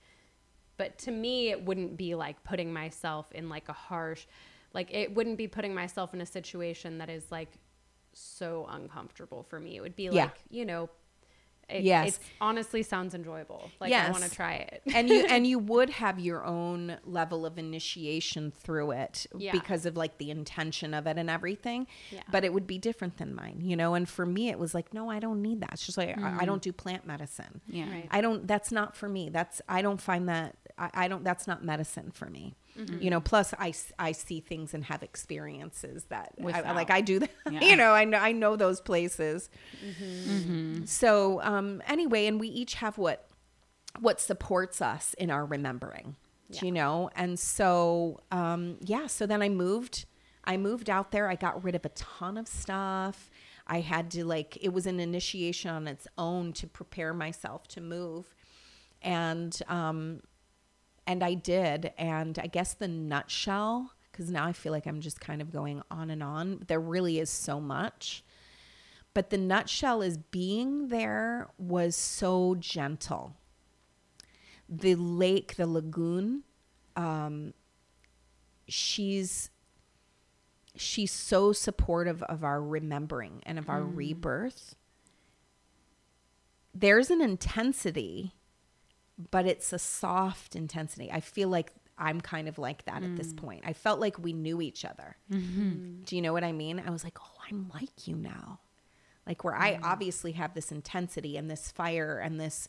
[0.77, 4.25] But to me, it wouldn't be like putting myself in like a harsh,
[4.73, 7.49] like it wouldn't be putting myself in a situation that is like
[8.13, 9.75] so uncomfortable for me.
[9.77, 10.23] It would be Yeah.
[10.25, 10.89] like you know.
[11.69, 12.17] It, Yes.
[12.17, 13.71] it honestly sounds enjoyable.
[13.79, 14.09] Like Yes.
[14.09, 14.81] I want to try it.
[14.93, 19.53] and you and you would have your own level of initiation through it Yeah.
[19.53, 22.23] because of like the intention of it and everything Yeah.
[22.29, 24.93] but it would be different than mine you know and for me it was like
[24.93, 26.45] no i don't need that it's just like I, I mm.
[26.45, 27.89] don't do plant medicine Yeah.
[27.89, 28.07] Right.
[28.11, 31.47] i don't that's not for me that's i don't find that i, I don't that's
[31.47, 32.55] not medicine for me
[32.99, 37.19] you know plus I, I see things and have experiences that I, like i do
[37.19, 37.29] that.
[37.51, 37.61] Yeah.
[37.61, 39.49] you know I know I know those places.
[40.85, 43.27] So um anyway and we each have what
[43.99, 46.15] what supports us in our remembering
[46.51, 47.09] do you know?
[47.15, 50.05] And so um yeah so then i moved
[50.43, 51.29] i moved out there.
[51.29, 53.29] I got rid of a ton of stuff.
[53.67, 57.81] I had to like it was an initiation on its own to prepare myself to
[57.81, 58.33] move.
[59.01, 60.21] And um
[61.07, 65.19] and i did and i guess the nutshell because now i feel like i'm just
[65.19, 68.23] kind of going on and on there really is so much.
[69.13, 73.35] But the nutshell is being there was so gentle.
[74.69, 76.43] The lake, the lagoon,
[76.95, 77.53] um,
[78.67, 79.49] she's
[80.77, 84.75] she's so supportive of our remembering and of our rebirth.
[86.73, 88.33] There's an intensity,
[89.29, 91.11] but it's a soft intensity.
[91.11, 93.37] I feel like I'm kind of like that at this mm.
[93.37, 93.63] point.
[93.65, 95.17] I felt like we knew each other.
[95.31, 95.61] Mm-hmm.
[95.61, 96.03] Mm-hmm.
[96.03, 96.81] Do you know what I mean?
[96.85, 98.59] I was like, oh, I'm like you now.
[99.27, 102.67] Like where I obviously have this intensity and this fire and this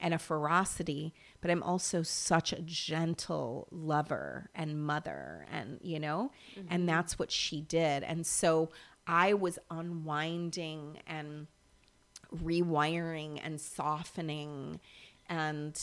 [0.00, 6.32] and a ferocity, but I'm also such a gentle lover and mother and you know,
[6.56, 6.86] and mm-hmm.
[6.86, 8.02] that's what she did.
[8.02, 8.70] And so
[9.06, 11.46] I was unwinding and
[12.34, 14.80] rewiring and softening
[15.28, 15.80] and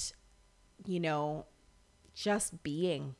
[0.86, 1.46] you know,
[2.14, 3.16] just being.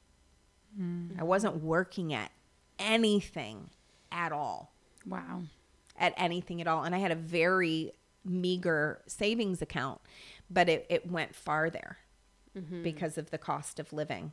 [0.80, 1.20] Mm-hmm.
[1.20, 2.32] I wasn't working at
[2.78, 3.70] anything
[4.12, 4.72] at all
[5.06, 5.44] Wow.
[6.00, 6.84] at anything at all.
[6.84, 7.94] And I had a very
[8.24, 10.00] meager savings account,
[10.50, 11.98] but it, it went far there
[12.58, 12.84] mm-hmm.
[12.84, 14.32] because of the cost of living.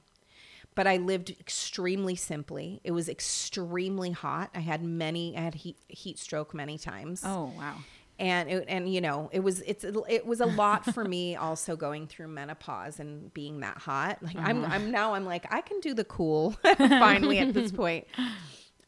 [0.74, 2.80] But I lived extremely simply.
[2.84, 4.50] It was extremely hot.
[4.54, 7.22] I had many, I had heat, heat stroke many times.
[7.24, 7.76] Oh wow.
[8.18, 11.76] And it, and you know it was it's it was a lot for me also
[11.76, 14.22] going through menopause and being that hot.
[14.22, 18.06] Like I'm I'm now I'm like I can do the cool finally at this point.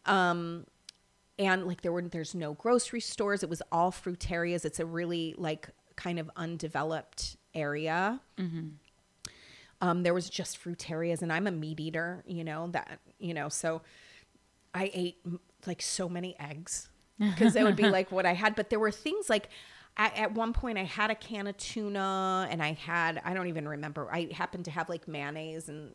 [0.07, 0.65] Um
[1.39, 3.43] and like there were there's no grocery stores.
[3.43, 4.65] It was all fruitarias.
[4.65, 8.21] It's a really like kind of undeveloped area.
[9.81, 13.49] Um there was just fruitarias and i'm a meat eater you know that you know
[13.49, 13.83] so
[14.75, 15.19] i ate
[15.67, 16.89] like so many eggs
[17.19, 19.49] because it would be like what i had but there were things like
[19.97, 23.49] I, at one point i had a can of tuna and i had i don't
[23.49, 25.93] even remember i happened to have like mayonnaise and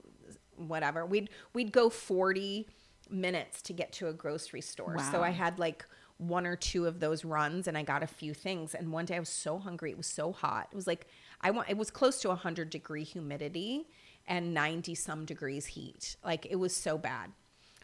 [0.58, 1.06] whatever.
[1.06, 2.68] We'd we'd go 40
[3.10, 4.98] minutes to get to a grocery store.
[5.12, 5.86] So i had like
[6.18, 8.74] one or two of those runs and i got a few things.
[8.74, 10.70] And one day i was so hungry it was so hot.
[10.72, 11.08] It was like
[11.42, 13.88] i want it was close to 100 degree humidity
[14.28, 16.16] and 90 some degrees heat.
[16.24, 17.32] Like it was so bad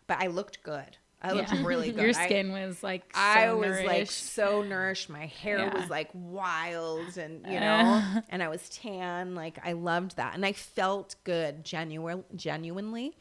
[0.07, 1.65] but i looked good i looked Yeah.
[1.65, 5.09] really good Your I- skin was like so I was like so nourished.
[5.09, 5.73] My hair Yeah.
[5.79, 9.35] was like wild and you know, and I was tan.
[9.35, 10.33] Like I loved that.
[10.35, 13.17] And I felt good genuine genuinely.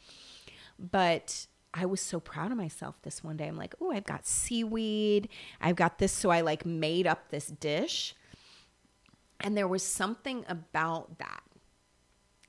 [0.79, 3.47] But I was so proud of myself this one day.
[3.47, 5.29] I'm like, oh, I've got seaweed.
[5.61, 6.11] I've got this.
[6.13, 8.15] So I like made up this dish.
[9.41, 11.41] And there was something about that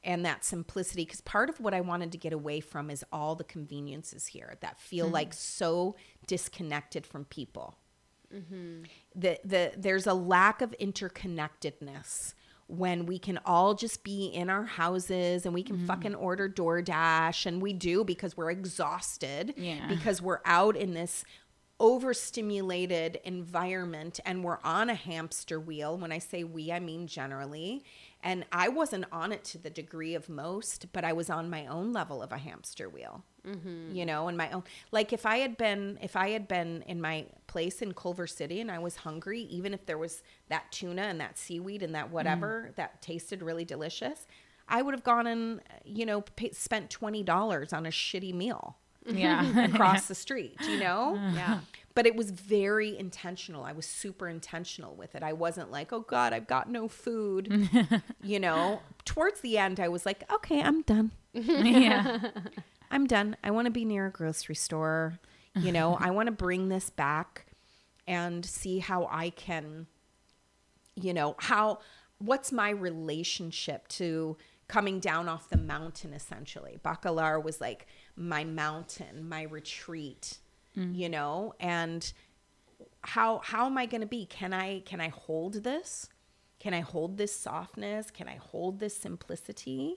[0.03, 3.35] and that simplicity because part of what I wanted to get away from is all
[3.35, 5.15] the conveniences here that feel mm-hmm.
[5.15, 5.97] like so
[6.27, 7.77] disconnected from people.
[8.35, 8.85] Mm-hmm.
[9.15, 12.35] The, the there's a lack of interconnectedness
[12.69, 15.87] when we can all just be in our houses and we can mm-hmm.
[15.87, 19.89] fucking order DoorDash and we do because we're exhausted Yeah.
[19.89, 21.25] because we're out in this
[21.81, 25.97] overstimulated environment and we're on a hamster wheel.
[25.97, 27.83] When I say we, I mean generally.
[28.23, 31.67] And I wasn't on it to the degree of most, but I was on my
[31.67, 33.25] own level of a hamster wheel.
[33.47, 33.95] Mm-hmm.
[33.95, 37.01] You know, and my own like if I had been if I had been in
[37.01, 41.03] my place in Culver City and I was hungry, even if there was that tuna
[41.03, 42.11] and that seaweed and that mm.
[42.11, 44.27] whatever that tasted really delicious,
[44.69, 48.77] I would have gone and you know pay, spent twenty dollars on a shitty meal
[49.07, 49.65] yeah.
[49.65, 51.15] across the street, you know?
[51.35, 51.61] Yeah.
[51.95, 53.65] But it was very intentional.
[53.65, 55.23] I was super intentional with it.
[55.23, 57.69] I wasn't like, oh God, I've got no food.
[58.23, 61.11] you know, towards the end, I was like, okay, I'm done.
[61.33, 62.31] yeah.
[62.93, 63.37] I'm done.
[63.43, 65.19] I want to be near a grocery store.
[65.57, 67.47] You know, I want to bring this back
[68.07, 69.87] and see how I can
[70.95, 71.79] you know, how
[72.19, 74.37] what's my relationship to
[74.69, 76.79] coming down off the mountain essentially.
[76.85, 77.87] Bacalar was like
[78.17, 80.39] my mountain, my retreat,
[80.75, 82.13] you know, and
[83.03, 84.27] how how am I going to be?
[84.27, 86.09] Can I can I hold this?
[86.59, 88.11] Can I hold this softness?
[88.11, 89.97] Can I hold this simplicity?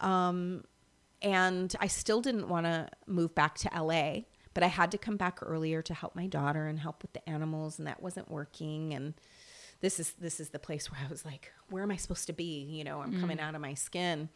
[0.00, 0.64] Um,
[1.22, 4.20] and I still didn't want to move back to LA,
[4.52, 7.28] but I had to come back earlier to help my daughter and help with the
[7.28, 8.94] animals, and that wasn't working.
[8.94, 9.14] And
[9.80, 12.32] this is this is the place where I was like, where am I supposed to
[12.32, 12.64] be?
[12.64, 14.28] You know, I'm coming out of my skin.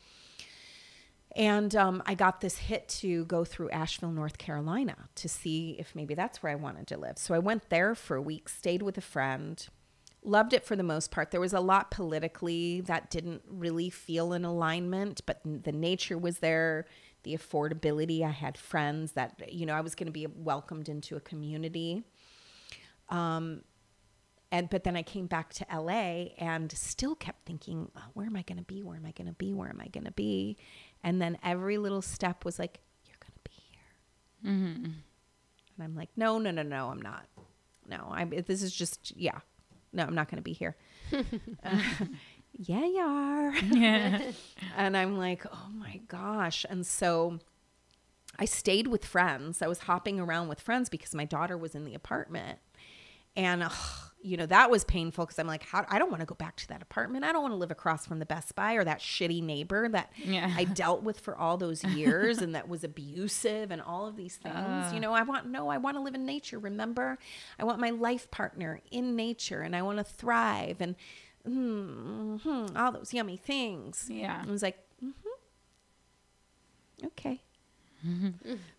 [1.37, 5.95] And um, I got this hit to go through Asheville, North Carolina to see if
[5.95, 7.19] maybe that's where I wanted to live.
[7.19, 9.67] So I went there for a week, stayed with a friend,
[10.25, 11.31] loved it for the most part.
[11.31, 16.39] There was a lot politically that didn't really feel in alignment, but the nature was
[16.39, 16.87] there,
[17.23, 18.23] the affordability.
[18.23, 22.05] I had friends that, you know, I was going to be welcomed into a community.
[23.11, 23.63] Um,
[24.51, 28.37] and but then I came back to LA and still kept thinking, oh, where am
[28.37, 28.83] I going to be?
[28.83, 29.53] Where am I going to be?
[29.53, 30.57] Where am I going to be?
[31.03, 34.53] And then every little step was like, you're going to be here.
[34.53, 34.85] Mm-hmm.
[34.85, 37.27] And I'm like, no, no, no, no, I'm not.
[37.89, 38.31] No, I'm.
[38.31, 39.41] This is just, yeah.
[39.93, 40.77] No, I'm not going to be here.
[41.13, 41.79] Uh,
[42.53, 43.57] yeah, you are.
[43.57, 44.21] Yeah.
[44.77, 46.65] And I'm like, oh my gosh.
[46.69, 47.39] And so
[48.39, 49.63] I stayed with friends.
[49.63, 52.59] I was hopping around with friends because my daughter was in the apartment.
[53.37, 56.27] And, ugh, you know, that was painful because I'm like, how, I don't want to
[56.27, 57.25] go back to that apartment.
[57.25, 60.13] I don't want to live across from the Best Buy or that shitty neighbor that
[60.17, 60.53] Yeah.
[60.57, 64.37] I dealt with for all those years and that was abusive and all of these
[64.37, 64.93] things.
[64.93, 66.59] you know, I want, no, I want to live in nature.
[66.59, 67.19] Remember,
[67.59, 70.97] I want my life partner in nature and I want to thrive and
[71.49, 74.09] mm, mhm, all those yummy things.
[74.11, 74.43] Yeah.
[74.47, 77.07] I was like, mm-hmm.
[77.07, 77.41] okay.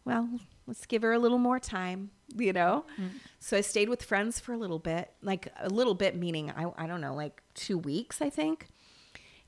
[0.06, 0.30] Well,
[0.70, 2.86] let's give her a little more time, you know?
[2.94, 3.18] Mm-hmm.
[3.40, 6.72] So I stayed with friends for a little bit, like a little bit, meaning, I,
[6.78, 8.68] I don't know, like two weeks, I think.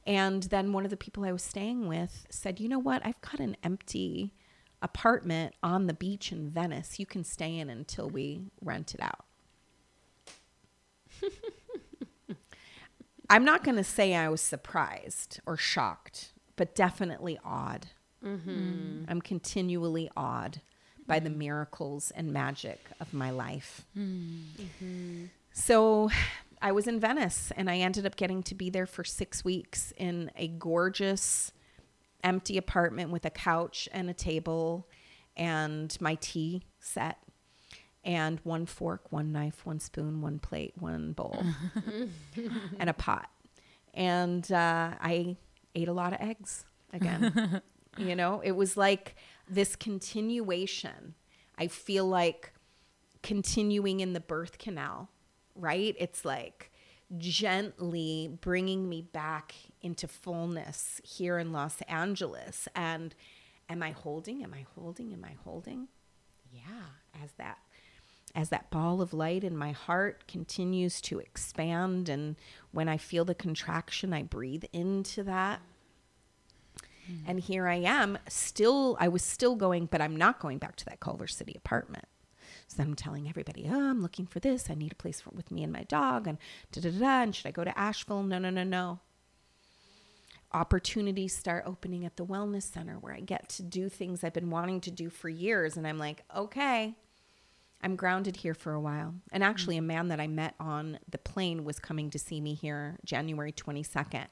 [0.05, 3.05] And then one of the people I was staying with said, you know what?
[3.05, 4.33] I've got an empty
[4.81, 6.99] apartment on the beach in Venice.
[6.99, 9.25] You can stay in until we rent it out.
[13.29, 17.89] I'm not going to say I was surprised or shocked, but definitely awed.
[18.25, 19.03] Mm-hmm.
[19.07, 20.61] I'm continually awed
[21.11, 23.85] by the miracles and magic of my life.
[25.51, 26.09] So
[26.61, 29.91] I was in Venice and I ended up getting to be there for six weeks
[29.97, 31.51] in a gorgeous
[32.23, 34.87] empty apartment with a couch and a table
[35.35, 37.17] and my tea set
[38.05, 41.43] and one fork, one knife, one spoon, one plate, one bowl,
[42.79, 43.29] and a pot.
[43.93, 45.35] And uh, I
[45.75, 46.63] ate a lot of eggs
[46.93, 47.61] again.
[47.97, 49.15] you know, it was like
[49.51, 51.13] this continuation.
[51.57, 52.53] I feel like
[53.21, 55.09] continuing in the birth canal,
[55.55, 55.95] right?
[55.99, 56.71] It's like
[57.17, 62.67] gently bringing me back into fullness here in Los Angeles.
[62.75, 63.13] And
[63.69, 64.43] am I holding?
[64.43, 65.13] Am I holding?
[65.13, 65.89] Am I holding?
[66.51, 67.57] Yeah, as that
[68.33, 72.37] as that ball of light in my heart continues to expand and
[72.71, 75.61] when I feel the contraction, I breathe into that.
[77.09, 77.29] Mm-hmm.
[77.29, 80.85] And here I am, still, I was still going, but I'm not going back to
[80.85, 82.05] that Culver City apartment.
[82.67, 84.69] So I'm telling everybody, oh, I'm looking for this.
[84.69, 86.37] I need a place for, with me and my dog, and
[86.71, 86.99] da da da.
[86.99, 87.21] da.
[87.23, 88.23] And should I go to Asheville?
[88.23, 88.99] No, no, no, no.
[90.53, 94.49] Opportunities start opening at the wellness center where I get to do things I've been
[94.49, 95.75] wanting to do for years.
[95.75, 96.95] And I'm like, okay,
[97.81, 99.15] I'm grounded here for a while.
[99.31, 99.85] And actually, mm-hmm.
[99.89, 103.51] a man that I met on the plane was coming to see me here January
[103.51, 104.27] 22nd.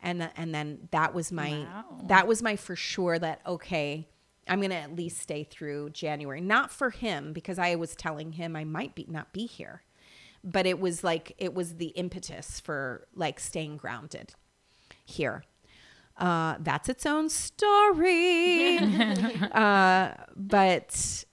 [0.00, 1.84] And, and then that was my Wow.
[2.04, 4.06] that was my for sure that okay
[4.46, 6.40] i'm gonna at least stay through january.
[6.40, 9.82] Not for him because i was telling him i might be not be here.
[10.44, 14.34] But it was like it was the impetus for like staying grounded
[15.04, 15.42] here.
[16.16, 18.78] Uh, that's its own story.
[19.52, 21.24] Uh, but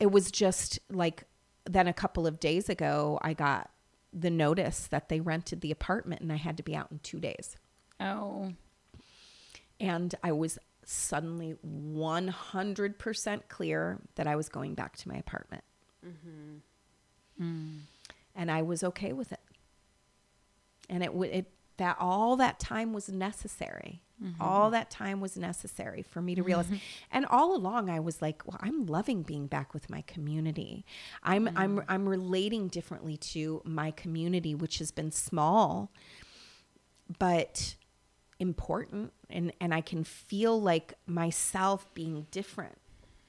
[0.00, 1.24] it was just like
[1.64, 3.70] then a couple of days ago i got
[4.12, 7.18] the notice that they rented the apartment and i had to be out in two
[7.20, 7.56] days
[8.00, 8.52] Oh.
[9.78, 15.62] and I was suddenly 100% clear that I was going back to my apartment.
[16.04, 17.44] Mm-hmm.
[17.44, 17.78] Mm.
[18.34, 19.40] And I was okay with it.
[20.88, 24.02] And it would it that all that time was necessary.
[24.22, 24.42] Mm-hmm.
[24.42, 26.66] All that time was necessary for me to realize.
[26.66, 26.76] Mm-hmm.
[27.10, 30.84] And all along I was like, well, I'm loving being back with my community.
[31.22, 31.58] I'm mm-hmm.
[31.58, 35.92] I'm I'm relating differently to my community which has been small
[37.18, 37.76] but
[38.38, 39.12] important.
[39.30, 42.78] And and I can feel like myself being different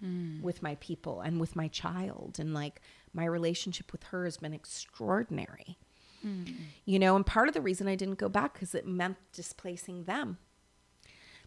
[0.03, 0.41] mm.
[0.41, 2.38] with my people and with my child.
[2.40, 2.82] And like
[3.14, 5.78] my relationship with her has been extraordinary.
[6.26, 6.56] Mm.
[6.86, 10.06] You know, and part of the reason I didn't go back because it meant displacing
[10.06, 10.38] them.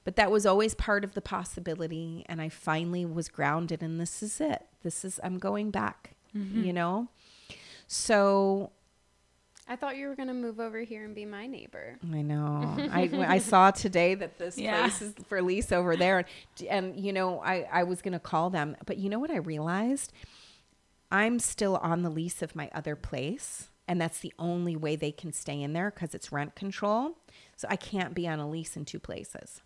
[0.06, 2.24] But that was always part of the possibility.
[2.28, 4.64] And I finally was grounded, and this is it.
[4.84, 6.62] This is, I'm going back, mm-hmm.
[6.62, 7.08] you know?
[7.88, 8.70] So
[9.68, 11.98] I thought you were going to move over here and be my neighbor.
[12.12, 12.76] I know.
[12.92, 14.80] I, I saw today that this Yeah.
[14.82, 16.26] place is for lease over there, and,
[16.68, 20.12] and you know, I I was gonna call them, but you know what I realized?
[21.10, 25.10] I'm still on the lease of my other place, and that's the only way they
[25.12, 27.18] can stay in there because it's rent control.
[27.56, 29.62] So I can't be on a lease in two places,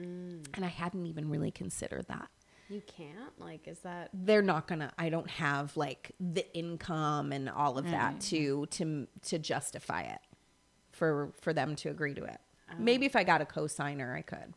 [0.00, 0.46] Mm.
[0.54, 2.28] and I hadn't even really considered that.
[2.68, 3.38] You can't?
[3.38, 4.10] Like, is that.
[4.14, 4.92] They're not gonna.
[4.96, 8.28] I don't have like the income and all of that mm.
[8.30, 10.20] to to to justify it
[10.92, 12.38] for for them to agree to it.
[12.70, 12.74] Oh.
[12.78, 14.54] Maybe if I got a co-signer, I could.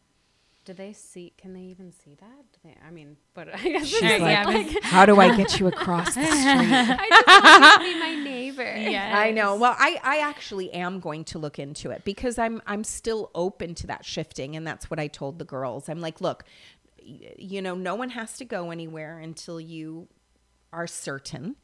[0.65, 1.33] Do they see?
[1.37, 2.45] Can they even see that?
[2.53, 2.75] Do they?
[2.87, 5.67] I mean, but I guess She's it's like, like, "Yeah, How do I get you
[5.67, 6.37] across the street?
[6.39, 8.75] I just want to be my neighbor.
[8.77, 9.17] Yeah.
[9.17, 9.55] I know.
[9.55, 13.75] Well, I, I actually am going to look into it because I'm I'm still open
[13.75, 15.89] to that shifting, and that's what I told the girls.
[15.89, 16.45] I'm like, look,
[17.03, 20.07] you know, no one has to go anywhere until you
[20.71, 21.57] are certain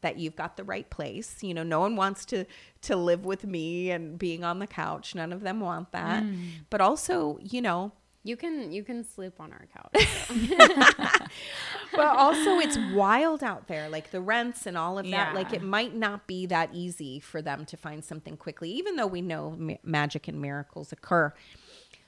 [0.00, 1.42] that you've got the right place.
[1.42, 2.44] You know, no one wants to
[2.82, 5.14] to live with me and being on the couch.
[5.14, 6.22] None of them want that.
[6.22, 6.50] Mm.
[6.70, 7.92] But also, you know,
[8.28, 11.30] You can you can sleep on our couch.
[11.92, 15.62] but also it's wild out there like the rents and all of that like it
[15.62, 19.56] might not be that easy for them to find something quickly even though we know
[19.58, 21.32] ma- magic and miracles occur.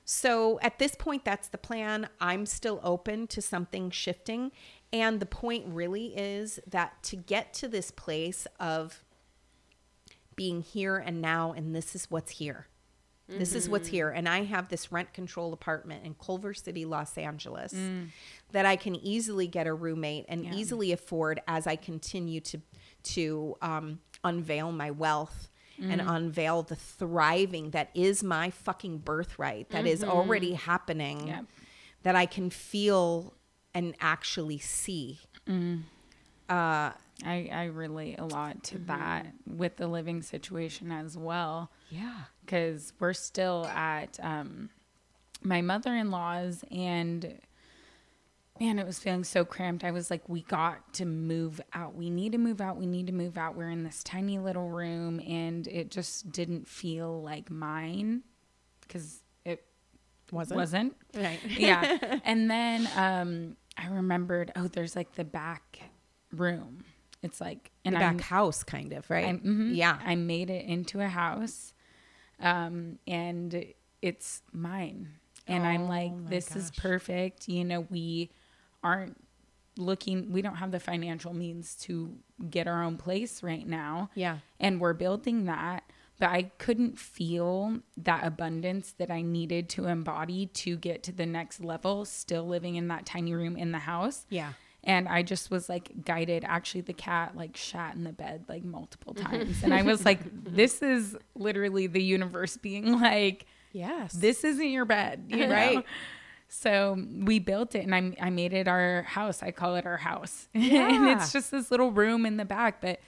[0.04, 2.06] So at this point that's the plan.
[2.20, 4.52] I'm still open to something shifting
[4.92, 9.02] and the point really is that to get to this place of
[10.36, 12.66] being here and now and this is what's here
[13.38, 13.96] this is what's mm-hmm.
[13.96, 14.10] here.
[14.10, 18.08] And I have this rent control apartment in Culver City, Los Angeles, mm.
[18.52, 20.54] that I can easily get a roommate and Yeah.
[20.54, 22.60] easily afford as I continue to
[23.02, 25.48] to um, unveil my wealth
[25.80, 26.14] and mm.
[26.14, 30.10] unveil the thriving that is my fucking birthright that is mm-hmm.
[30.10, 31.46] already happening
[32.02, 33.32] that I can feel
[33.74, 35.20] and actually see.
[35.48, 35.82] Mm.
[36.48, 36.90] Uh,
[37.24, 41.70] I, I relate a lot to that with the living situation as well.
[41.90, 42.14] Yeah.
[42.44, 44.70] because we're still at um,
[45.42, 47.38] my mother-in-law's and
[48.60, 52.10] man it was feeling so cramped i was like we got to move out we
[52.10, 55.18] need to move out we need to move out we're in this tiny little room
[55.26, 58.22] and it just didn't feel like mine
[58.82, 59.64] because it
[60.30, 60.56] Wasn't?
[60.56, 61.40] wasn't Right.
[61.48, 65.80] yeah and then um i remembered oh there's like the back
[66.30, 66.84] room
[67.22, 69.26] it's like and I'm- back house kind of, right?
[69.26, 69.74] I, mhm.
[69.76, 69.98] Yeah.
[70.04, 71.74] I made it into a house,
[72.40, 73.64] um, and
[74.02, 75.08] it's mine.
[75.46, 77.48] And I'm Oh like, my this is perfect.
[77.48, 78.30] You know, we
[78.82, 79.16] aren't
[79.76, 80.30] looking.
[80.32, 82.16] We don't have the financial means to
[82.50, 84.10] get our own place right now.
[84.14, 84.38] Yeah.
[84.58, 85.84] and we're building that.
[86.18, 91.24] But I couldn't feel that abundance that I needed to embody to get to the
[91.24, 94.26] next level, still living in that tiny room in the house.
[94.28, 94.52] Yeah.
[94.82, 96.44] And I just was like guided.
[96.44, 99.62] Actually, the cat like shat in the bed like multiple times.
[99.62, 100.20] and I was like,
[100.54, 104.12] this is literally the universe being like, Yes.
[104.12, 105.24] this isn't your bed.
[105.28, 105.54] You know?
[105.54, 105.84] Right.
[106.48, 109.42] So we built it and I, I made it our house.
[109.42, 110.48] I call it our house.
[110.54, 113.00] and it's just this little room in the back, but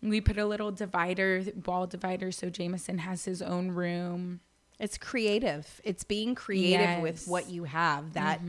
[0.00, 2.30] we put a little divider, wall divider.
[2.30, 4.40] So Jameson has his own room.
[4.78, 5.80] It's creative.
[5.82, 7.22] It's being creative with Yes.
[7.22, 7.30] Mm-hmm.
[7.32, 8.40] what you have that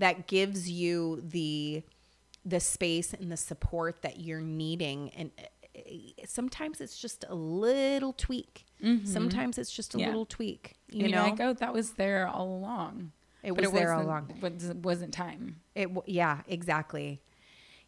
[0.00, 1.84] that gives you the
[2.46, 5.42] the space and the support that you're needing and uh,
[6.24, 8.64] sometimes it's just a little tweak.
[9.04, 10.00] Sometimes it's just a Mm-hmm.
[10.00, 10.06] Yeah.
[10.08, 13.12] little tweak, You, know, like, oh, that was there all along.
[13.42, 14.38] It But was there all along.
[14.40, 15.60] Was, wasn't time.
[15.74, 17.20] It yeah, exactly.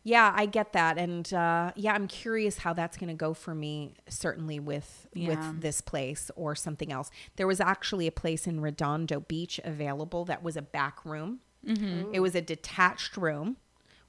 [0.05, 3.55] Yeah, I get that, and uh, yeah, I'm curious how that's going to go for
[3.55, 3.95] me.
[4.09, 5.29] Certainly with Yeah.
[5.29, 7.11] with this place or something else.
[7.37, 11.41] There was actually a place in Redondo Beach available that was a back room.
[11.67, 12.15] Mm-hmm.
[12.15, 13.57] It was a detached room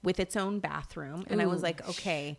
[0.03, 2.37] with its own bathroom, and I was like, okay.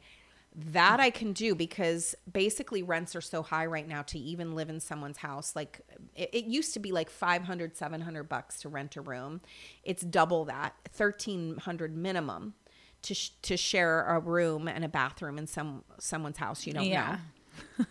[0.73, 4.69] That I can do because basically rents are so high right now to even live
[4.69, 5.55] in someone's house.
[5.55, 5.81] Like
[6.17, 9.43] it, it used to be like 500, 700 bucks to rent a room.
[9.85, 12.55] It's double that, 1300 minimum
[13.03, 16.87] to sh- to share a room and a bathroom in some someone's house you don't
[16.87, 17.19] Yeah.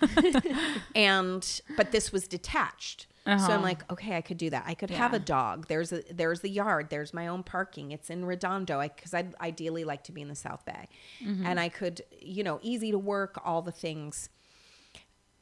[0.02, 0.10] know.
[0.96, 3.08] And but this was detached.
[3.38, 3.62] So I'm Uh-huh.
[3.62, 4.64] like, okay, I could do that.
[4.66, 5.68] I could have a dog.
[5.68, 6.90] There's a there's the yard.
[6.90, 7.92] There's my own parking.
[7.92, 8.80] It's in Redondo.
[8.80, 10.88] I because I'd ideally like to be in the South Bay,
[11.24, 11.46] Mm-hmm.
[11.46, 14.30] and I could you know easy to work, all the things.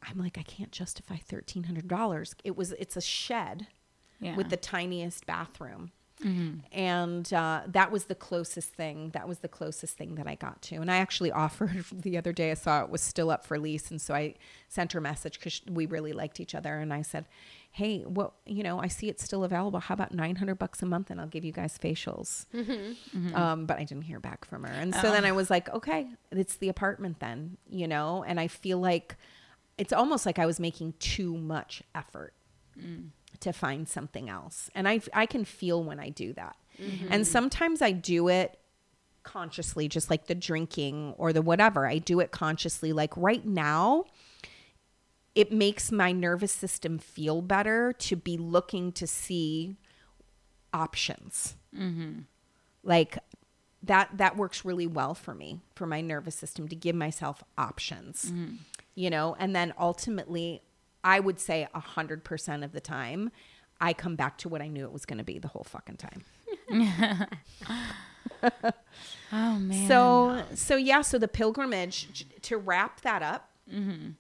[0.10, 2.36] I'm like, I can't justify thirteen hundred dollars.
[2.44, 3.68] It was it's a shed
[4.20, 4.36] Yeah.
[4.36, 5.92] with the tiniest bathroom.
[6.72, 9.12] And uh, that was the closest thing.
[9.12, 10.78] That was the closest thing that I got to.
[10.78, 13.92] And I actually offered the other day, I saw it was still up for lease.
[13.92, 14.34] And so I
[14.68, 16.80] sent her a message because we really liked each other.
[16.80, 17.26] And I said,
[17.72, 19.80] hey, well, you know, I see it's still available.
[19.80, 22.48] How about 900 bucks a month and I'll give you guys facials?
[22.54, 22.72] Mm-hmm.
[22.72, 23.36] Mm-hmm.
[23.36, 24.74] Um, but I didn't hear back from her.
[24.74, 25.28] And so then oh.
[25.28, 28.24] I was like, okay, it's the apartment then, you know?
[28.28, 29.16] And I feel like
[29.78, 32.34] it's almost like I was making too much effort
[32.80, 33.10] mm.
[33.42, 34.72] to find something else.
[34.74, 36.56] And I, I can feel when I do that.
[36.82, 37.08] Mm-hmm.
[37.12, 38.58] And sometimes I do it
[39.22, 41.86] consciously, just like the drinking or the whatever.
[41.86, 42.92] I do it consciously.
[42.92, 44.06] Like right now,
[45.38, 49.76] it makes my nervous system feel better to be looking to see
[50.74, 51.56] options.
[51.78, 52.22] Mm-hmm.
[52.84, 53.20] Like
[53.84, 58.32] that that works really well for me for my nervous system to give myself options.
[58.32, 58.56] Mm-hmm.
[58.96, 60.64] You know, and then ultimately
[61.04, 63.32] I would say a hundred percent of the time
[63.80, 66.24] I come back to what I knew it was gonna be the whole fucking time.
[69.32, 69.88] Oh man.
[69.88, 73.50] So so yeah, so the pilgrimage to wrap that up.
[73.72, 74.12] Mm-hmm.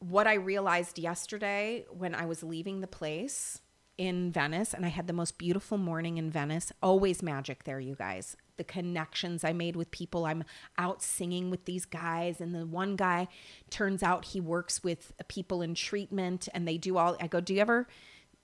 [0.00, 3.60] What I realized yesterday when I was leaving the place
[3.98, 6.72] in Venice, and I had the most beautiful morning in Venice.
[6.82, 8.34] Always magic there, you guys.
[8.56, 10.24] The connections I made with people.
[10.24, 10.44] I'm
[10.78, 13.28] out singing with these guys, and the one guy
[13.68, 17.16] turns out he works with people in treatment, and they do all.
[17.20, 17.86] I go, do you ever?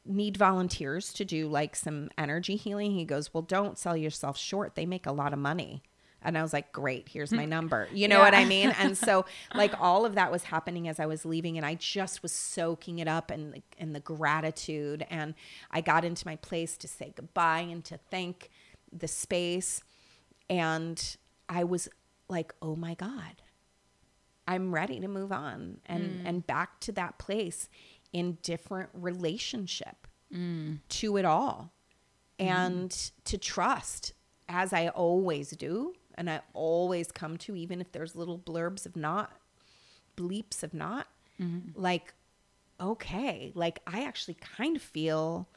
[0.09, 2.93] need volunteers to do like some energy healing.
[2.93, 4.75] He goes, Well, don't sell yourself short.
[4.75, 5.83] They make a lot of money.
[6.23, 7.51] And I was like, Great, here's my mm.
[7.51, 7.89] number.
[7.93, 8.75] You know what I mean?
[8.79, 9.25] And so
[9.55, 12.99] like all of that was happening as I was leaving and I just was soaking
[12.99, 15.07] it up and and the gratitude.
[15.11, 15.35] And
[15.71, 18.51] I got into my place to say goodbye and to thank
[18.93, 19.83] the space.
[20.49, 21.17] And
[21.49, 21.89] I was
[22.29, 23.43] like, oh my God.
[24.49, 26.23] I'm ready to move on and mm.
[26.25, 27.69] and back to that place
[28.13, 30.79] in different relationship mm.
[30.89, 31.73] to it all
[32.39, 32.91] and
[33.25, 34.13] to trust
[34.49, 38.97] as I always do and I always come to even if there's little blurbs of
[38.97, 39.33] not
[40.17, 41.09] bleeps of not
[41.41, 41.79] mm-hmm.
[41.79, 42.15] like
[42.81, 45.49] okay like I actually kind of feel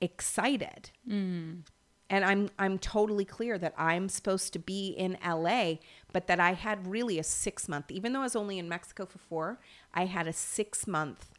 [0.00, 0.90] excited.
[1.08, 1.62] Mm.
[2.10, 5.76] And I'm I'm totally clear that I'm supposed to be in LA,
[6.12, 9.06] but that I had really a six month, even though I was only in Mexico
[9.06, 9.58] for four,
[9.94, 11.30] I had a six month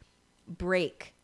[0.48, 1.14] break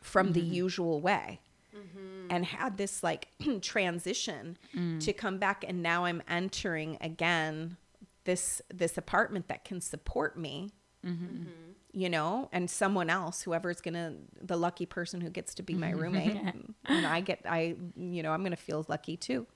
[0.00, 0.52] from the mm-hmm.
[0.52, 1.40] usual way.
[1.78, 2.30] Mm-hmm.
[2.30, 3.28] And had this like
[3.62, 5.00] transition mm.
[5.00, 7.76] to come back, and now I'm entering again
[8.24, 10.70] this this apartment that can support me,
[11.04, 11.24] mm-hmm.
[11.24, 11.48] Mm-hmm.
[11.92, 15.90] you know, and someone else, whoever's gonna the lucky person who gets to be my
[15.90, 16.36] roommate,
[16.84, 19.46] and I get I you know I'm gonna feel lucky too.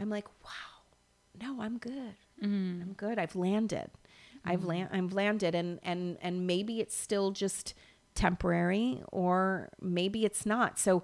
[0.00, 2.14] I'm like, wow, no, I'm good.
[2.82, 3.18] I'm good.
[3.18, 3.90] I've landed.
[4.44, 4.90] I've land.
[4.92, 7.74] I've landed, and and and maybe it's still just
[8.18, 10.78] temporary, or maybe it's not.
[10.78, 11.02] So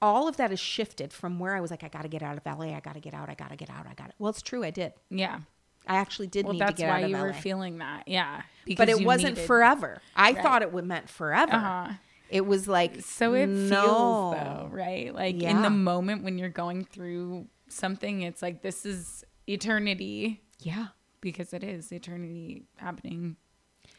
[0.00, 2.36] all of that has shifted from where I was like, I got to get out
[2.38, 2.74] of LA.
[2.74, 3.28] I got to get out.
[3.28, 3.86] I got to get out.
[3.86, 4.14] I got it.
[4.18, 4.62] Well, it's true.
[4.64, 4.92] I did.
[5.10, 5.40] yeah.
[5.88, 8.08] I actually did Well, need to that's get why out of you were feeling that.
[8.08, 8.42] Yeah.
[8.76, 10.02] but it you wasn't needed- forever.
[10.16, 10.42] I Right.
[10.42, 11.52] thought it would meant forever.
[11.54, 11.92] Uh-huh.
[12.28, 13.82] It was like So it no.
[13.82, 15.14] feels though, right?
[15.14, 20.86] Like in the moment when you're going through something, it's like this is eternity Yeah.
[21.20, 23.36] because it is eternity happening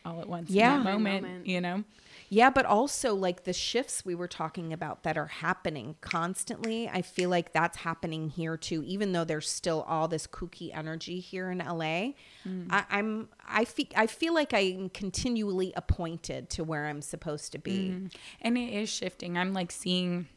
[0.06, 0.50] all at once.
[0.50, 0.78] Yeah.
[0.80, 1.48] In that moment, moment.
[1.48, 1.84] you know.
[2.30, 6.90] Yeah, but also like the shifts we were talking about that are happening constantly.
[6.90, 11.20] I feel like that's happening here too, even though there's still all this kooky energy
[11.20, 12.12] here in LA.
[12.70, 17.60] I, I'm I feel I feel like I'm continually appointed to where I'm supposed to
[17.60, 18.10] be.
[18.42, 20.28] and it is shifting i'm like seeing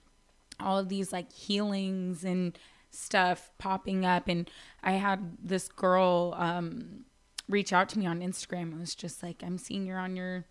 [0.59, 2.59] all of these like healings and
[2.91, 4.51] stuff popping up and
[4.83, 7.05] i had this girl um
[7.49, 10.45] reach out to me on instagram it was just like i'm seeing you're on your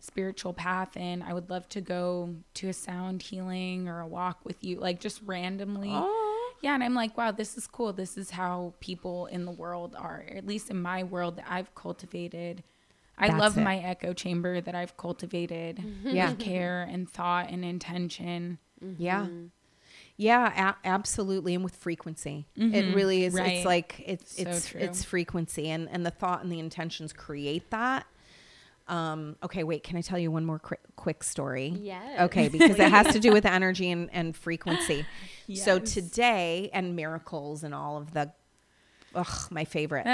[0.00, 4.38] spiritual path and i would love to go to a sound healing or a walk
[4.44, 5.90] with you like just randomly
[6.62, 9.94] yeah and i'm like wow this is cool this is how people in the world
[9.98, 12.62] are at least in my world that i've cultivated
[13.18, 13.62] i That's love it.
[13.62, 16.08] my echo chamber that i've cultivated mm-hmm.
[16.08, 16.32] Yeah.
[16.34, 19.00] care and thought and intention mm-hmm.
[19.02, 19.22] Yeah.
[19.22, 19.46] Mm-hmm.
[20.16, 23.32] Yeah, a- absolutely, and with frequency, it really is.
[23.32, 23.52] Right.
[23.52, 24.80] It's like it's So it's true.
[24.80, 28.06] it's frequency, and and the thought and the intentions create that.
[28.90, 29.84] Um, okay, wait.
[29.84, 31.68] Can I tell you one more quick quick story?
[31.80, 32.20] Yes.
[32.22, 35.06] Okay, because it has to do with energy and, and frequency.
[35.54, 38.32] So today and miracles and all of the,
[39.14, 40.06] ugh, my favorite.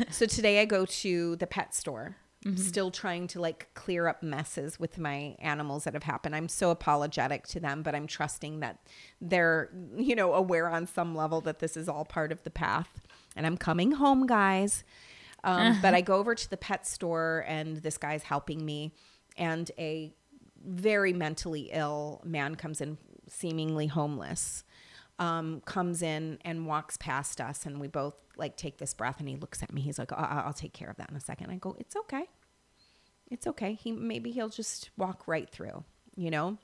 [0.10, 2.16] so today I go to the pet store.
[2.56, 6.34] Still trying to like clear up messes with my animals that have happened.
[6.34, 8.78] I'm so apologetic to them, but I'm trusting that
[9.20, 13.00] they're, you know, aware on some level that this is all part of the path.
[13.36, 14.82] And I'm coming home, guys.
[15.44, 18.92] Um, but I go over to the pet store and this guy's helping me,
[19.36, 20.12] and a
[20.64, 22.98] very mentally ill man comes in
[23.28, 24.64] seemingly homeless,
[25.18, 29.28] um, comes in and walks past us, and we both like take this breath, and
[29.28, 29.80] he looks at me.
[29.80, 31.50] He's like, "I- "I'll take care of that in a second.
[31.50, 32.26] I go, "It's okay,
[33.30, 33.74] it's okay.
[33.74, 35.84] He maybe he'll just walk right through,
[36.16, 36.58] you know."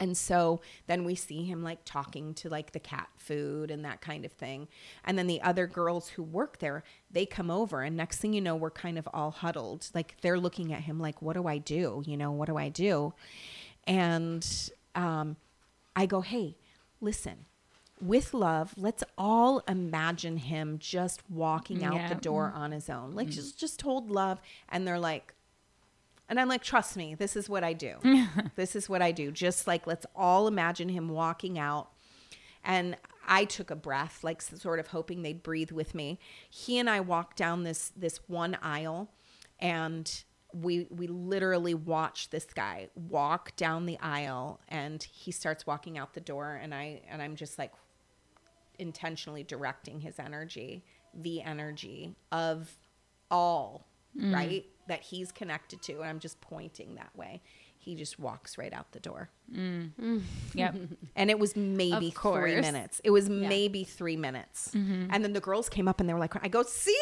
[0.00, 4.00] And so then we see him like talking to like the cat food and that
[4.00, 4.68] kind of thing.
[5.04, 8.40] And then the other girls who work there, they come over and next thing you
[8.40, 9.90] know, we're kind of all huddled.
[9.94, 12.02] Like they're looking at him like, what do I do?
[12.06, 13.14] You know, what do I do?
[13.86, 14.46] And
[14.94, 15.36] um,
[15.96, 16.56] I go, hey,
[17.00, 17.46] listen,
[18.00, 22.08] with love, let's all imagine him just walking mm, out Yeah.
[22.08, 22.62] the door mm-hmm.
[22.62, 23.12] on his own.
[23.12, 23.34] Like mm-hmm.
[23.34, 24.40] just just hold love.
[24.68, 25.34] And they're like,
[26.28, 27.96] and I'm like, trust me, this is what I do.
[28.56, 29.30] this is what I do.
[29.30, 31.90] Just like, let's all imagine him walking out.
[32.64, 32.96] And
[33.26, 36.18] I took a breath, like sort of hoping they'd breathe with me.
[36.48, 39.10] He and I walked down this this one aisle,
[39.60, 45.98] and we we literally watched this guy walk down the aisle, and he starts walking
[45.98, 47.72] out the door, and I and I'm just like
[48.78, 50.84] intentionally directing his energy,
[51.14, 52.76] the energy of
[53.30, 53.86] all,
[54.18, 54.34] Mm.
[54.34, 55.94] right, that he's connected to.
[56.00, 57.40] And I'm just pointing that way.
[57.78, 59.30] He just walks right out the door.
[59.52, 59.90] Mm.
[60.00, 60.22] Mm.
[60.54, 60.76] Yep.
[61.16, 63.00] And it was maybe three minutes.
[63.04, 64.70] It was maybe three minutes.
[64.74, 65.08] Mm-hmm.
[65.10, 66.96] And then the girls came up and they were like, I go, see,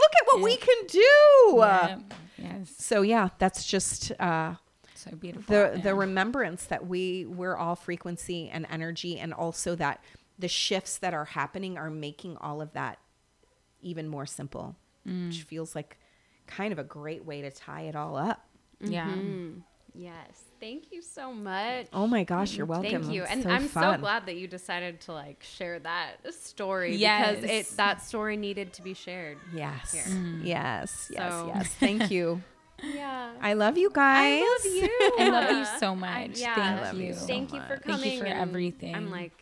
[0.00, 1.56] look at what we can do.
[1.58, 2.14] Yep.
[2.38, 2.74] Yes.
[2.78, 4.54] So, yeah, that's just uh,
[4.94, 5.52] So beautiful.
[5.54, 5.82] the yeah.
[5.82, 10.02] the remembrance that we we're all frequency and energy and also that
[10.38, 12.98] the shifts that are happening are making all of that
[13.82, 15.98] even more simple which feels like
[16.50, 18.44] kind of a great way to tie it all up
[18.82, 19.08] yeah.
[19.08, 19.60] Mm,
[19.94, 20.44] yes.
[20.58, 21.86] Thank you so much.
[21.92, 23.24] oh my gosh you're welcome Thank you.
[23.24, 27.36] And so I'm so glad that you decided to like share that story Yes.
[27.40, 29.38] because it that story needed to be shared.
[29.54, 30.04] yes Here.
[30.42, 32.42] yes yes So- yes thank you
[32.82, 33.32] Yeah.
[33.42, 35.14] i love you guys I love you.
[35.18, 36.38] I love you so much.
[36.38, 36.54] yeah.
[36.54, 37.06] Thank I love you.
[37.08, 38.00] you so Thank you for coming.
[38.00, 38.94] Thank you for everything.
[38.94, 39.32] I'm like,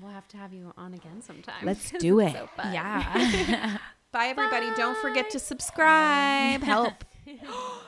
[0.00, 1.64] we'll have to have you on again sometime.
[1.64, 2.32] Let's do it.
[2.32, 2.48] so.
[2.72, 3.78] Yeah.
[4.14, 4.70] Bye, everybody.
[4.70, 4.76] Bye.
[4.76, 6.62] Don't forget to subscribe.
[6.62, 7.04] Help.